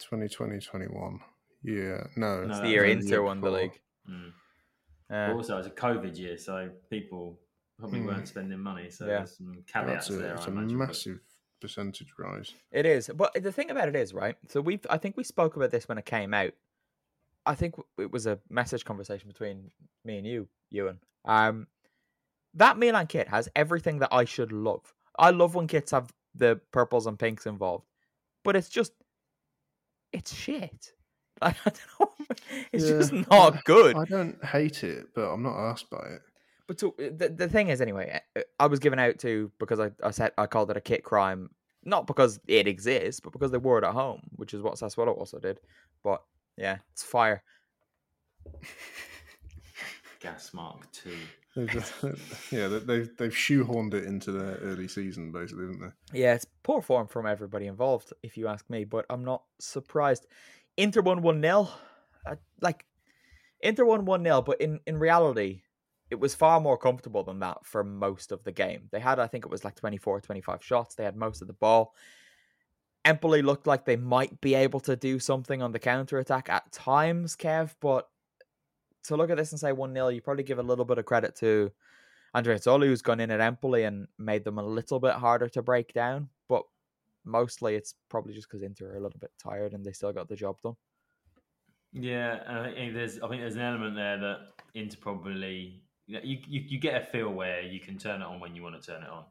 2020 0.00 0.58
21. 0.60 1.20
Yeah, 1.64 2.04
no. 2.16 2.42
No, 2.42 2.42
It's 2.44 2.58
that 2.58 2.62
the 2.62 2.68
year 2.70 2.84
Inter 2.84 3.22
won 3.22 3.40
the 3.40 3.50
league. 3.50 3.80
Mm. 4.08 4.32
Uh, 5.10 5.34
also, 5.34 5.54
it 5.54 5.58
was 5.58 5.66
a 5.66 5.70
COVID 5.70 6.16
year, 6.16 6.38
so 6.38 6.70
people 6.88 7.38
probably 7.78 8.00
Mm. 8.00 8.06
weren't 8.06 8.28
spending 8.28 8.58
money. 8.60 8.90
So 8.90 9.06
Yeah. 9.06 9.18
there's 9.18 9.36
some 9.36 9.62
caveats 9.66 10.08
That's 10.08 10.18
a, 10.18 10.22
there. 10.22 10.34
it's 10.34 10.42
I 10.42 10.48
a 10.48 10.50
imagine, 10.50 10.78
but- 10.78 10.86
massive 10.88 11.20
percentage 11.60 12.12
rise. 12.18 12.54
It 12.70 12.86
is, 12.86 13.10
but 13.14 13.34
the 13.34 13.52
thing 13.52 13.70
about 13.70 13.88
it 13.88 13.96
is, 13.96 14.14
right? 14.14 14.36
So 14.48 14.60
we, 14.60 14.74
have 14.74 14.86
I 14.90 14.98
think 14.98 15.16
we 15.16 15.24
spoke 15.24 15.56
about 15.56 15.70
this 15.70 15.88
when 15.88 15.98
it 15.98 16.04
came 16.06 16.32
out. 16.34 16.52
I 17.46 17.54
think 17.54 17.76
it 17.98 18.10
was 18.12 18.26
a 18.26 18.38
message 18.50 18.84
conversation 18.84 19.28
between 19.28 19.70
me 20.04 20.18
and 20.18 20.26
you, 20.26 20.48
Euan. 20.72 20.98
Um, 21.24 21.66
that 22.54 22.78
Milan 22.78 23.06
kit 23.06 23.28
has 23.28 23.48
everything 23.56 23.98
that 24.00 24.12
I 24.12 24.24
should 24.24 24.52
love. 24.52 24.94
I 25.18 25.30
love 25.30 25.54
when 25.54 25.66
kits 25.66 25.90
have 25.92 26.12
the 26.34 26.60
purples 26.72 27.06
and 27.06 27.18
pinks 27.18 27.46
involved, 27.46 27.86
but 28.44 28.54
it's 28.56 28.68
just, 28.68 28.92
it's 30.12 30.34
shit. 30.34 30.92
Like, 31.40 31.54
I 31.64 31.70
don't 31.70 32.00
know, 32.00 32.26
it's 32.72 32.84
Yeah, 32.84 32.98
just 32.98 33.12
not 33.30 33.64
good. 33.64 33.94
I 33.96 34.04
don't 34.06 34.44
hate 34.44 34.82
it, 34.82 35.06
but 35.14 35.30
I'm 35.32 35.44
not 35.44 35.56
asked 35.70 35.88
by 35.88 35.98
it. 36.04 36.22
But 36.68 36.78
so, 36.78 36.94
eh, 37.00 37.10
the 37.16 37.28
the 37.30 37.48
thing 37.48 37.68
is, 37.68 37.80
anyway, 37.80 38.20
uh, 38.36 38.42
I 38.60 38.66
was 38.66 38.78
given 38.78 38.98
out 39.00 39.18
to 39.20 39.50
because 39.58 39.80
I, 39.80 39.90
I 40.04 40.10
said 40.12 40.30
I 40.38 40.46
called 40.46 40.70
it 40.70 40.76
a 40.76 40.80
kit 40.80 41.02
crime, 41.02 41.50
not 41.84 42.06
because 42.06 42.38
it 42.46 42.68
exists, 42.68 43.18
but 43.20 43.32
because 43.32 43.50
they 43.50 43.58
wore 43.58 43.78
it 43.78 43.84
at 43.84 43.94
home, 43.94 44.20
which 44.36 44.54
is 44.54 44.62
what 44.62 44.74
Sassuolo 44.74 45.16
also 45.18 45.38
did. 45.40 45.58
But 46.04 46.22
yeah, 46.56 46.78
it's 46.92 47.02
fire. 47.02 47.42
Gas 50.20 50.52
Mark 50.52 50.90
Two. 50.92 51.16
Just, 51.66 51.92
yeah, 52.52 52.68
they- 52.68 52.78
they've 52.80 53.16
they've 53.16 53.32
shoehorned 53.32 53.94
it 53.94 54.04
into 54.04 54.30
their 54.32 54.56
early 54.56 54.88
season, 54.88 55.32
basically, 55.32 55.64
haven't 55.66 55.80
they? 56.12 56.20
Yeah, 56.20 56.34
it's 56.34 56.46
poor 56.62 56.82
form 56.82 57.06
from 57.08 57.26
everybody 57.26 57.66
involved, 57.66 58.12
if 58.22 58.36
you 58.36 58.46
ask 58.48 58.68
me. 58.70 58.84
But 58.84 59.06
I'm 59.10 59.24
not 59.24 59.42
surprised. 59.58 60.26
Inter 60.76 61.00
won 61.00 61.22
one 61.22 61.40
0 61.40 61.68
uh, 62.26 62.36
Like 62.60 62.84
Inter 63.60 63.84
won 63.84 64.04
one 64.04 64.22
0 64.22 64.42
but 64.42 64.60
in 64.60 64.80
in 64.86 64.98
reality, 64.98 65.62
it 66.10 66.18
was 66.18 66.34
far 66.34 66.60
more 66.60 66.78
comfortable 66.78 67.22
than 67.22 67.40
that 67.40 67.64
for 67.64 67.84
most 67.84 68.32
of 68.32 68.42
the 68.44 68.52
game. 68.52 68.88
They 68.90 69.00
had, 69.00 69.18
I 69.18 69.26
think, 69.26 69.44
it 69.44 69.50
was 69.50 69.64
like 69.64 69.74
24, 69.74 70.20
25 70.20 70.64
shots. 70.64 70.94
They 70.94 71.04
had 71.04 71.16
most 71.16 71.42
of 71.42 71.48
the 71.48 71.54
ball. 71.54 71.94
Empoli 73.04 73.42
looked 73.42 73.66
like 73.66 73.84
they 73.84 73.96
might 73.96 74.40
be 74.40 74.54
able 74.54 74.80
to 74.80 74.96
do 74.96 75.18
something 75.18 75.62
on 75.62 75.72
the 75.72 75.78
counter 75.78 76.18
attack 76.18 76.48
at 76.48 76.70
times, 76.72 77.36
Kev. 77.36 77.74
But 77.80 78.08
to 79.04 79.16
look 79.16 79.30
at 79.30 79.36
this 79.36 79.52
and 79.52 79.60
say 79.60 79.72
one 79.72 79.94
0 79.94 80.08
you 80.08 80.20
probably 80.20 80.44
give 80.44 80.58
a 80.58 80.62
little 80.62 80.84
bit 80.84 80.98
of 80.98 81.06
credit 81.06 81.36
to 81.36 81.70
Andreazzoli, 82.34 82.86
who's 82.86 83.02
gone 83.02 83.20
in 83.20 83.30
at 83.30 83.40
Empoli 83.40 83.84
and 83.84 84.08
made 84.18 84.44
them 84.44 84.58
a 84.58 84.62
little 84.62 85.00
bit 85.00 85.14
harder 85.14 85.48
to 85.50 85.62
break 85.62 85.92
down. 85.92 86.28
But 86.48 86.64
mostly 87.24 87.74
it's 87.74 87.94
probably 88.08 88.34
just 88.34 88.48
because 88.48 88.62
Inter 88.62 88.92
are 88.92 88.96
a 88.96 89.00
little 89.00 89.20
bit 89.20 89.32
tired 89.38 89.74
and 89.74 89.84
they 89.84 89.92
still 89.92 90.12
got 90.12 90.28
the 90.28 90.36
job 90.36 90.56
done. 90.62 90.76
Yeah, 91.92 92.40
I 92.46 92.72
think 92.74 92.94
there's 92.94 93.18
I 93.20 93.28
think 93.28 93.40
there's 93.40 93.56
an 93.56 93.62
element 93.62 93.96
there 93.96 94.18
that 94.18 94.38
Inter 94.74 94.98
probably 95.00 95.82
you, 96.08 96.38
you 96.48 96.64
you 96.66 96.78
get 96.78 97.02
a 97.02 97.04
feel 97.04 97.30
where 97.30 97.62
you 97.62 97.80
can 97.80 97.98
turn 97.98 98.22
it 98.22 98.24
on 98.24 98.40
when 98.40 98.54
you 98.56 98.62
want 98.62 98.80
to 98.80 98.86
turn 98.92 99.02
it 99.02 99.08
on. 99.08 99.24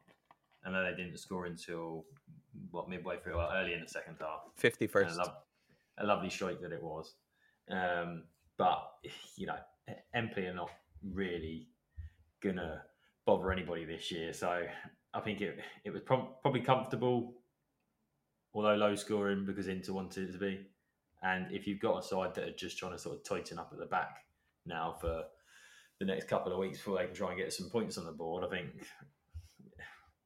And 0.63 0.73
know 0.73 0.83
they 0.83 0.95
didn't 1.01 1.17
score 1.17 1.45
until 1.45 2.05
what 2.71 2.89
midway 2.89 3.17
through, 3.17 3.37
well, 3.37 3.51
early 3.53 3.73
in 3.73 3.81
the 3.81 3.87
second 3.87 4.15
half. 4.19 4.41
Fifty 4.55 4.87
first. 4.87 5.17
A, 5.17 5.23
lo- 5.23 5.33
a 5.99 6.05
lovely 6.05 6.29
strike 6.29 6.61
that 6.61 6.71
it 6.71 6.83
was. 6.83 7.15
Um, 7.69 8.23
but 8.57 8.91
you 9.35 9.47
know, 9.47 9.57
Empoli 10.13 10.47
are 10.47 10.53
not 10.53 10.69
really 11.03 11.67
gonna 12.41 12.83
bother 13.25 13.51
anybody 13.51 13.85
this 13.85 14.11
year. 14.11 14.33
So 14.33 14.63
I 15.13 15.19
think 15.21 15.41
it 15.41 15.59
it 15.83 15.91
was 15.91 16.01
pro- 16.01 16.35
probably 16.41 16.61
comfortable, 16.61 17.33
although 18.53 18.75
low 18.75 18.95
scoring 18.95 19.45
because 19.45 19.67
Inter 19.67 19.93
wanted 19.93 20.29
it 20.29 20.33
to 20.33 20.37
be. 20.37 20.65
And 21.23 21.51
if 21.51 21.65
you've 21.65 21.79
got 21.79 21.97
a 21.97 22.03
side 22.03 22.35
that 22.35 22.43
are 22.43 22.53
just 22.53 22.77
trying 22.77 22.91
to 22.91 22.99
sort 22.99 23.15
of 23.15 23.23
tighten 23.23 23.57
up 23.57 23.69
at 23.73 23.79
the 23.79 23.85
back 23.87 24.19
now 24.65 24.95
for 25.01 25.23
the 25.99 26.05
next 26.05 26.27
couple 26.27 26.51
of 26.51 26.59
weeks 26.59 26.77
before 26.77 26.97
they 26.97 27.05
can 27.05 27.15
try 27.15 27.29
and 27.29 27.37
get 27.37 27.53
some 27.53 27.69
points 27.69 27.97
on 27.97 28.05
the 28.05 28.11
board, 28.11 28.43
I 28.43 28.49
think 28.49 28.69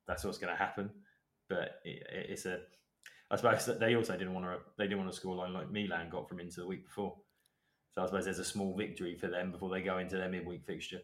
that's 0.08 0.24
what's 0.24 0.38
going 0.38 0.54
to 0.54 0.60
happen. 0.60 0.90
But 1.50 1.80
it, 1.86 2.04
it's 2.30 2.46
a, 2.46 2.60
I 3.30 3.36
suppose 3.38 3.66
that 3.66 3.80
they 3.80 3.96
also 3.96 4.14
didn't 4.18 4.34
want 4.34 4.46
to, 4.46 4.58
they 4.78 4.86
didn't 4.86 5.00
want 5.00 5.12
to 5.12 5.16
score 5.16 5.36
line 5.36 5.54
like 5.54 5.72
Milan 5.72 6.10
got 6.10 6.28
from 6.28 6.40
Inter 6.40 6.62
the 6.62 6.68
week 6.68 6.86
before. 6.86 7.16
So 7.96 8.04
I 8.04 8.06
suppose 8.06 8.26
there's 8.26 8.40
a 8.40 8.46
small 8.46 8.76
victory 8.76 9.16
for 9.16 9.28
them 9.28 9.52
before 9.52 9.70
they 9.70 9.82
go 9.82 9.98
into 9.98 10.18
their 10.18 10.30
midweek 10.30 10.66
fixture. 10.66 11.02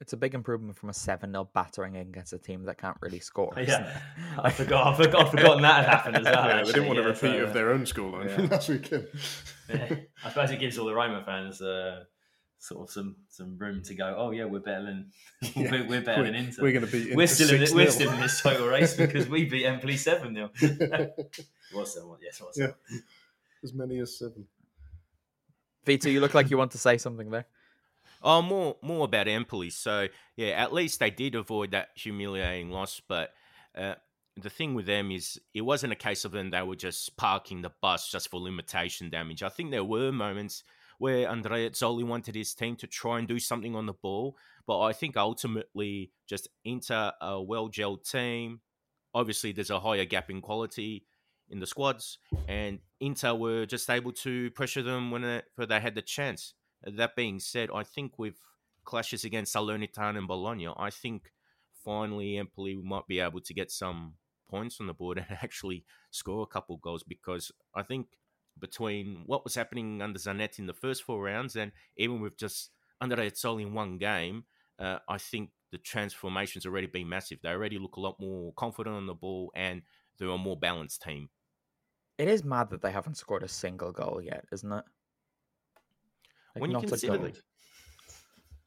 It's 0.00 0.12
a 0.12 0.16
big 0.16 0.34
improvement 0.34 0.76
from 0.76 0.90
a 0.90 0.92
7 0.92 1.30
0 1.30 1.50
battering 1.54 1.96
against 1.96 2.32
a 2.32 2.38
team 2.38 2.64
that 2.64 2.78
can't 2.78 2.96
really 3.00 3.20
score. 3.20 3.52
Yeah, 3.66 3.98
I 4.38 4.50
forgot. 4.50 4.86
I 4.86 4.96
forgot. 4.96 5.26
I've 5.26 5.30
forgotten 5.30 5.62
that 5.62 5.84
had 5.84 5.94
happened 5.94 6.16
as 6.18 6.24
well. 6.24 6.34
Yeah, 6.46 6.50
actually. 6.50 6.66
they 6.66 6.72
didn't 6.72 6.88
want 6.88 6.98
yeah, 6.98 7.04
a 7.04 7.08
repeat 7.08 7.20
so, 7.20 7.44
of 7.44 7.52
their 7.54 7.72
own 7.72 7.82
scoreline 7.82 8.38
yeah. 8.38 8.46
last 8.50 8.68
weekend. 8.68 9.08
yeah. 9.68 9.96
I 10.24 10.28
suppose 10.28 10.50
it 10.50 10.60
gives 10.60 10.78
all 10.78 10.86
the 10.86 10.94
Roma 10.94 11.22
fans 11.24 11.60
uh, 11.60 12.04
sort 12.60 12.82
of 12.88 12.90
some 12.92 13.16
some 13.28 13.56
room 13.58 13.82
to 13.82 13.94
go. 13.94 14.14
Oh 14.18 14.30
yeah, 14.30 14.44
we're 14.44 14.60
better 14.60 14.84
than 14.84 15.10
Yeah. 15.56 15.70
we're, 15.70 15.86
we're 15.88 16.00
better 16.02 16.22
We're- 16.22 16.32
than 16.32 16.44
Inter. 16.46 16.62
We're 16.62 16.72
going 16.72 16.86
to 16.86 16.90
beat. 16.92 17.14
We're 17.16 17.26
still 17.26 17.50
in 17.50 17.60
this, 17.60 17.72
we're 17.72 17.90
still 17.90 18.12
in 18.12 18.20
this 18.20 18.40
title 18.42 18.66
race 18.66 18.96
because 18.96 19.28
we 19.28 19.44
beat 19.44 19.64
Empoli 19.66 19.96
seven 19.96 20.34
0 20.34 20.50
Was 21.74 21.94
there 21.94 22.06
one? 22.06 22.18
Yes, 22.22 22.40
was 22.40 22.56
Yeah. 22.58 22.66
there? 22.66 22.76
as 23.62 23.72
many 23.74 23.98
as 24.00 24.16
seven. 24.18 24.46
Vito, 25.84 26.08
you 26.08 26.20
look 26.20 26.34
like 26.34 26.50
you 26.50 26.58
want 26.58 26.72
to 26.72 26.78
say 26.78 26.98
something 26.98 27.30
there. 27.30 27.46
Oh, 28.22 28.42
more 28.42 28.76
more 28.82 29.04
about 29.04 29.28
Empoli. 29.28 29.70
So 29.70 30.08
yeah, 30.36 30.48
at 30.48 30.72
least 30.72 31.00
they 31.00 31.10
did 31.10 31.34
avoid 31.34 31.70
that 31.70 31.88
humiliating 31.94 32.70
loss. 32.70 33.00
But 33.06 33.32
uh, 33.76 33.94
the 34.36 34.50
thing 34.50 34.74
with 34.74 34.86
them 34.86 35.10
is, 35.10 35.40
it 35.54 35.60
wasn't 35.62 35.92
a 35.92 35.96
case 35.96 36.24
of 36.24 36.32
them 36.32 36.50
they 36.50 36.62
were 36.62 36.76
just 36.76 37.16
parking 37.16 37.62
the 37.62 37.70
bus 37.80 38.10
just 38.10 38.28
for 38.30 38.40
limitation 38.40 39.08
damage. 39.10 39.42
I 39.42 39.48
think 39.48 39.70
there 39.70 39.84
were 39.84 40.10
moments 40.12 40.64
where 40.98 41.28
Andreazzoli 41.28 42.04
wanted 42.04 42.34
his 42.34 42.54
team 42.54 42.76
to 42.76 42.86
try 42.86 43.18
and 43.18 43.26
do 43.26 43.38
something 43.38 43.74
on 43.74 43.86
the 43.86 43.92
ball, 43.92 44.36
but 44.66 44.80
I 44.80 44.92
think 44.92 45.16
ultimately 45.16 46.12
just 46.26 46.48
Inter 46.64 47.12
a 47.20 47.40
well 47.40 47.68
gelled 47.68 48.08
team. 48.08 48.60
Obviously, 49.14 49.52
there's 49.52 49.70
a 49.70 49.80
higher 49.80 50.04
gap 50.04 50.28
in 50.28 50.40
quality 50.40 51.06
in 51.50 51.60
the 51.60 51.66
squads, 51.66 52.18
and 52.46 52.80
Inter 53.00 53.34
were 53.34 53.64
just 53.64 53.88
able 53.88 54.12
to 54.12 54.50
pressure 54.50 54.82
them 54.82 55.10
when 55.10 55.22
they, 55.22 55.42
they 55.66 55.80
had 55.80 55.94
the 55.94 56.02
chance. 56.02 56.54
That 56.82 57.16
being 57.16 57.40
said, 57.40 57.70
I 57.74 57.84
think 57.84 58.18
with 58.18 58.34
clashes 58.84 59.24
against 59.24 59.54
Salernitana 59.54 60.18
and 60.18 60.28
Bologna, 60.28 60.68
I 60.76 60.90
think 60.90 61.32
finally 61.84 62.36
Empoli 62.36 62.76
might 62.76 63.06
be 63.06 63.20
able 63.20 63.40
to 63.40 63.54
get 63.54 63.70
some 63.70 64.14
points 64.48 64.80
on 64.80 64.86
the 64.86 64.94
board 64.94 65.18
and 65.28 65.38
actually 65.42 65.84
score 66.10 66.42
a 66.42 66.46
couple 66.46 66.76
goals 66.76 67.02
because 67.02 67.52
I 67.74 67.82
think 67.82 68.06
between 68.60 69.22
what 69.26 69.44
was 69.44 69.54
happening 69.54 70.02
under 70.02 70.18
Zanetti 70.18 70.60
in 70.60 70.66
the 70.66 70.74
first 70.74 71.02
four 71.02 71.22
rounds 71.22 71.56
and 71.56 71.72
even 71.96 72.20
with 72.20 72.36
just 72.36 72.70
Andreazzoli 73.02 73.62
in 73.62 73.74
one 73.74 73.98
game, 73.98 74.44
uh, 74.78 74.98
I 75.08 75.18
think 75.18 75.50
the 75.70 75.78
transformation's 75.78 76.66
already 76.66 76.86
been 76.86 77.08
massive. 77.08 77.38
They 77.42 77.50
already 77.50 77.78
look 77.78 77.96
a 77.96 78.00
lot 78.00 78.18
more 78.20 78.52
confident 78.54 78.96
on 78.96 79.06
the 79.06 79.14
ball 79.14 79.52
and 79.54 79.82
they're 80.18 80.28
a 80.28 80.38
more 80.38 80.56
balanced 80.56 81.02
team. 81.02 81.28
It 82.16 82.28
is 82.28 82.42
mad 82.42 82.70
that 82.70 82.82
they 82.82 82.90
haven't 82.90 83.16
scored 83.16 83.44
a 83.44 83.48
single 83.48 83.92
goal 83.92 84.20
yet, 84.22 84.44
isn't 84.50 84.72
it? 84.72 84.84
Like, 86.54 86.62
when 86.62 86.70
you 86.72 86.80
consider 86.80 87.18
that 87.18 87.40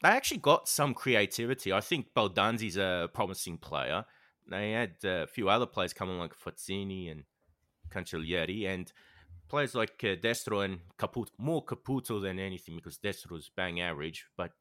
they 0.02 0.10
actually 0.10 0.40
got 0.40 0.68
some 0.68 0.94
creativity. 0.94 1.72
I 1.72 1.82
think 1.82 2.08
Baldanzi's 2.16 2.78
a 2.78 3.10
promising 3.14 3.58
player. 3.58 4.06
They 4.50 4.72
had 4.72 4.96
a 5.04 5.28
few 5.28 5.50
other 5.50 5.68
players 5.68 5.94
coming 5.94 6.18
like 6.18 6.34
Fazzini 6.36 7.12
and 7.12 7.24
Cancellieri 7.90 8.68
and 8.68 8.92
players 9.52 9.76
like 9.76 10.02
uh, 10.04 10.16
Destro 10.16 10.64
and 10.64 10.80
Caputo, 10.98 11.30
more 11.38 11.64
Caputo 11.64 12.22
than 12.22 12.40
anything 12.40 12.78
because 12.78 12.98
Destro's 12.98 13.52
bang 13.56 13.82
average, 13.82 14.26
but 14.38 14.52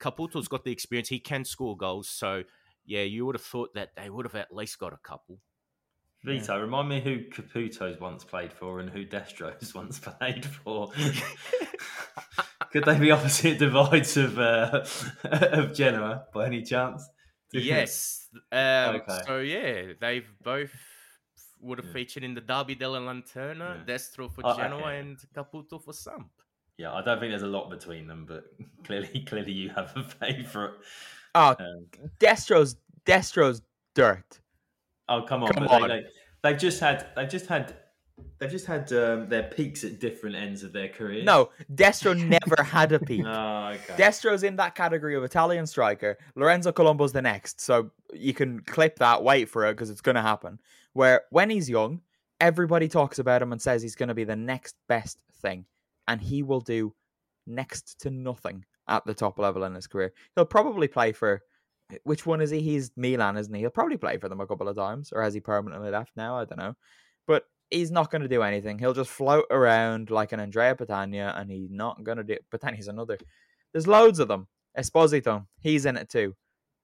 Caputo's 0.00 0.46
got 0.46 0.64
the 0.64 0.70
experience. 0.70 1.08
He 1.08 1.18
can 1.18 1.44
score 1.44 1.76
goals. 1.76 2.08
So, 2.08 2.44
yeah, 2.84 3.02
you 3.02 3.26
would 3.26 3.34
have 3.34 3.42
thought 3.42 3.74
that 3.74 3.90
they 3.96 4.08
would 4.08 4.24
have 4.24 4.36
at 4.36 4.54
least 4.54 4.78
got 4.78 4.92
a 4.92 4.98
couple. 4.98 5.40
Vito, 6.24 6.60
remind 6.60 6.88
me 6.88 7.00
who 7.00 7.24
Caputo's 7.28 8.00
once 8.00 8.22
played 8.22 8.52
for 8.52 8.78
and 8.78 8.88
who 8.88 9.04
Destro's 9.04 9.74
once 9.74 9.98
played 9.98 10.46
for. 10.46 10.92
Could 12.72 12.84
they 12.84 12.98
be 12.98 13.10
opposite 13.10 13.58
divides 13.58 14.16
of 14.16 14.38
uh, 14.38 14.84
of 15.24 15.74
Genoa 15.74 16.24
by 16.32 16.46
any 16.46 16.62
chance? 16.62 17.08
Yes. 17.52 18.28
Um, 18.52 18.96
Okay. 18.96 19.18
So 19.26 19.38
yeah, 19.38 19.92
they've 20.00 20.28
both 20.42 20.72
would 21.60 21.78
have 21.78 21.86
Yeah. 21.88 21.92
featured 21.92 22.22
in 22.24 22.34
the 22.34 22.40
Derby 22.40 22.74
della 22.74 23.00
Lanterna, 23.00 23.78
Yeah. 23.86 23.94
Destro 23.94 24.30
for 24.32 24.42
Oh, 24.44 24.56
Genoa 24.56 24.80
okay. 24.80 24.98
and 25.00 25.16
Caputo 25.34 25.82
for 25.82 25.92
Samp. 25.92 26.30
Yeah, 26.78 26.92
I 26.92 27.02
don't 27.02 27.18
think 27.18 27.32
there's 27.32 27.42
a 27.42 27.46
lot 27.46 27.70
between 27.70 28.06
them, 28.06 28.26
but 28.26 28.44
clearly, 28.84 29.24
clearly 29.26 29.52
you 29.52 29.70
have 29.70 29.92
a 29.96 30.04
favourite. 30.04 30.74
Oh, 31.34 31.56
Um, 31.58 31.86
Destro's 32.18 32.76
Destro's 33.04 33.62
dirt. 33.94 34.40
oh, 35.08 35.22
come 35.22 35.42
on! 35.44 35.52
Come 35.52 35.66
but 35.66 35.82
on. 35.82 35.88
They, 35.88 36.00
they, 36.00 36.06
they've 36.42 36.58
just 36.58 36.80
had, 36.80 37.06
they've 37.14 37.28
just 37.28 37.46
had, 37.46 37.76
they've 38.38 38.50
just 38.50 38.66
had 38.66 38.92
um, 38.92 39.28
their 39.28 39.44
peaks 39.44 39.84
at 39.84 40.00
different 40.00 40.34
ends 40.36 40.62
of 40.62 40.72
their 40.72 40.88
career. 40.88 41.22
No, 41.24 41.50
Destro 41.72 42.16
never 42.18 42.62
had 42.62 42.92
a 42.92 42.98
peak. 42.98 43.22
Oh, 43.24 43.68
okay. 43.74 43.94
Destro's 43.96 44.42
in 44.42 44.56
that 44.56 44.74
category 44.74 45.14
of 45.14 45.22
Italian 45.24 45.66
striker. 45.66 46.18
Lorenzo 46.34 46.72
Colombo's 46.72 47.12
the 47.12 47.22
next, 47.22 47.60
so 47.60 47.90
you 48.12 48.34
can 48.34 48.60
clip 48.60 48.98
that, 48.98 49.22
wait 49.22 49.48
for 49.48 49.64
it 49.66 49.74
because 49.74 49.88
it's 49.90 50.00
going 50.00 50.16
to 50.16 50.22
happen. 50.22 50.58
Where 50.96 51.24
when 51.28 51.50
he's 51.50 51.68
young, 51.68 52.00
everybody 52.40 52.88
talks 52.88 53.18
about 53.18 53.42
him 53.42 53.52
and 53.52 53.60
says 53.60 53.82
he's 53.82 53.96
going 53.96 54.08
to 54.08 54.14
be 54.14 54.24
the 54.24 54.34
next 54.34 54.76
best 54.88 55.18
thing, 55.42 55.66
and 56.08 56.22
he 56.22 56.42
will 56.42 56.62
do 56.62 56.94
next 57.46 58.00
to 58.00 58.10
nothing 58.10 58.64
at 58.88 59.04
the 59.04 59.12
top 59.12 59.38
level 59.38 59.64
in 59.64 59.74
his 59.74 59.86
career. 59.86 60.14
He'll 60.34 60.46
probably 60.46 60.88
play 60.88 61.12
for 61.12 61.42
which 62.04 62.24
one 62.24 62.40
is 62.40 62.48
he? 62.48 62.62
He's 62.62 62.92
Milan, 62.96 63.36
isn't 63.36 63.52
he? 63.52 63.60
He'll 63.60 63.68
probably 63.68 63.98
play 63.98 64.16
for 64.16 64.30
them 64.30 64.40
a 64.40 64.46
couple 64.46 64.68
of 64.68 64.76
times, 64.76 65.12
or 65.12 65.22
has 65.22 65.34
he 65.34 65.40
permanently 65.40 65.90
left 65.90 66.12
now? 66.16 66.38
I 66.38 66.46
don't 66.46 66.58
know, 66.58 66.74
but 67.26 67.42
he's 67.68 67.90
not 67.90 68.10
going 68.10 68.22
to 68.22 68.28
do 68.28 68.40
anything. 68.40 68.78
He'll 68.78 68.94
just 68.94 69.10
float 69.10 69.44
around 69.50 70.08
like 70.08 70.32
an 70.32 70.40
Andrea 70.40 70.74
Petagna, 70.76 71.38
and 71.38 71.50
he's 71.50 71.68
not 71.70 72.04
going 72.04 72.16
to 72.16 72.24
do. 72.24 72.38
Petagna's 72.50 72.88
another. 72.88 73.18
There's 73.72 73.86
loads 73.86 74.18
of 74.18 74.28
them. 74.28 74.48
Esposito, 74.78 75.44
he's 75.60 75.84
in 75.84 75.98
it 75.98 76.08
too. 76.08 76.34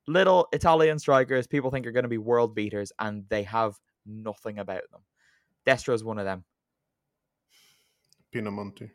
Little 0.06 0.48
Italian 0.52 0.98
strikers 0.98 1.46
people 1.46 1.70
think 1.70 1.86
are 1.86 1.92
going 1.92 2.02
to 2.02 2.10
be 2.10 2.18
world 2.18 2.54
beaters, 2.54 2.92
and 2.98 3.24
they 3.30 3.44
have 3.44 3.74
nothing 4.06 4.58
about 4.58 4.90
them. 4.90 5.00
Destro's 5.64 6.04
one 6.04 6.18
of 6.18 6.24
them. 6.24 6.44
Pinamonti. 8.34 8.90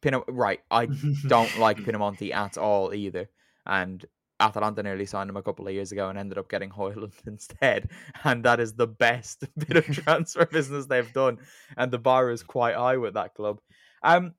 Pino, 0.00 0.24
right? 0.28 0.60
I 0.70 0.86
don't 1.26 1.58
like 1.58 1.78
Pinamonti 1.78 2.32
at 2.32 2.56
all 2.58 2.94
either, 2.94 3.28
and 3.66 4.04
Atalanta 4.40 4.82
nearly 4.82 5.06
signed 5.06 5.28
him 5.28 5.36
a 5.36 5.42
couple 5.42 5.68
of 5.68 5.74
years 5.74 5.92
ago 5.92 6.08
and 6.08 6.18
ended 6.18 6.38
up 6.38 6.48
getting 6.48 6.70
Højlund 6.70 7.12
instead, 7.26 7.90
and 8.24 8.44
that 8.44 8.60
is 8.60 8.74
the 8.74 8.86
best 8.86 9.44
bit 9.58 9.76
of 9.76 9.84
transfer 9.84 10.46
business 10.46 10.86
they've 10.86 11.12
done, 11.12 11.38
and 11.76 11.90
the 11.90 11.98
bar 11.98 12.30
is 12.30 12.42
quite 12.42 12.74
high 12.74 12.96
with 12.96 13.14
that 13.14 13.34
club. 13.34 13.60
Um, 14.02 14.34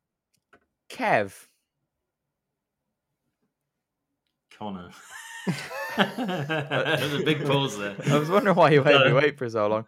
Kev, 0.89 1.47
Conor. 4.57 4.89
There's 5.97 7.13
a 7.13 7.23
big 7.23 7.45
pause 7.45 7.77
there. 7.77 7.95
I 8.07 8.17
was 8.17 8.29
wondering 8.29 8.55
why 8.55 8.71
you 8.71 8.83
made 8.83 9.05
me 9.05 9.13
wait 9.13 9.37
for 9.37 9.49
so 9.49 9.67
long. 9.67 9.85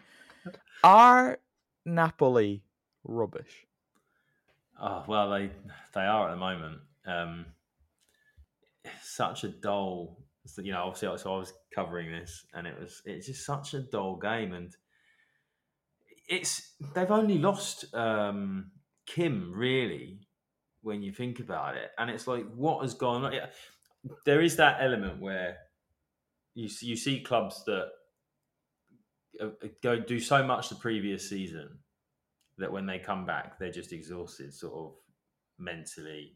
Are 0.83 1.39
Napoli 1.85 2.63
rubbish? 3.03 3.65
Oh 4.81 5.03
well, 5.07 5.29
they 5.31 5.49
they 5.93 6.01
are 6.01 6.29
at 6.29 6.31
the 6.31 6.37
moment. 6.37 6.79
Um, 7.05 7.45
such 9.01 9.43
a 9.43 9.49
dull. 9.49 10.17
You 10.57 10.73
know, 10.73 10.83
obviously, 10.83 11.17
so 11.17 11.35
I 11.35 11.37
was 11.37 11.53
covering 11.73 12.11
this, 12.11 12.45
and 12.53 12.67
it 12.67 12.77
was 12.77 13.01
it's 13.05 13.27
just 13.27 13.45
such 13.45 13.73
a 13.73 13.79
dull 13.79 14.17
game, 14.17 14.53
and 14.53 14.75
it's 16.27 16.73
they've 16.93 17.11
only 17.11 17.37
lost 17.37 17.93
um, 17.93 18.71
Kim 19.05 19.53
really 19.53 20.19
when 20.81 21.01
you 21.01 21.13
think 21.13 21.39
about 21.39 21.77
it, 21.77 21.91
and 21.97 22.09
it's 22.09 22.27
like 22.27 22.45
what 22.55 22.81
has 22.81 22.93
gone. 22.93 23.23
on? 23.23 23.33
There 24.25 24.41
is 24.41 24.57
that 24.57 24.79
element 24.81 25.21
where 25.21 25.57
you 26.55 26.69
you 26.81 26.97
see 26.97 27.21
clubs 27.21 27.63
that 27.65 27.89
go 29.81 29.99
do 29.99 30.19
so 30.19 30.43
much 30.43 30.69
the 30.69 30.75
previous 30.75 31.27
season 31.29 31.79
that 32.57 32.71
when 32.71 32.85
they 32.85 32.99
come 32.99 33.25
back, 33.25 33.57
they're 33.57 33.71
just 33.71 33.91
exhausted, 33.91 34.53
sort 34.53 34.73
of 34.73 34.93
mentally, 35.57 36.33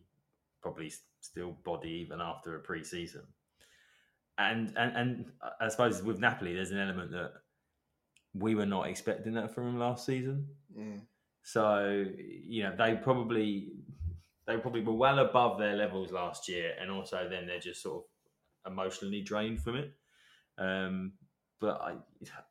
probably 0.62 0.92
still 1.20 1.58
body 1.64 1.90
even 1.90 2.22
after 2.22 2.56
a 2.56 2.60
pre-season. 2.60 3.24
And 4.38 4.74
and 4.78 4.96
and 4.96 5.32
I 5.60 5.68
suppose 5.70 6.04
with 6.04 6.20
Napoli, 6.20 6.54
there's 6.54 6.72
an 6.72 6.80
element 6.80 7.12
that 7.12 7.32
we 8.34 8.56
were 8.56 8.66
not 8.66 8.88
expecting 8.88 9.34
that 9.34 9.54
from 9.54 9.70
him 9.70 9.80
last 9.80 10.06
season. 10.06 10.48
Mm. 10.78 11.02
So 11.44 12.06
you 12.20 12.64
know 12.64 12.76
they 12.78 12.96
probably 12.96 13.72
they 14.46 14.58
probably 14.58 14.82
were 14.82 14.94
well 14.94 15.20
above 15.20 15.58
their 15.58 15.76
levels 15.76 16.12
last 16.12 16.48
year, 16.48 16.74
and 16.80 16.92
also 16.92 17.28
then 17.30 17.48
they're 17.48 17.60
just 17.60 17.82
sort 17.82 18.04
of 18.04 18.72
emotionally 18.72 19.22
drained 19.22 19.62
from 19.62 19.76
it. 19.76 19.92
Um, 20.58 21.14
but 21.60 21.82
I 21.82 21.96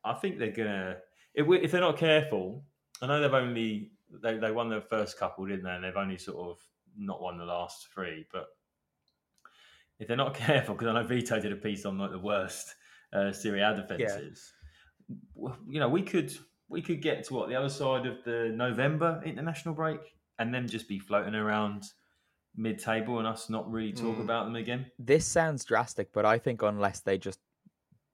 I 0.03 0.13
think 0.13 0.37
they're 0.37 0.51
gonna 0.51 0.97
if, 1.33 1.47
if 1.63 1.71
they're 1.71 1.81
not 1.81 1.97
careful. 1.97 2.63
I 3.01 3.07
know 3.07 3.21
they've 3.21 3.33
only 3.33 3.91
they, 4.21 4.37
they 4.37 4.51
won 4.51 4.69
the 4.69 4.81
first 4.81 5.19
couple, 5.19 5.45
didn't 5.45 5.63
they? 5.63 5.71
And 5.71 5.83
they've 5.83 5.95
only 5.95 6.17
sort 6.17 6.37
of 6.49 6.57
not 6.97 7.21
won 7.21 7.37
the 7.37 7.45
last 7.45 7.87
three. 7.93 8.25
But 8.31 8.47
if 9.99 10.07
they're 10.07 10.17
not 10.17 10.33
careful, 10.35 10.75
because 10.75 10.87
I 10.87 10.93
know 10.93 11.07
Vito 11.07 11.39
did 11.39 11.51
a 11.51 11.57
piece 11.57 11.85
on 11.85 11.97
like 11.97 12.11
the 12.11 12.19
worst 12.19 12.75
uh, 13.13 13.31
Serie 13.31 13.61
A 13.61 13.75
defenses. 13.75 14.53
Yeah. 15.09 15.53
You 15.69 15.79
know, 15.79 15.89
we 15.89 16.01
could 16.01 16.35
we 16.69 16.81
could 16.81 17.01
get 17.01 17.23
to 17.25 17.33
what 17.33 17.49
the 17.49 17.55
other 17.55 17.69
side 17.69 18.05
of 18.05 18.23
the 18.25 18.51
November 18.53 19.21
international 19.25 19.73
break, 19.73 19.99
and 20.39 20.53
then 20.53 20.67
just 20.67 20.87
be 20.87 20.99
floating 20.99 21.35
around 21.35 21.85
mid-table 22.59 23.19
and 23.19 23.27
us 23.27 23.49
not 23.49 23.71
really 23.71 23.93
talk 23.93 24.17
mm. 24.17 24.21
about 24.21 24.45
them 24.45 24.55
again. 24.55 24.87
This 24.97 25.25
sounds 25.25 25.63
drastic, 25.63 26.11
but 26.11 26.25
I 26.25 26.39
think 26.39 26.63
unless 26.63 27.01
they 27.01 27.17
just 27.19 27.39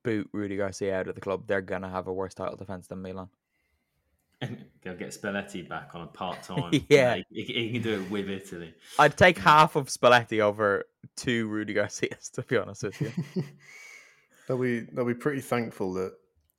boot 0.03 0.29
Rudi 0.31 0.57
Garcia 0.57 0.99
out 0.99 1.07
of 1.07 1.15
the 1.15 1.21
club, 1.21 1.43
they're 1.47 1.61
gonna 1.61 1.89
have 1.89 2.07
a 2.07 2.13
worse 2.13 2.33
title 2.33 2.55
defense 2.55 2.87
than 2.87 3.01
Milan. 3.01 3.29
They'll 4.81 4.95
get 4.95 5.09
Spalletti 5.09 5.67
back 5.67 5.91
on 5.93 6.01
a 6.01 6.07
part 6.07 6.43
time. 6.43 6.71
yeah, 6.89 7.17
he, 7.29 7.43
he, 7.43 7.71
can 7.71 7.81
do 7.81 8.01
it 8.01 8.11
with 8.11 8.29
Italy. 8.29 8.73
I'd 8.99 9.17
take 9.17 9.37
half 9.37 9.75
of 9.75 9.87
Spalletti 9.87 10.39
over 10.41 10.85
two 11.15 11.47
Rudi 11.47 11.73
Garcias, 11.73 12.29
to 12.33 12.41
be 12.43 12.57
honest 12.57 12.83
with 12.83 13.01
you. 13.01 13.43
they'll 14.47 14.57
be 14.57 14.81
they'll 14.81 15.05
be 15.05 15.13
pretty 15.13 15.41
thankful 15.41 15.93
that 15.93 16.13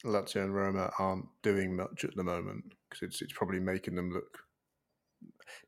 Lazio 0.05 0.43
and 0.43 0.55
Roma 0.55 0.91
aren't 0.99 1.27
doing 1.43 1.77
much 1.77 2.05
at 2.05 2.15
the 2.15 2.25
moment 2.25 2.65
because 2.89 3.03
it's 3.03 3.23
it's 3.23 3.33
probably 3.33 3.61
making 3.61 3.95
them 3.95 4.11
look 4.11 4.39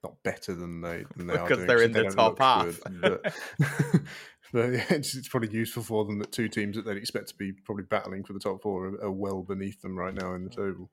not 0.02 0.14
better 0.22 0.54
than 0.54 0.80
they 0.80 1.04
than 1.16 1.26
they 1.26 1.34
because 1.34 1.42
are 1.42 1.48
because 1.48 1.66
they're 1.66 1.82
in 1.82 1.92
the 1.92 2.04
top 2.04 2.38
half. 2.38 2.80
Good, 2.84 3.00
but, 3.00 3.34
but 4.56 4.70
it's, 4.90 5.14
it's, 5.14 5.28
probably 5.28 5.50
useful 5.50 5.82
for 5.82 6.06
them 6.06 6.18
that 6.18 6.32
two 6.32 6.48
teams 6.48 6.76
that 6.76 6.86
they'd 6.86 6.96
expect 6.96 7.28
to 7.28 7.34
be 7.36 7.52
probably 7.52 7.84
battling 7.84 8.24
for 8.24 8.32
the 8.32 8.38
top 8.40 8.62
four 8.62 8.86
are, 8.86 9.04
are 9.04 9.10
well 9.10 9.42
beneath 9.42 9.82
them 9.82 9.98
right 9.98 10.14
now 10.14 10.32
in 10.32 10.44
the 10.44 10.50
table. 10.50 10.90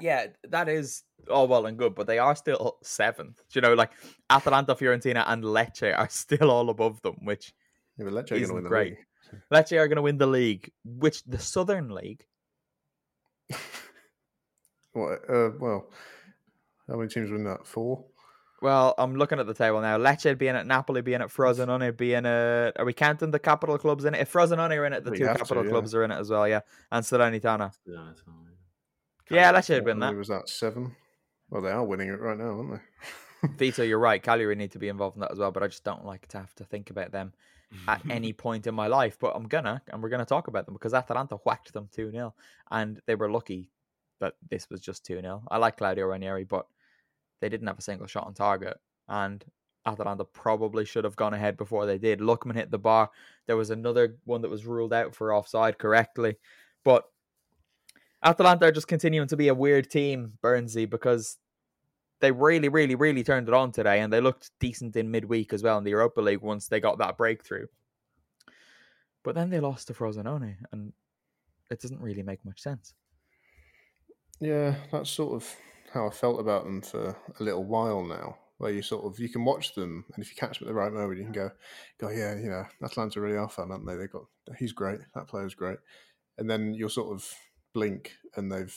Yeah, 0.00 0.26
that 0.48 0.68
is 0.68 1.04
all 1.30 1.46
well 1.46 1.66
and 1.66 1.78
good, 1.78 1.94
but 1.94 2.08
they 2.08 2.18
are 2.18 2.34
still 2.34 2.78
seventh. 2.82 3.40
You 3.52 3.60
know, 3.60 3.74
like 3.74 3.92
Atalanta, 4.28 4.74
Fiorentina, 4.74 5.22
and 5.28 5.44
Lecce 5.44 5.96
are 5.96 6.08
still 6.08 6.50
all 6.50 6.68
above 6.68 7.00
them, 7.02 7.14
which 7.22 7.54
yeah, 7.96 8.06
Lecce 8.06 8.32
are 8.32 8.38
going 8.38 8.48
to 8.48 8.54
win 8.54 8.64
the 8.64 8.68
great. 8.68 8.90
league. 8.94 8.98
Lecce 9.52 9.78
are 9.78 9.86
going 9.86 9.96
to 9.96 10.02
win 10.02 10.18
the 10.18 10.26
league, 10.26 10.72
which 10.84 11.22
the 11.22 11.38
Southern 11.38 11.90
League. 11.90 12.24
what? 14.92 15.20
Uh, 15.30 15.50
well, 15.60 15.90
how 16.88 16.96
many 16.96 17.08
teams 17.08 17.30
win 17.30 17.44
that? 17.44 17.64
Four. 17.64 18.04
Well, 18.64 18.94
I'm 18.96 19.16
looking 19.16 19.38
at 19.38 19.46
the 19.46 19.52
table 19.52 19.82
now. 19.82 19.98
Lecce 19.98 20.38
being 20.38 20.56
at 20.56 20.66
Napoli, 20.66 21.02
being 21.02 21.20
at 21.20 21.28
Frosinone, 21.28 21.94
being 21.98 22.24
at. 22.24 22.80
Are 22.80 22.86
we 22.86 22.94
counting 22.94 23.30
the 23.30 23.38
capital 23.38 23.76
clubs 23.76 24.06
in 24.06 24.14
it? 24.14 24.22
If 24.22 24.32
Frosinone 24.32 24.74
are 24.74 24.86
in 24.86 24.94
it, 24.94 25.04
the 25.04 25.10
two 25.10 25.26
capital 25.26 25.64
to, 25.64 25.64
yeah. 25.64 25.70
clubs 25.70 25.94
are 25.94 26.02
in 26.02 26.10
it 26.10 26.14
as 26.14 26.30
well, 26.30 26.48
yeah. 26.48 26.60
And 26.90 27.04
Salernitana. 27.04 27.76
Yeah, 27.86 28.12
yeah, 29.28 29.52
Lecce 29.52 29.74
had 29.74 29.84
been 29.84 29.98
that. 29.98 30.16
Was 30.16 30.28
that 30.28 30.48
seven? 30.48 30.96
Well, 31.50 31.60
they 31.60 31.72
are 31.72 31.84
winning 31.84 32.08
it 32.08 32.18
right 32.18 32.38
now, 32.38 32.56
aren't 32.56 32.80
they? 33.42 33.48
Vito, 33.58 33.82
you're 33.82 33.98
right. 33.98 34.22
Cagliari 34.22 34.54
need 34.54 34.72
to 34.72 34.78
be 34.78 34.88
involved 34.88 35.16
in 35.16 35.20
that 35.20 35.32
as 35.32 35.38
well, 35.38 35.50
but 35.50 35.62
I 35.62 35.66
just 35.66 35.84
don't 35.84 36.06
like 36.06 36.26
to 36.28 36.38
have 36.38 36.54
to 36.54 36.64
think 36.64 36.88
about 36.88 37.12
them 37.12 37.34
at 37.86 38.00
any 38.08 38.32
point 38.46 38.66
in 38.66 38.74
my 38.74 38.86
life. 38.86 39.18
But 39.20 39.36
I'm 39.36 39.46
gonna, 39.46 39.82
and 39.88 40.02
we're 40.02 40.08
gonna 40.08 40.24
talk 40.24 40.48
about 40.48 40.64
them 40.64 40.72
because 40.72 40.94
Atalanta 40.94 41.34
whacked 41.44 41.74
them 41.74 41.90
2 41.92 42.12
0, 42.12 42.34
and 42.70 43.02
they 43.04 43.14
were 43.14 43.30
lucky 43.30 43.68
that 44.20 44.36
this 44.48 44.70
was 44.70 44.80
just 44.80 45.04
2 45.04 45.20
0. 45.20 45.42
I 45.50 45.58
like 45.58 45.76
Claudio 45.76 46.06
Ranieri, 46.06 46.44
but 46.44 46.64
they 47.40 47.48
didn't 47.48 47.66
have 47.66 47.78
a 47.78 47.82
single 47.82 48.06
shot 48.06 48.26
on 48.26 48.34
target. 48.34 48.76
And 49.08 49.44
Atalanta 49.86 50.24
probably 50.24 50.84
should 50.84 51.04
have 51.04 51.16
gone 51.16 51.34
ahead 51.34 51.56
before 51.56 51.86
they 51.86 51.98
did. 51.98 52.20
Lookman 52.20 52.54
hit 52.54 52.70
the 52.70 52.78
bar. 52.78 53.10
There 53.46 53.56
was 53.56 53.70
another 53.70 54.16
one 54.24 54.42
that 54.42 54.50
was 54.50 54.66
ruled 54.66 54.92
out 54.92 55.14
for 55.14 55.34
offside 55.34 55.78
correctly. 55.78 56.36
But 56.84 57.04
Atalanta 58.22 58.66
are 58.66 58.72
just 58.72 58.88
continuing 58.88 59.28
to 59.28 59.36
be 59.36 59.48
a 59.48 59.54
weird 59.54 59.90
team, 59.90 60.32
Burnsy, 60.42 60.88
because 60.88 61.38
they 62.20 62.32
really, 62.32 62.70
really, 62.70 62.94
really 62.94 63.22
turned 63.22 63.48
it 63.48 63.54
on 63.54 63.70
today 63.72 64.00
and 64.00 64.12
they 64.12 64.20
looked 64.20 64.50
decent 64.60 64.96
in 64.96 65.10
midweek 65.10 65.52
as 65.52 65.62
well 65.62 65.76
in 65.76 65.84
the 65.84 65.90
Europa 65.90 66.22
League 66.22 66.40
once 66.40 66.68
they 66.68 66.80
got 66.80 66.98
that 66.98 67.18
breakthrough. 67.18 67.66
But 69.22 69.34
then 69.34 69.50
they 69.50 69.60
lost 69.60 69.88
to 69.88 69.94
Frosinone 69.94 70.56
and 70.72 70.92
it 71.70 71.80
doesn't 71.80 72.00
really 72.00 72.22
make 72.22 72.44
much 72.44 72.60
sense. 72.60 72.94
Yeah, 74.40 74.76
that's 74.90 75.10
sort 75.10 75.34
of 75.34 75.56
how 75.94 76.06
I 76.06 76.10
felt 76.10 76.40
about 76.40 76.64
them 76.64 76.82
for 76.82 77.16
a 77.38 77.42
little 77.42 77.64
while 77.64 78.04
now. 78.04 78.36
Where 78.58 78.70
you 78.70 78.82
sort 78.82 79.04
of 79.04 79.18
you 79.18 79.28
can 79.28 79.44
watch 79.44 79.74
them, 79.74 80.04
and 80.14 80.24
if 80.24 80.30
you 80.30 80.36
catch 80.36 80.58
them 80.58 80.68
at 80.68 80.70
the 80.70 80.78
right 80.78 80.92
moment, 80.92 81.18
you 81.18 81.24
can 81.24 81.32
go, 81.32 81.50
go, 81.98 82.08
yeah, 82.08 82.36
you 82.36 82.48
know, 82.48 82.64
Atalanta 82.84 83.20
really 83.20 83.36
are 83.36 83.48
fun, 83.48 83.72
aren't 83.72 83.86
they? 83.86 83.96
They 83.96 84.06
got 84.06 84.24
he's 84.58 84.72
great, 84.72 85.00
that 85.14 85.26
player's 85.26 85.54
great, 85.54 85.78
and 86.38 86.48
then 86.48 86.72
you'll 86.72 86.88
sort 86.88 87.12
of 87.12 87.28
blink, 87.72 88.12
and 88.36 88.52
they've 88.52 88.76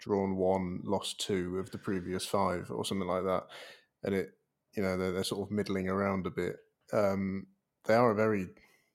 drawn 0.00 0.36
one, 0.36 0.80
lost 0.84 1.20
two 1.20 1.58
of 1.58 1.70
the 1.70 1.78
previous 1.78 2.24
five, 2.24 2.70
or 2.70 2.84
something 2.84 3.06
like 3.06 3.24
that, 3.24 3.44
and 4.02 4.14
it, 4.14 4.30
you 4.74 4.82
know, 4.82 4.96
they're, 4.96 5.12
they're 5.12 5.24
sort 5.24 5.46
of 5.46 5.54
middling 5.54 5.88
around 5.88 6.26
a 6.26 6.30
bit. 6.30 6.56
Um, 6.92 7.46
they 7.84 7.94
are 7.94 8.10
a 8.10 8.16
very 8.16 8.48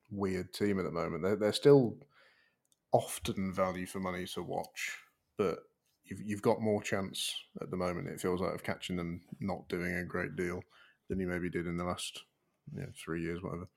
weird 0.09 0.53
team 0.53 0.79
at 0.79 0.85
the 0.85 0.91
moment. 0.91 1.23
They're, 1.23 1.35
they're 1.35 1.53
still 1.53 1.97
often 2.91 3.53
value 3.53 3.85
for 3.85 3.99
money 3.99 4.25
to 4.25 4.41
watch, 4.41 4.97
but 5.37 5.59
you've 6.09 6.21
you've 6.21 6.41
got 6.41 6.61
more 6.61 6.81
chance 6.81 7.33
at 7.61 7.71
the 7.71 7.77
moment. 7.77 8.07
It 8.07 8.19
feels 8.19 8.41
like 8.41 8.53
of 8.53 8.63
catching 8.63 8.95
them 8.95 9.21
not 9.39 9.67
doing 9.69 9.95
a 9.95 10.03
great 10.03 10.35
deal 10.35 10.61
than 11.09 11.19
you 11.19 11.27
maybe 11.27 11.49
did 11.49 11.67
in 11.67 11.77
the 11.77 11.83
last 11.83 12.23
you 12.73 12.81
know, 12.81 12.87
three 12.95 13.21
years, 13.21 13.41
whatever. 13.41 13.67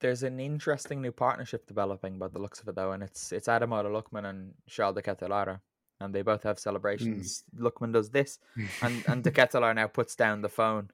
There's 0.00 0.22
an 0.22 0.38
interesting 0.38 1.02
new 1.02 1.12
partnership 1.12 1.66
developing 1.66 2.18
by 2.18 2.28
the 2.28 2.38
looks 2.38 2.60
of 2.60 2.68
it, 2.68 2.76
though, 2.76 2.92
and 2.92 3.02
it's 3.02 3.32
it's 3.32 3.48
Ademola 3.48 3.90
Lookman 3.90 4.28
and 4.28 4.54
Charles 4.68 4.94
de 4.94 5.02
Ketelaere, 5.02 5.60
and 6.00 6.14
they 6.14 6.22
both 6.22 6.44
have 6.44 6.58
celebrations. 6.58 7.44
Mm. 7.54 7.62
Lookman 7.62 7.92
does 7.92 8.10
this, 8.10 8.38
and 8.82 9.04
and 9.08 9.24
de 9.24 9.30
Ketelaere 9.30 9.74
now 9.74 9.88
puts 9.88 10.14
down 10.14 10.42
the 10.42 10.48
phone, 10.48 10.90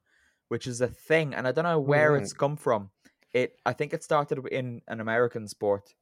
which 0.48 0.66
is 0.66 0.80
a 0.80 0.88
thing, 0.88 1.34
and 1.34 1.46
I 1.46 1.52
don't 1.52 1.64
know 1.64 1.80
where 1.80 2.12
right. 2.12 2.22
it's 2.22 2.32
come 2.32 2.56
from. 2.56 2.90
It 3.32 3.58
I 3.66 3.72
think 3.74 3.92
it 3.92 4.02
started 4.02 4.46
in 4.46 4.80
an 4.88 5.00
American 5.00 5.48
sport, 5.48 5.94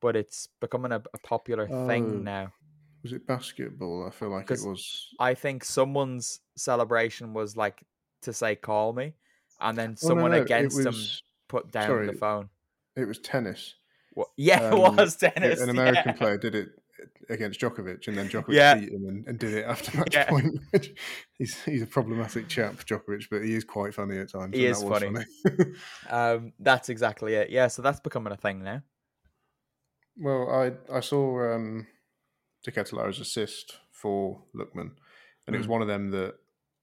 but 0.00 0.16
it's 0.16 0.48
becoming 0.60 0.92
a, 0.92 1.02
a 1.12 1.18
popular 1.18 1.68
oh. 1.70 1.86
thing 1.86 2.24
now 2.24 2.52
was 3.02 3.12
it 3.12 3.26
basketball? 3.26 4.06
I 4.06 4.10
feel 4.10 4.30
like 4.30 4.50
it 4.50 4.60
was. 4.64 5.08
I 5.18 5.34
think 5.34 5.64
someone's 5.64 6.40
celebration 6.56 7.32
was 7.32 7.56
like 7.56 7.82
to 8.22 8.32
say 8.32 8.56
"call 8.56 8.92
me," 8.92 9.14
and 9.60 9.76
then 9.76 9.96
someone 9.96 10.32
oh, 10.32 10.34
no, 10.34 10.36
no. 10.38 10.42
against 10.42 10.76
was... 10.76 10.84
them 10.84 10.94
put 11.48 11.70
down 11.70 11.86
Sorry, 11.86 12.06
the 12.06 12.12
phone. 12.12 12.48
It 12.96 13.06
was 13.06 13.18
tennis. 13.18 13.74
What? 14.12 14.28
Yeah, 14.36 14.60
um, 14.72 14.98
it 14.98 15.02
was 15.02 15.16
tennis. 15.16 15.60
An 15.60 15.70
American 15.70 16.12
yeah. 16.12 16.12
player 16.12 16.38
did 16.38 16.54
it 16.54 16.68
against 17.28 17.60
Djokovic, 17.60 18.08
and 18.08 18.16
then 18.16 18.28
Djokovic 18.28 18.54
yeah. 18.54 18.74
beat 18.74 18.92
him 18.92 19.06
and, 19.06 19.26
and, 19.26 19.38
did 19.38 19.54
it 19.54 19.64
after 19.64 19.96
match 19.98 20.14
yeah. 20.14 20.28
point. 20.28 20.58
he's 21.38 21.62
he's 21.64 21.82
a 21.82 21.86
problematic 21.86 22.48
chap, 22.48 22.74
Djokovic, 22.84 23.26
but 23.30 23.42
he 23.42 23.54
is 23.54 23.64
quite 23.64 23.94
funny 23.94 24.18
at 24.18 24.30
times. 24.30 24.56
He 24.56 24.66
is 24.66 24.82
funny. 24.82 25.12
funny. 25.12 25.72
um, 26.10 26.52
that's 26.58 26.88
exactly 26.88 27.34
it. 27.34 27.50
Yeah, 27.50 27.68
so 27.68 27.82
that's 27.82 28.00
becoming 28.00 28.32
a 28.32 28.36
thing 28.36 28.62
now. 28.62 28.82
Well, 30.16 30.50
I 30.50 30.96
I 30.96 31.00
saw 31.00 31.54
um, 31.54 31.86
de 32.68 32.80
Ketelaere's 32.80 33.20
assist 33.20 33.78
for 33.90 34.42
Lookman, 34.54 34.90
and 35.46 35.50
mm. 35.50 35.54
it 35.54 35.58
was 35.58 35.66
hmm. 35.66 35.72
one 35.72 35.82
of 35.82 35.88
them 35.88 36.10
that 36.10 36.34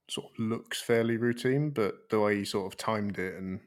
sort 0.09 0.31
of 0.31 0.39
looks 0.39 0.81
fairly 0.81 1.17
routine, 1.17 1.69
but 1.69 2.09
the 2.09 2.19
way 2.19 2.37
he 2.37 2.45
sort 2.45 2.71
of 2.71 2.77
timed 2.77 3.19
it 3.19 3.35
and 3.35 3.59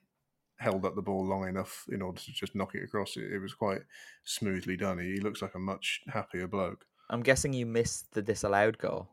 held 0.59 0.85
up 0.85 0.97
the 0.97 1.03
ball 1.03 1.25
long 1.25 1.49
enough 1.49 1.85
in 1.91 2.03
order 2.03 2.21
to 2.21 2.33
just 2.33 2.57
knock 2.57 2.75
it 2.75 2.83
across, 2.83 3.17
it, 3.17 3.33
it 3.33 3.39
was 3.39 3.55
quite 3.55 3.83
smoothly 4.25 4.77
done. 4.77 4.99
He, 4.99 5.21
looks 5.21 5.43
like 5.43 5.55
a 5.55 5.61
much 5.61 6.01
happier 6.09 6.49
bloke. 6.49 6.85
I'm 7.09 7.23
guessing 7.23 7.53
you 7.53 7.67
missed 7.67 8.13
the 8.13 8.23
disallowed 8.23 8.79
goal. 8.79 9.09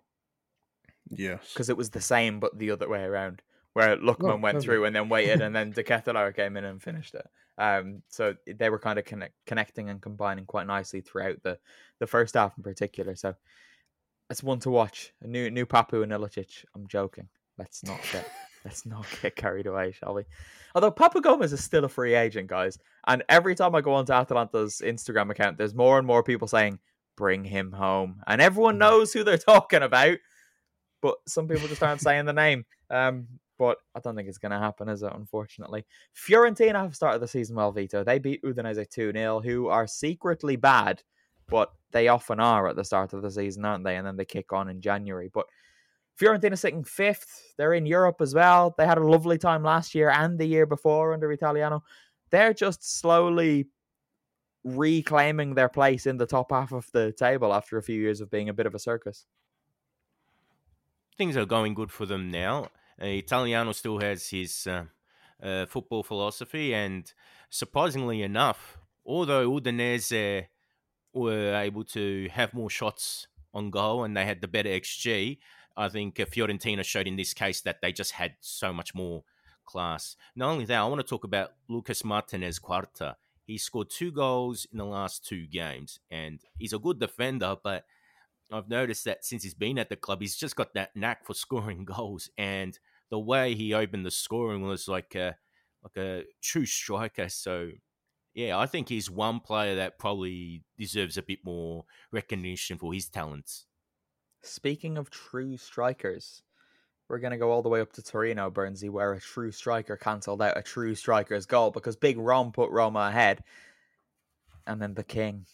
Yes, 1.08 1.54
because 1.54 1.70
it 1.70 1.78
was 1.78 1.92
the 1.92 2.02
same 2.02 2.40
but 2.40 2.58
the 2.58 2.72
other 2.72 2.90
way 2.90 3.04
around, 3.04 3.44
where 3.74 3.96
Lookman 3.98 4.42
went 4.42 4.64
through 4.64 4.86
and 4.86 4.96
then 4.96 5.10
waited, 5.10 5.42
and 5.42 5.56
then 5.56 5.72
De 5.76 5.84
Ketelaere 5.84 6.36
came 6.36 6.58
in 6.58 6.66
and 6.66 6.82
finished 6.82 7.14
it. 7.14 7.28
Um, 7.58 8.02
so 8.10 8.36
they 8.46 8.70
were 8.70 8.80
kind 8.80 9.00
of 9.00 9.06
connect, 9.06 9.34
connecting 9.46 9.90
and 9.90 10.02
combining 10.02 10.46
quite 10.46 10.68
nicely 10.68 11.02
throughout 11.02 11.42
the, 11.44 11.58
the 12.00 12.08
first 12.08 12.36
half 12.36 12.58
in 12.58 12.64
particular. 12.64 13.16
So 13.16 13.36
it's 14.30 14.44
one 14.44 14.60
to 14.60 14.70
watch. 14.70 15.14
A 15.22 15.28
new 15.28 15.50
new 15.50 15.66
Papu 15.66 16.04
and 16.04 16.12
Ilicic. 16.12 16.66
I'm 16.76 16.88
joking. 16.88 17.28
Let's 17.58 17.84
not 17.84 18.00
get 18.12 18.30
let's 18.66 18.86
not 18.86 19.06
get 19.22 19.36
carried 19.36 19.68
away, 19.68 19.92
shall 19.92 20.16
we? 20.16 20.24
Although 20.74 20.92
Papu 20.92 21.22
Gomez 21.22 21.54
is 21.54 21.64
still 21.64 21.86
a 21.86 21.90
free 21.90 22.16
agent, 22.16 22.48
guys, 22.48 22.78
and 23.08 23.24
every 23.30 23.56
time 23.56 23.76
I 23.76 23.82
go 23.82 23.94
onto 23.94 24.14
Atalanta's 24.14 24.82
Instagram 24.84 25.30
account, 25.30 25.58
there's 25.58 25.76
more 25.76 25.98
and 25.98 26.08
more 26.08 26.24
people 26.24 26.48
saying 26.48 26.80
bring 27.16 27.46
him 27.46 27.72
home, 27.72 28.22
and 28.28 28.42
everyone 28.42 28.76
mm. 28.76 28.80
knows 28.80 29.14
who 29.14 29.24
they're 29.24 29.38
talking 29.38 29.84
about, 29.84 30.18
but 31.02 31.16
some 31.28 31.48
people 31.48 31.68
just 31.68 31.84
aren't 31.84 32.02
saying 32.02 32.26
the 32.26 32.34
name. 32.34 32.66
Um, 32.90 33.28
but 33.58 33.78
I 33.96 34.00
don't 34.00 34.16
think 34.16 34.28
it's 34.28 34.38
going 34.38 34.52
to 34.52 34.60
happen, 34.60 34.90
is 34.90 35.04
it? 35.04 35.12
Unfortunately, 35.14 35.86
Fiorentina 36.16 36.82
have 36.82 36.96
started 36.96 37.20
the 37.20 37.28
season 37.28 37.56
well. 37.56 37.72
Vito 37.72 38.04
they 38.04 38.20
beat 38.20 38.44
Udinese 38.44 38.90
two 38.90 39.12
0 39.12 39.42
who 39.42 39.68
are 39.68 39.88
secretly 39.88 40.56
bad, 40.56 41.02
but 41.48 41.72
they 41.92 42.08
often 42.08 42.40
are 42.40 42.68
at 42.68 42.76
the 42.76 42.84
start 42.84 43.14
of 43.14 43.22
the 43.22 43.32
season, 43.32 43.66
aren't 43.66 43.84
they? 43.84 43.96
And 43.98 44.06
then 44.06 44.18
they 44.18 44.26
kick 44.26 44.54
on 44.54 44.70
in 44.70 44.82
January. 44.82 45.30
But 45.34 45.48
Fiorentina 46.20 46.58
sitting 46.58 46.84
fifth. 46.84 47.54
They're 47.58 47.74
in 47.74 47.86
Europe 47.86 48.22
as 48.22 48.34
well. 48.34 48.74
They 48.78 48.86
had 48.86 48.98
a 48.98 49.06
lovely 49.06 49.38
time 49.38 49.64
last 49.64 49.94
year 49.94 50.10
and 50.10 50.40
the 50.40 50.46
year 50.46 50.66
before 50.66 51.14
under 51.14 51.32
Italiano. 51.32 51.84
They're 52.30 52.54
just 52.54 53.00
slowly 53.00 53.68
reclaiming 54.64 55.54
their 55.54 55.70
place 55.70 56.08
in 56.08 56.18
the 56.18 56.26
top 56.26 56.52
half 56.52 56.72
of 56.72 56.90
the 56.92 57.12
table 57.12 57.54
after 57.54 57.78
a 57.78 57.84
few 57.84 58.02
years 58.02 58.22
of 58.22 58.32
being 58.32 58.50
a 58.50 58.54
bit 58.54 58.66
of 58.66 58.74
a 58.74 58.80
circus. 58.80 59.26
Things 61.18 61.38
are 61.38 61.46
going 61.46 61.74
good 61.74 61.92
for 61.92 62.06
them 62.06 62.32
now. 62.32 62.70
Uh, 63.02 63.08
Italiano 63.08 63.72
still 63.74 64.00
has 64.00 64.30
his 64.30 64.68
uh, 64.68 64.86
uh, 65.42 65.66
football 65.66 66.04
philosophy, 66.04 66.74
and 66.74 67.12
surprisingly 67.50 68.22
enough, 68.22 68.78
although 69.06 69.50
Udinese 69.50 70.48
were 71.14 71.56
able 71.56 71.84
to 71.84 72.28
have 72.32 72.54
more 72.54 72.70
shots 72.70 73.28
on 73.54 73.70
goal 73.70 74.04
and 74.04 74.16
they 74.16 74.26
had 74.26 74.42
the 74.42 74.48
better 74.48 74.70
XG, 74.70 75.38
I 75.78 75.90
think 75.90 76.20
uh, 76.20 76.26
Fiorentina 76.26 76.84
showed 76.84 77.08
in 77.08 77.16
this 77.16 77.34
case 77.34 77.62
that 77.62 77.82
they 77.82 77.92
just 77.92 78.14
had 78.14 78.36
so 78.42 78.72
much 78.72 78.94
more 78.94 79.24
class. 79.66 80.16
Not 80.36 80.52
only 80.52 80.66
that, 80.66 80.80
I 80.80 80.86
want 80.86 81.02
to 81.02 81.08
talk 81.08 81.24
about 81.24 81.54
Lucas 81.68 82.04
Martinez 82.04 82.60
Quarta. 82.60 83.18
He 83.46 83.58
scored 83.58 83.90
two 83.90 84.12
goals 84.12 84.66
in 84.72 84.78
the 84.78 84.86
last 84.86 85.26
two 85.26 85.46
games, 85.48 86.00
and 86.10 86.40
he's 86.58 86.74
a 86.74 86.80
good 86.80 87.00
defender, 87.00 87.56
but 87.64 87.86
I've 88.52 88.70
noticed 88.70 89.06
that 89.06 89.26
since 89.26 89.44
he's 89.44 89.54
been 89.54 89.80
at 89.80 89.90
the 89.90 89.96
club, 89.96 90.22
he's 90.22 90.36
just 90.36 90.56
got 90.56 90.74
that 90.74 90.96
knack 90.96 91.26
for 91.26 91.34
scoring 91.36 91.86
goals. 91.86 92.30
And 92.38 92.78
the 93.10 93.20
way 93.20 93.56
he 93.56 93.74
opened 93.74 94.06
the 94.06 94.12
scoring 94.12 94.62
was 94.62 94.88
like 94.88 95.16
a 95.16 95.38
like 95.84 95.98
a 95.98 96.24
true 96.42 96.66
striker. 96.66 97.30
So 97.30 97.70
yeah, 98.34 98.58
I 98.58 98.66
think 98.66 98.90
he's 98.90 99.10
one 99.10 99.40
player 99.40 99.76
that 99.76 99.98
probably 99.98 100.64
deserves 100.78 101.18
a 101.18 101.22
bit 101.22 101.40
more 101.46 101.86
recognition 102.12 102.78
for 102.78 102.94
his 102.94 103.08
talents. 103.08 103.66
Speaking 104.42 104.98
of 104.98 105.10
true 105.10 105.58
strikers, 105.58 106.44
we're 107.08 107.20
going 107.20 107.32
to 107.32 107.38
go 107.38 107.52
all 107.52 107.62
the 107.62 107.70
way 107.70 107.82
up 107.82 107.94
to 107.94 108.04
Torino, 108.04 108.52
Burnsy, 108.52 108.90
where 108.90 109.14
a 109.14 109.22
true 109.22 109.52
striker 109.52 109.96
cancelled 109.96 110.42
out 110.42 110.58
a 110.58 110.62
true 110.62 110.96
striker's 110.96 111.46
goal 111.46 111.72
because 111.72 111.96
Big 111.96 112.18
Rom 112.18 112.52
put 112.52 112.72
Roma 112.72 113.08
ahead. 113.10 113.44
And 114.68 114.82
then 114.82 114.96
the 114.96 115.04
king, 115.04 115.46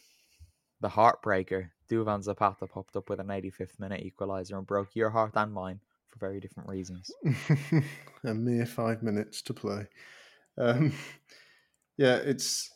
the 0.82 0.90
heartbreaker, 0.90 1.70
Duvan 1.90 2.24
Zapata 2.24 2.68
popped 2.68 2.96
up 2.96 3.10
with 3.10 3.20
an 3.20 3.28
85th 3.28 3.80
minute 3.80 4.04
equaliser 4.04 4.58
and 4.58 4.68
broke 4.68 4.96
your 4.96 5.12
heart 5.12 5.34
and 5.36 5.54
mine 5.54 5.80
for 6.08 6.20
very 6.20 6.40
different 6.40 6.70
reasons. 6.70 7.12
a 8.24 8.34
mere 8.34 8.66
five 8.66 9.02
minutes 9.04 9.42
to 9.44 9.54
play. 9.54 9.88
Um, 10.58 10.94
yeah, 11.98 12.16
it's 12.16 12.70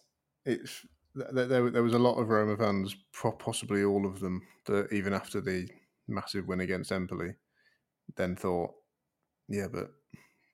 it's 0.45 0.85
there, 1.15 1.47
there, 1.47 1.69
there 1.69 1.83
was 1.83 1.93
a 1.93 1.99
lot 1.99 2.19
of 2.19 2.29
Roma 2.29 2.57
fans, 2.57 2.95
possibly 3.39 3.83
all 3.83 4.05
of 4.05 4.19
them, 4.19 4.41
that 4.65 4.91
even 4.91 5.13
after 5.13 5.41
the 5.41 5.67
massive 6.07 6.47
win 6.47 6.59
against 6.59 6.91
Empoli, 6.91 7.33
then 8.15 8.35
thought, 8.35 8.71
yeah, 9.47 9.67
but 9.71 9.91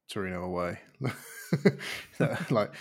Torino 0.09 0.43
away, 0.43 0.79
like 2.49 2.73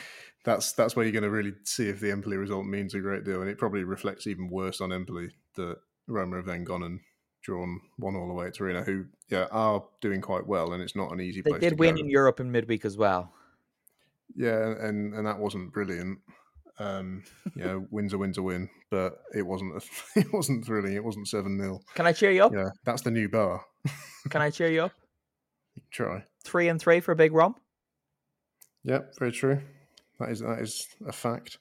that's 0.45 0.73
that's 0.73 0.97
where 0.97 1.05
you're 1.05 1.13
going 1.13 1.23
to 1.23 1.31
really 1.31 1.53
see 1.65 1.89
if 1.89 2.01
the 2.01 2.11
Empoli 2.11 2.37
result 2.37 2.67
means 2.67 2.95
a 2.95 3.01
great 3.01 3.25
deal, 3.25 3.41
and 3.41 3.51
it 3.51 3.59
probably 3.59 3.85
reflects 3.85 4.27
even 4.27 4.49
worse 4.49 4.81
on 4.81 4.93
Empoli 4.93 5.31
that 5.57 5.77
Roma 6.07 6.37
have 6.37 6.47
then 6.47 6.65
gone 6.65 6.83
and 6.83 7.01
drawn 7.43 7.81
one 7.97 8.17
all 8.17 8.31
away 8.31 8.47
at 8.47 8.55
Torino, 8.55 8.83
who 8.83 9.05
yeah 9.29 9.47
are 9.51 9.85
doing 10.01 10.21
quite 10.21 10.47
well, 10.47 10.73
and 10.73 10.83
it's 10.83 10.97
not 10.97 11.13
an 11.13 11.21
easy. 11.21 11.43
They 11.43 11.59
did 11.59 11.79
win 11.79 11.97
go. 11.97 12.01
in 12.01 12.11
Europe 12.11 12.41
in 12.41 12.51
midweek 12.51 12.85
as 12.85 12.97
well. 12.97 13.33
Yeah, 14.35 14.75
and 14.81 15.15
and 15.15 15.27
that 15.27 15.39
wasn't 15.39 15.73
brilliant. 15.73 16.19
Um, 16.79 17.25
you 17.55 17.65
know, 17.65 17.87
win's 17.91 18.13
a 18.13 18.19
win's 18.19 18.39
a 18.39 18.43
win, 18.43 18.69
but 18.91 19.21
it 19.35 19.43
wasn't. 19.43 19.77
A, 19.77 19.81
it 20.21 20.33
wasn't 20.33 20.65
thrilling. 20.65 20.95
It 20.95 21.05
wasn't 21.05 21.29
seven 21.29 21.59
0 21.59 21.81
Can 21.95 22.07
I 22.07 22.13
cheer 22.13 22.31
you 22.31 22.45
up? 22.45 22.53
Yeah, 22.55 22.71
that's 22.85 23.03
the 23.03 23.11
new 23.11 23.29
bar. 23.29 23.65
Can 24.31 24.43
I 24.43 24.51
cheer 24.51 24.71
you 24.71 24.85
up? 24.85 24.93
Try 25.91 26.25
three 26.45 26.69
and 26.69 26.81
three 26.81 27.01
for 27.01 27.13
a 27.13 27.17
Big 27.17 27.33
Rom. 27.33 27.55
Yep, 28.85 29.19
very 29.19 29.33
true. 29.33 29.61
That 30.21 30.31
is 30.31 30.41
that 30.41 30.61
is 30.61 30.87
a 31.07 31.13
fact. 31.13 31.59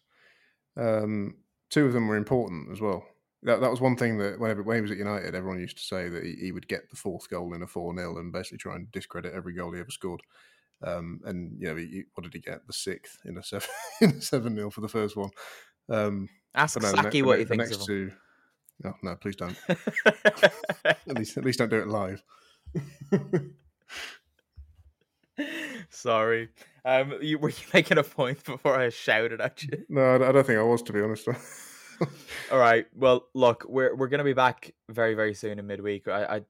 Um, 0.78 1.38
two 1.70 1.86
of 1.86 1.94
them 1.94 2.08
were 2.08 2.18
important 2.18 2.72
as 2.72 2.82
well. 2.82 3.04
That, 3.44 3.62
that 3.62 3.72
was 3.72 3.80
one 3.80 3.96
thing 3.96 4.18
that 4.18 4.40
whenever 4.40 4.64
when 4.64 4.78
he 4.78 4.82
was 4.82 4.92
at 4.92 4.98
United, 4.98 5.34
everyone 5.34 5.60
used 5.60 5.78
to 5.78 5.84
say 5.84 6.10
that 6.10 6.24
he, 6.24 6.36
he 6.36 6.52
would 6.52 6.68
get 6.68 6.90
the 6.90 6.98
fourth 6.98 7.30
goal 7.30 7.54
in 7.54 7.64
a 7.64 7.68
four 7.68 7.96
0 7.96 8.18
and 8.18 8.34
basically 8.34 8.58
try 8.58 8.76
and 8.76 8.92
discredit 8.92 9.34
every 9.34 9.54
goal 9.54 9.72
he 9.72 9.80
ever 9.80 9.90
scored. 9.90 10.22
Um, 10.84 11.22
and 11.24 11.56
you 11.58 11.68
know, 11.68 11.76
he, 11.76 12.04
what 12.14 12.24
did 12.24 12.34
he 12.34 12.40
get? 12.40 12.68
The 12.68 12.74
sixth 12.74 13.18
in 13.26 13.38
a 13.38 13.44
seven 13.44 13.70
in 14.02 14.10
a 14.12 14.22
seven 14.22 14.56
0 14.56 14.70
for 14.70 14.82
the 14.82 14.90
first 14.90 15.16
one. 15.16 15.30
Um, 15.90 16.30
Ask 16.54 16.82
no, 16.82 16.90
Sacchi 16.90 17.22
the, 17.22 17.22
what 17.22 17.40
he 17.40 17.46
the 17.46 17.50
thinks 17.50 17.70
next 17.70 17.82
of 17.82 17.88
two. 17.88 18.12
No, 18.84 18.94
no, 19.04 19.16
please 19.16 19.36
don't. 19.36 19.58
at 20.06 21.08
least, 21.08 21.38
at 21.38 21.46
least 21.46 21.60
don't 21.60 21.70
do 21.70 21.80
it 21.80 21.88
live. 21.88 22.24
Sorry. 25.90 26.50
Um, 26.86 27.16
you, 27.22 27.38
were 27.38 27.50
you 27.50 27.66
making 27.74 27.98
a 27.98 28.04
point 28.04 28.44
before 28.44 28.80
I 28.80 28.90
shouted 28.90 29.42
at 29.42 29.64
you? 29.64 29.86
No, 29.90 30.16
I 30.16 30.32
don't 30.32 30.46
think 30.46 30.60
I 30.60 30.64
was, 30.64 30.82
to 30.84 30.94
be 30.94 31.02
honest. 31.02 31.28
All 32.52 32.58
right. 32.58 32.86
Well, 32.96 33.28
look, 33.34 33.66
we're 33.68 33.94
we're 33.94 34.08
gonna 34.08 34.24
be 34.24 34.34
back 34.34 34.74
very 34.90 35.16
very 35.16 35.34
soon 35.34 35.60
in 35.60 35.68
midweek. 35.68 36.08
I, 36.08 36.24
I 36.24 36.42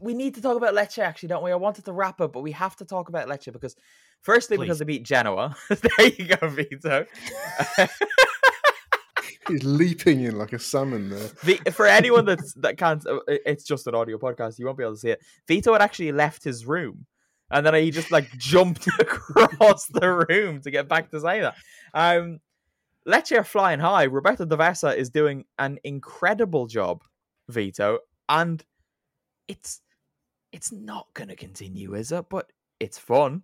we 0.00 0.14
need 0.14 0.34
to 0.34 0.42
talk 0.42 0.56
about 0.56 0.74
Lecce, 0.74 0.98
actually, 0.98 1.28
don't 1.28 1.42
we? 1.42 1.52
I 1.52 1.56
wanted 1.56 1.84
to 1.86 1.92
wrap 1.92 2.20
up, 2.20 2.32
but 2.32 2.40
we 2.40 2.52
have 2.52 2.76
to 2.76 2.84
talk 2.84 3.08
about 3.08 3.28
Lecce 3.28 3.52
because, 3.52 3.76
firstly, 4.22 4.56
Please. 4.56 4.64
because 4.66 4.78
they 4.80 4.84
beat 4.84 5.02
Genoa. 5.04 5.56
there 5.68 6.06
you 6.06 6.36
go, 6.36 6.48
Vito. 6.48 7.06
He's 9.48 9.64
leaping 9.64 10.24
in 10.24 10.36
like 10.36 10.52
a 10.52 10.58
salmon 10.58 11.08
there. 11.08 11.30
The, 11.44 11.56
for 11.72 11.86
anyone 11.86 12.26
that's 12.26 12.52
that 12.54 12.76
can't, 12.76 13.06
uh, 13.06 13.20
it's 13.26 13.64
just 13.64 13.86
an 13.86 13.94
audio 13.94 14.18
podcast. 14.18 14.58
You 14.58 14.66
won't 14.66 14.76
be 14.76 14.84
able 14.84 14.94
to 14.94 15.00
see 15.00 15.10
it. 15.10 15.22
Vito 15.46 15.72
had 15.72 15.80
actually 15.80 16.12
left 16.12 16.44
his 16.44 16.66
room, 16.66 17.06
and 17.50 17.64
then 17.64 17.74
he 17.74 17.90
just 17.90 18.10
like 18.10 18.30
jumped 18.36 18.86
across 18.98 19.86
the 19.86 20.26
room 20.28 20.60
to 20.62 20.70
get 20.70 20.88
back 20.88 21.10
to 21.10 21.20
say 21.20 21.40
that. 21.40 21.54
Um, 21.94 22.40
Lecce 23.06 23.38
are 23.38 23.44
flying 23.44 23.80
high. 23.80 24.04
Roberto 24.04 24.44
D'Aversa 24.44 24.94
is 24.94 25.08
doing 25.08 25.44
an 25.58 25.78
incredible 25.82 26.66
job, 26.66 27.02
Vito, 27.48 28.00
and 28.28 28.62
it's 29.46 29.80
it's 30.52 30.72
not 30.72 31.12
going 31.14 31.28
to 31.28 31.36
continue, 31.36 31.94
is 31.94 32.12
it? 32.12 32.26
But 32.28 32.52
it's 32.80 32.98
fun. 32.98 33.42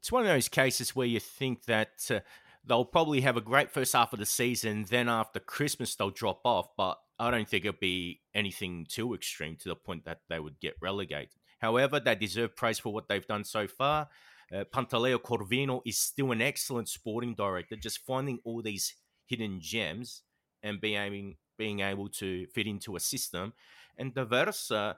It's 0.00 0.12
one 0.12 0.22
of 0.22 0.28
those 0.28 0.48
cases 0.48 0.94
where 0.94 1.06
you 1.06 1.20
think 1.20 1.64
that 1.64 2.10
uh, 2.10 2.20
they'll 2.66 2.84
probably 2.84 3.22
have 3.22 3.38
a 3.38 3.42
great 3.42 3.70
first 3.70 3.94
half 3.94 4.12
of 4.12 4.18
the 4.18 4.26
season, 4.26 4.84
then 4.88 5.08
after 5.08 5.40
Christmas 5.40 5.94
they'll 5.94 6.10
drop 6.10 6.40
off. 6.44 6.68
But 6.76 6.98
I 7.18 7.30
don't 7.30 7.48
think 7.48 7.64
it'll 7.64 7.78
be 7.80 8.20
anything 8.34 8.86
too 8.88 9.14
extreme 9.14 9.56
to 9.56 9.68
the 9.68 9.76
point 9.76 10.04
that 10.04 10.20
they 10.28 10.38
would 10.38 10.60
get 10.60 10.74
relegated. 10.80 11.30
However, 11.60 12.00
they 12.00 12.14
deserve 12.14 12.56
praise 12.56 12.78
for 12.78 12.92
what 12.92 13.08
they've 13.08 13.26
done 13.26 13.44
so 13.44 13.66
far. 13.66 14.08
Uh, 14.52 14.64
Pantaleo 14.64 15.18
Corvino 15.18 15.80
is 15.86 15.98
still 15.98 16.32
an 16.32 16.42
excellent 16.42 16.88
sporting 16.88 17.34
director, 17.34 17.76
just 17.76 18.04
finding 18.04 18.38
all 18.44 18.62
these 18.62 18.94
hidden 19.26 19.60
gems 19.60 20.22
and 20.62 20.80
being 20.80 21.36
being 21.56 21.80
able 21.80 22.08
to 22.08 22.46
fit 22.48 22.66
into 22.66 22.96
a 22.96 23.00
system. 23.00 23.52
And 23.96 24.12
D'Aversa, 24.12 24.96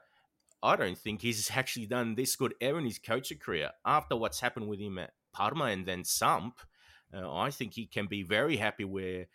I 0.62 0.76
don't 0.76 0.98
think 0.98 1.22
he's 1.22 1.50
actually 1.54 1.86
done 1.86 2.14
this 2.14 2.34
good 2.36 2.54
ever 2.60 2.78
in 2.78 2.86
his 2.86 2.98
coaching 2.98 3.38
career. 3.38 3.70
After 3.84 4.16
what's 4.16 4.40
happened 4.40 4.68
with 4.68 4.80
him 4.80 4.98
at 4.98 5.12
Parma 5.32 5.66
and 5.66 5.86
then 5.86 6.04
Samp, 6.04 6.58
uh, 7.14 7.32
I 7.32 7.50
think 7.50 7.74
he 7.74 7.86
can 7.86 8.06
be 8.06 8.22
very 8.22 8.56
happy 8.56 8.84
where 8.84 9.26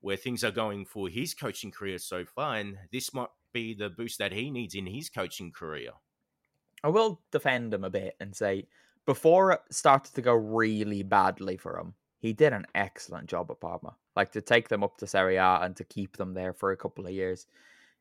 where 0.00 0.16
things 0.18 0.44
are 0.44 0.50
going 0.50 0.84
for 0.84 1.08
his 1.08 1.32
coaching 1.32 1.70
career 1.70 1.98
so 1.98 2.26
far, 2.26 2.56
and 2.56 2.76
this 2.92 3.14
might 3.14 3.30
be 3.54 3.72
the 3.72 3.88
boost 3.88 4.18
that 4.18 4.32
he 4.32 4.50
needs 4.50 4.74
in 4.74 4.86
his 4.86 5.08
coaching 5.08 5.50
career. 5.50 5.92
I 6.84 6.88
will 6.88 7.20
defend 7.32 7.74
him 7.74 7.82
a 7.82 7.90
bit 7.90 8.14
and 8.20 8.36
say 8.36 8.68
before 9.06 9.50
it 9.50 9.60
started 9.70 10.14
to 10.14 10.22
go 10.22 10.34
really 10.34 11.02
badly 11.02 11.56
for 11.56 11.76
him, 11.78 11.94
he 12.20 12.32
did 12.32 12.52
an 12.52 12.66
excellent 12.74 13.26
job 13.26 13.50
at 13.50 13.60
Parma. 13.60 13.96
Like 14.14 14.30
to 14.32 14.40
take 14.40 14.68
them 14.68 14.84
up 14.84 14.98
to 14.98 15.06
Serie 15.08 15.36
A 15.36 15.58
and 15.62 15.74
to 15.76 15.84
keep 15.84 16.16
them 16.16 16.34
there 16.34 16.52
for 16.52 16.70
a 16.70 16.76
couple 16.76 17.04
of 17.04 17.12
years 17.12 17.48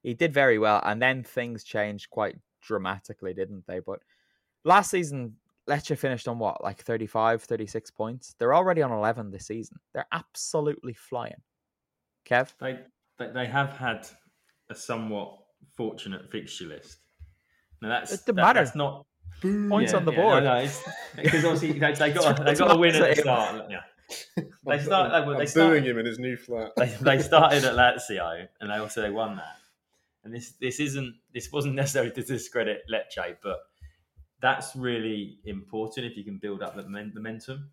he 0.04 0.14
did 0.14 0.34
very 0.34 0.60
well, 0.60 0.82
and 0.84 1.02
then 1.02 1.24
things 1.24 1.64
changed 1.64 2.10
quite 2.10 2.36
dramatically, 2.62 3.34
didn't 3.34 3.66
they? 3.66 3.80
But 3.80 4.00
last 4.66 4.92
season, 4.92 5.38
Lecce 5.68 5.98
finished 5.98 6.28
on 6.28 6.40
what, 6.40 6.62
like 6.62 6.84
35, 6.84 7.42
36 7.42 7.92
points? 7.92 8.36
They're 8.38 8.54
already 8.54 8.82
on 8.82 8.92
11 8.92 9.32
this 9.32 9.48
season. 9.48 9.78
They're 9.94 10.08
absolutely 10.12 10.94
flying. 10.94 11.42
Kev? 12.30 12.54
They, 12.60 12.80
they, 13.18 13.32
they 13.32 13.46
have 13.46 13.78
had 13.78 14.08
a 14.70 14.76
somewhat 14.76 15.38
fortunate 15.76 16.30
fixture 16.30 16.66
list. 16.66 16.98
Now 17.84 17.90
that's, 17.90 18.14
it 18.14 18.26
that, 18.26 18.34
matter. 18.34 18.64
that's 18.64 18.76
not 18.76 19.06
points 19.42 19.92
yeah, 19.92 19.98
on 19.98 20.06
the 20.06 20.12
yeah, 20.12 20.22
board. 20.22 20.44
No, 20.44 20.64
no, 20.64 20.70
because 21.22 21.46
obviously 21.46 21.74
they, 21.74 21.94
they 21.94 22.12
got 22.12 22.40
a, 22.40 22.44
they 22.44 22.56
got 22.56 22.76
a 22.76 22.78
win 22.78 22.96
at 22.96 23.16
the 23.16 23.22
start. 23.22 23.66
Yeah. 23.70 23.82
They 24.66 24.80
start. 24.80 25.12
I'm, 25.12 25.38
they 25.38 25.46
started, 25.46 25.86
him 25.86 25.98
in 25.98 26.06
his 26.06 26.20
new 26.20 26.38
flat. 26.38 26.72
They, 26.78 26.88
they 27.02 27.20
started 27.22 27.64
at 27.64 27.74
Lazio, 27.74 28.48
and 28.60 28.70
they 28.70 28.76
also 28.76 29.02
they 29.02 29.10
won 29.10 29.38
that 29.38 29.58
and 30.24 30.34
this 30.34 30.54
this 30.62 30.80
isn't 30.80 31.16
this 31.34 31.52
wasn't 31.52 31.76
necessarily 31.76 32.12
to 32.12 32.24
discredit 32.24 32.84
Lecce, 32.92 33.36
but 33.44 33.60
that's 34.42 34.76
really 34.76 35.40
important 35.46 36.06
if 36.06 36.18
you 36.18 36.24
can 36.24 36.38
build 36.38 36.62
up 36.62 36.76
the 36.76 36.84
momentum. 36.84 37.70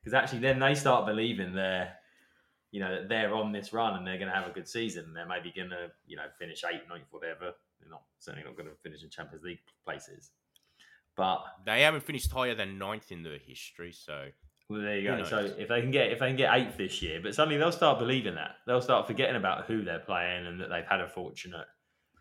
Because 0.00 0.14
actually, 0.14 0.40
then 0.40 0.58
they 0.58 0.74
start 0.74 1.06
believing 1.06 1.54
they're, 1.54 1.94
you 2.70 2.80
know, 2.80 2.94
that 2.94 3.08
they're 3.08 3.34
on 3.34 3.52
this 3.52 3.72
run 3.72 3.96
and 3.96 4.06
they're 4.06 4.18
going 4.18 4.28
to 4.28 4.34
have 4.34 4.46
a 4.46 4.52
good 4.52 4.68
season. 4.68 5.06
And 5.06 5.16
they're 5.16 5.26
maybe 5.26 5.52
going 5.54 5.70
to, 5.70 5.88
you 6.06 6.16
know, 6.16 6.26
finish 6.38 6.62
eighth, 6.64 6.88
ninth, 6.88 7.06
whatever. 7.10 7.52
They're 7.80 7.90
not 7.90 8.02
certainly 8.18 8.46
not 8.46 8.56
going 8.56 8.68
to 8.68 8.74
finish 8.82 9.02
in 9.02 9.10
Champions 9.10 9.44
League 9.44 9.60
places. 9.84 10.30
But 11.16 11.44
they 11.66 11.82
haven't 11.82 12.04
finished 12.04 12.30
higher 12.30 12.54
than 12.54 12.78
ninth 12.78 13.10
in 13.10 13.22
their 13.22 13.38
history, 13.38 13.92
so 13.92 14.26
well, 14.68 14.82
there 14.82 14.98
you 14.98 15.08
go. 15.08 15.24
So 15.24 15.38
if 15.58 15.68
they 15.68 15.80
can 15.80 15.90
get 15.90 16.12
if 16.12 16.18
they 16.20 16.28
can 16.28 16.36
get 16.36 16.54
eighth 16.54 16.76
this 16.76 17.02
year, 17.02 17.20
but 17.22 17.34
suddenly 17.34 17.58
they'll 17.58 17.72
start 17.72 17.98
believing 17.98 18.34
that 18.34 18.56
they'll 18.66 18.82
start 18.82 19.06
forgetting 19.06 19.36
about 19.36 19.64
who 19.64 19.82
they're 19.82 19.98
playing 19.98 20.46
and 20.46 20.60
that 20.60 20.68
they've 20.68 20.84
had 20.84 21.00
a 21.00 21.08
fortunate 21.08 21.66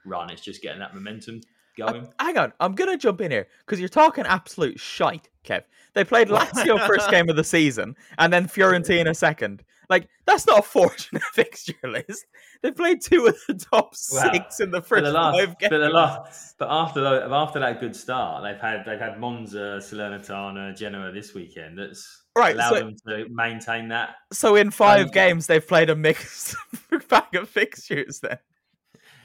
run. 0.06 0.30
It's 0.30 0.42
just 0.42 0.62
getting 0.62 0.80
that 0.80 0.96
momentum 0.96 1.42
going. 1.78 2.06
Uh, 2.06 2.10
hang 2.20 2.38
on, 2.38 2.54
I'm 2.60 2.76
gonna 2.76 2.98
jump 2.98 3.22
in 3.22 3.32
here 3.32 3.48
because 3.66 3.80
you're 3.80 3.90
talking 3.90 4.26
absolute 4.26 4.80
shite, 4.80 5.30
Kev. 5.44 5.64
They 5.94 6.04
played 6.04 6.28
Lazio 6.28 6.86
first 6.86 7.10
game 7.10 7.30
of 7.30 7.36
the 7.36 7.44
season 7.44 7.96
and 8.18 8.32
then 8.32 8.48
Fiorentina 8.48 9.16
second. 9.16 9.64
Like 9.90 10.10
that's 10.26 10.46
not 10.46 10.60
a 10.60 10.62
fortunate 10.62 11.24
fixture 11.34 11.74
list. 11.84 12.26
They 12.62 12.72
played 12.72 13.02
two 13.02 13.28
of 13.28 13.38
the 13.48 13.54
top 13.54 13.96
six 13.96 14.60
in 14.60 14.72
the 14.72 14.82
first 14.82 15.06
the 15.06 15.12
last, 15.12 15.38
five 15.38 15.60
games. 15.60 15.70
But, 15.70 15.78
the 15.78 15.90
last, 15.90 16.56
but 16.58 16.68
after 16.70 17.02
the, 17.02 17.28
after 17.32 17.60
that 17.60 17.80
good 17.80 17.96
start, 17.96 18.44
they've 18.44 18.60
had 18.60 18.84
they've 18.86 19.00
had 19.00 19.20
Monza, 19.20 19.80
Salernitana, 19.82 20.76
Genoa 20.78 21.12
this 21.12 21.34
weekend. 21.34 21.78
That's 21.80 22.24
right, 22.36 22.56
allowed 22.56 22.70
so, 22.70 22.76
them 22.76 22.96
to 23.08 23.26
maintain 23.30 23.88
that. 23.90 24.16
So 24.34 24.56
in 24.56 24.72
five 24.72 25.12
games, 25.14 25.48
they've 25.48 25.66
played 25.66 25.90
a 25.90 25.96
mixed 25.96 26.56
bag 27.10 27.36
of 27.36 27.48
fixtures. 27.48 28.20
Then 28.20 28.40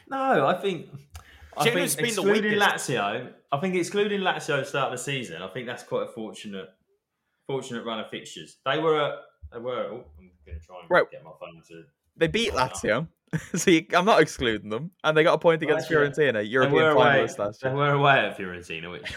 no, 0.09 0.47
I 0.47 0.55
think 0.55 0.89
I 1.57 1.65
think 1.65 1.91
excluding 2.01 2.59
Lazio, 2.59 3.33
I 3.51 3.59
think 3.59 3.75
excluding 3.75 4.21
Lazio 4.21 4.59
at 4.59 4.65
the 4.65 4.65
start 4.65 4.93
of 4.93 4.99
the 4.99 5.05
season, 5.05 5.43
I 5.43 5.49
think 5.49 5.67
that's 5.67 5.83
quite 5.83 6.05
a 6.05 6.13
fortunate, 6.13 6.71
fortunate 7.47 7.85
run 7.85 8.01
of 8.01 8.09
fixtures. 8.11 8.57
They 8.65 8.79
were, 8.79 9.19
they 9.53 9.59
were. 9.59 9.89
Oh, 9.91 10.05
I'm 10.19 10.31
going 10.47 10.59
to 10.59 10.67
try 10.67 10.77
and 10.81 10.91
right. 10.91 11.11
get 11.11 11.25
my 11.25 11.33
phone 11.39 11.63
to. 11.69 11.85
They 12.17 12.29
beat 12.29 12.53
Lazio, 12.53 13.09
so 13.55 13.71
you, 13.71 13.87
I'm 13.95 14.05
not 14.05 14.21
excluding 14.21 14.71
them, 14.71 14.91
and 15.05 15.17
they 15.17 15.25
got 15.25 15.35
a 15.35 15.39
point 15.39 15.63
against 15.63 15.91
well, 15.91 16.01
Fiorentina, 16.01 16.49
European 16.49 16.97
finalists 16.97 17.39
last 17.39 17.63
year. 17.63 17.73
They 17.73 17.77
were 17.77 17.91
away 17.91 18.19
at 18.21 18.39
Fiorentina, 18.39 18.91
which 18.91 19.13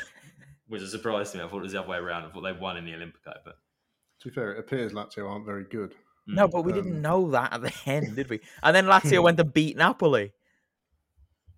was 0.70 0.84
a 0.84 0.88
surprise 0.88 1.32
to 1.32 1.38
me. 1.38 1.44
I 1.44 1.48
thought 1.48 1.60
it 1.60 1.64
was 1.64 1.72
the 1.74 1.80
other 1.80 1.90
way 1.90 1.98
around. 1.98 2.26
I 2.26 2.30
thought 2.30 2.42
they 2.42 2.54
won 2.54 2.78
in 2.78 2.86
the 2.86 2.92
Olimpico, 2.92 3.34
but 3.44 3.56
to 4.22 4.30
be 4.30 4.34
fair, 4.34 4.54
it 4.54 4.60
appears 4.60 4.94
Lazio 4.94 5.30
aren't 5.30 5.46
very 5.46 5.66
good. 5.66 5.94
No, 6.28 6.48
but 6.48 6.64
we 6.64 6.74
um, 6.74 6.78
didn't 6.78 7.02
know 7.02 7.30
that 7.32 7.54
at 7.54 7.62
the 7.62 7.74
end, 7.86 8.16
did 8.16 8.30
we? 8.30 8.40
And 8.64 8.76
then 8.76 8.86
Lazio 8.86 9.22
went 9.22 9.38
to 9.38 9.44
beat 9.44 9.78
Napoli. 9.78 10.34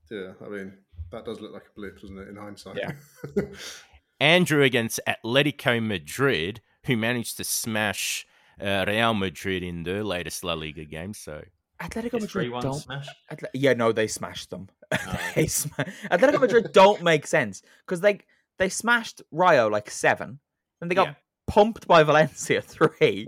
Yeah, 0.10 0.34
I 0.46 0.50
mean 0.50 0.74
that 1.12 1.26
does 1.26 1.42
look 1.42 1.54
like 1.54 1.64
a 1.64 1.76
blip, 1.76 2.02
doesn't 2.02 2.18
it? 2.18 2.28
In 2.30 2.36
hindsight. 2.36 2.78
Yeah. 2.78 2.92
Andrew 4.20 4.64
against 4.64 5.00
Atletico 5.08 5.86
Madrid, 5.86 6.62
who 6.86 6.98
managed 6.98 7.38
to 7.38 7.44
smash 7.44 8.26
uh, 8.60 8.86
Real 8.88 9.14
Madrid 9.14 9.64
in 9.64 9.84
the 9.84 10.04
latest 10.04 10.44
La 10.44 10.54
Liga 10.54 10.86
game. 10.86 11.14
So 11.14 11.44
Atletico 11.82 12.20
Madrid 12.20 12.52
don't. 12.62 12.74
Smash? 12.74 13.08
Atle- 13.32 13.50
yeah, 13.54 13.74
no, 13.74 13.92
they 13.92 14.08
smashed 14.08 14.50
them. 14.50 14.70
Oh. 14.90 15.20
they 15.36 15.48
sm- 15.48 15.82
Atletico 16.10 16.40
Madrid 16.40 16.72
don't 16.72 17.04
make 17.04 17.28
sense 17.28 17.62
because 17.86 18.00
they 18.00 18.22
they 18.58 18.70
smashed 18.70 19.22
Rayo 19.32 19.68
like 19.68 19.92
seven, 19.92 20.40
and 20.80 20.90
they 20.90 20.96
got 20.96 21.08
yeah. 21.08 21.14
pumped 21.46 21.88
by 21.88 22.04
Valencia 22.04 22.62
three, 22.66 23.28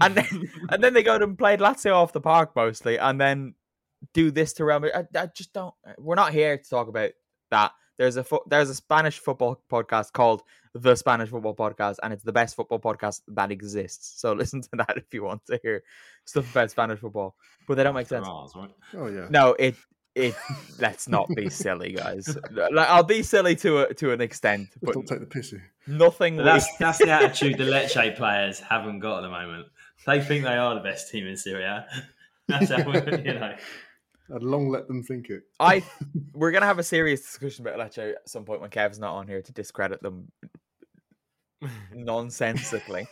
and 0.00 0.16
then 0.16 0.50
and 0.68 0.82
then 0.82 0.94
they 0.94 1.04
go 1.04 1.14
and 1.14 1.38
played 1.38 1.60
Lazio 1.60 1.94
off 1.94 2.12
the 2.12 2.20
park 2.20 2.56
mostly, 2.56 2.98
and 2.98 3.20
then 3.20 3.54
do 4.12 4.30
this 4.30 4.52
to 4.54 4.64
Real 4.64 4.80
Madrid. 4.80 5.06
I, 5.14 5.22
I, 5.22 5.26
just 5.26 5.52
don't. 5.52 5.74
Uh, 5.86 5.92
we're 5.98 6.14
not 6.14 6.32
here 6.32 6.56
to 6.56 6.68
talk 6.68 6.88
about 6.88 7.10
that. 7.50 7.72
There's 7.98 8.16
a 8.16 8.24
fo- 8.24 8.44
there's 8.46 8.68
a 8.68 8.74
Spanish 8.74 9.18
football 9.18 9.62
podcast 9.70 10.12
called 10.12 10.42
the 10.74 10.94
Spanish 10.94 11.30
Football 11.30 11.56
Podcast, 11.56 11.96
and 12.02 12.12
it's 12.12 12.22
the 12.22 12.32
best 12.32 12.54
football 12.54 12.78
podcast 12.78 13.22
that 13.28 13.50
exists. 13.50 14.20
So 14.20 14.32
listen 14.34 14.62
to 14.62 14.68
that 14.74 14.94
if 14.96 15.12
you 15.12 15.24
want 15.24 15.46
to 15.46 15.58
hear 15.62 15.82
stuff 16.24 16.50
about 16.50 16.70
Spanish 16.70 17.00
football. 17.00 17.36
But 17.66 17.76
they 17.76 17.84
don't 17.84 17.94
make 17.94 18.08
sense. 18.08 18.26
Ours, 18.28 18.52
right? 18.54 18.70
Oh 18.94 19.06
yeah. 19.06 19.28
No, 19.30 19.54
it 19.58 19.76
it. 20.14 20.34
let's 20.78 21.08
not 21.08 21.28
be 21.34 21.48
silly, 21.48 21.92
guys. 21.92 22.36
Like, 22.50 22.88
I'll 22.88 23.02
be 23.02 23.22
silly 23.22 23.56
to 23.56 23.82
a, 23.82 23.94
to 23.94 24.12
an 24.12 24.20
extent, 24.20 24.68
but 24.82 24.94
don't 24.94 25.06
take 25.06 25.20
the 25.20 25.26
pissy. 25.26 25.60
Nothing. 25.86 26.36
That's 26.36 26.66
that's 26.78 26.98
the 26.98 27.10
attitude 27.10 27.58
the 27.58 27.64
Lecce 27.64 28.16
players 28.16 28.58
haven't 28.60 29.00
got 29.00 29.18
at 29.18 29.22
the 29.22 29.30
moment. 29.30 29.66
They 30.06 30.20
think 30.20 30.44
they 30.44 30.56
are 30.56 30.74
the 30.74 30.80
best 30.80 31.10
team 31.10 31.26
in 31.26 31.36
Serie 31.36 31.64
A. 31.64 31.86
That's 32.48 32.70
how 32.70 32.88
we, 32.88 32.94
you 33.24 33.34
know. 33.34 33.56
I'd 34.34 34.42
long 34.42 34.68
let 34.68 34.88
them 34.88 35.02
think 35.02 35.30
it. 35.30 35.42
I 35.60 35.82
we're 36.32 36.50
gonna 36.50 36.66
have 36.66 36.78
a 36.78 36.84
serious 36.84 37.22
discussion 37.22 37.66
about 37.66 37.78
Lecce 37.78 38.12
at 38.12 38.28
some 38.28 38.44
point 38.44 38.60
when 38.60 38.70
Kev's 38.70 38.98
not 38.98 39.14
on 39.14 39.28
here 39.28 39.42
to 39.42 39.52
discredit 39.52 40.02
them 40.02 40.30
nonsensically. 41.94 43.06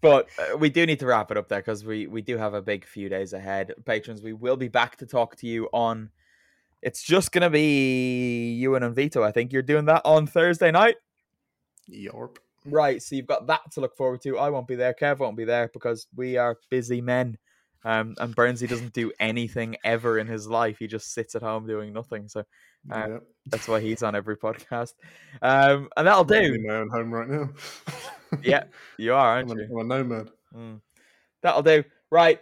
but 0.00 0.28
uh, 0.38 0.56
we 0.56 0.70
do 0.70 0.86
need 0.86 1.00
to 1.00 1.06
wrap 1.06 1.30
it 1.30 1.36
up 1.36 1.48
there 1.48 1.60
because 1.60 1.84
we 1.84 2.06
we 2.06 2.22
do 2.22 2.36
have 2.36 2.54
a 2.54 2.62
big 2.62 2.84
few 2.84 3.08
days 3.08 3.32
ahead. 3.32 3.74
Patrons, 3.84 4.22
we 4.22 4.32
will 4.32 4.56
be 4.56 4.68
back 4.68 4.96
to 4.96 5.06
talk 5.06 5.36
to 5.36 5.46
you 5.46 5.68
on. 5.72 6.10
It's 6.82 7.02
just 7.02 7.32
gonna 7.32 7.50
be 7.50 8.52
you 8.54 8.74
and 8.76 8.94
Vito. 8.94 9.22
I 9.22 9.32
think 9.32 9.52
you're 9.52 9.62
doing 9.62 9.86
that 9.86 10.02
on 10.04 10.26
Thursday 10.26 10.70
night. 10.70 10.96
Yarp. 11.90 12.36
Right, 12.68 13.00
so 13.00 13.14
you've 13.14 13.26
got 13.26 13.46
that 13.46 13.70
to 13.72 13.80
look 13.80 13.96
forward 13.96 14.22
to. 14.22 14.38
I 14.38 14.50
won't 14.50 14.66
be 14.66 14.74
there. 14.74 14.92
Kev 14.92 15.18
won't 15.18 15.36
be 15.36 15.44
there 15.44 15.70
because 15.72 16.08
we 16.16 16.36
are 16.36 16.58
busy 16.68 17.00
men. 17.00 17.38
Um, 17.86 18.16
and 18.18 18.34
Burnsy 18.34 18.68
doesn't 18.68 18.92
do 18.92 19.12
anything 19.20 19.76
ever 19.84 20.18
in 20.18 20.26
his 20.26 20.48
life. 20.48 20.76
He 20.80 20.88
just 20.88 21.14
sits 21.14 21.36
at 21.36 21.42
home 21.42 21.68
doing 21.68 21.92
nothing. 21.92 22.26
So 22.26 22.40
uh, 22.90 23.06
yep. 23.08 23.22
that's 23.46 23.68
why 23.68 23.80
he's 23.80 24.02
on 24.02 24.16
every 24.16 24.36
podcast. 24.36 24.94
Um, 25.40 25.88
and 25.96 26.04
that'll 26.04 26.24
do. 26.24 26.34
I'm 26.34 26.54
in 26.54 26.66
my 26.66 26.74
own 26.74 26.90
home 26.90 27.14
right 27.14 27.28
now. 27.28 27.50
yeah, 28.42 28.64
you 28.98 29.14
are, 29.14 29.36
aren't 29.36 29.52
I'm 29.52 29.58
a, 29.58 29.62
you? 29.62 29.68
I'm 29.70 29.90
a 29.90 29.94
nomad. 29.94 30.30
Mm. 30.52 30.80
That'll 31.42 31.62
do. 31.62 31.84
Right. 32.10 32.40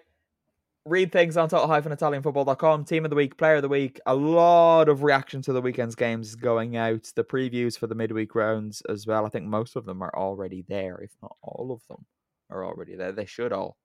Read 0.87 1.13
things 1.13 1.37
on 1.37 1.51
total-italianfootball.com. 1.51 2.87
Team 2.87 3.05
of 3.05 3.11
the 3.11 3.17
week, 3.17 3.37
player 3.37 3.57
of 3.57 3.63
the 3.63 3.69
week. 3.69 4.01
A 4.07 4.15
lot 4.15 4.89
of 4.89 5.03
reaction 5.03 5.43
to 5.43 5.53
the 5.53 5.61
weekend's 5.61 5.95
games 5.95 6.37
going 6.37 6.79
out. 6.79 7.11
The 7.15 7.25
previews 7.25 7.79
for 7.79 7.87
the 7.87 7.95
midweek 7.95 8.35
rounds 8.35 8.81
as 8.89 9.07
well. 9.07 9.27
I 9.27 9.29
think 9.29 9.45
most 9.45 9.77
of 9.77 9.85
them 9.85 10.01
are 10.01 10.15
already 10.17 10.65
there, 10.67 10.97
if 11.03 11.11
not 11.21 11.37
all 11.43 11.71
of 11.71 11.87
them 11.89 12.07
are 12.49 12.65
already 12.65 12.97
there. 12.97 13.13
They 13.13 13.27
should 13.27 13.53
all 13.53 13.77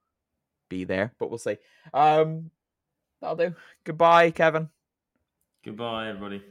be 0.69 0.83
there, 0.83 1.13
but 1.19 1.29
we'll 1.29 1.39
see. 1.39 1.57
Um, 1.93 2.51
that'll 3.21 3.35
do. 3.35 3.53
Goodbye, 3.83 4.31
Kevin. 4.31 4.69
Goodbye, 5.65 6.09
everybody. 6.09 6.43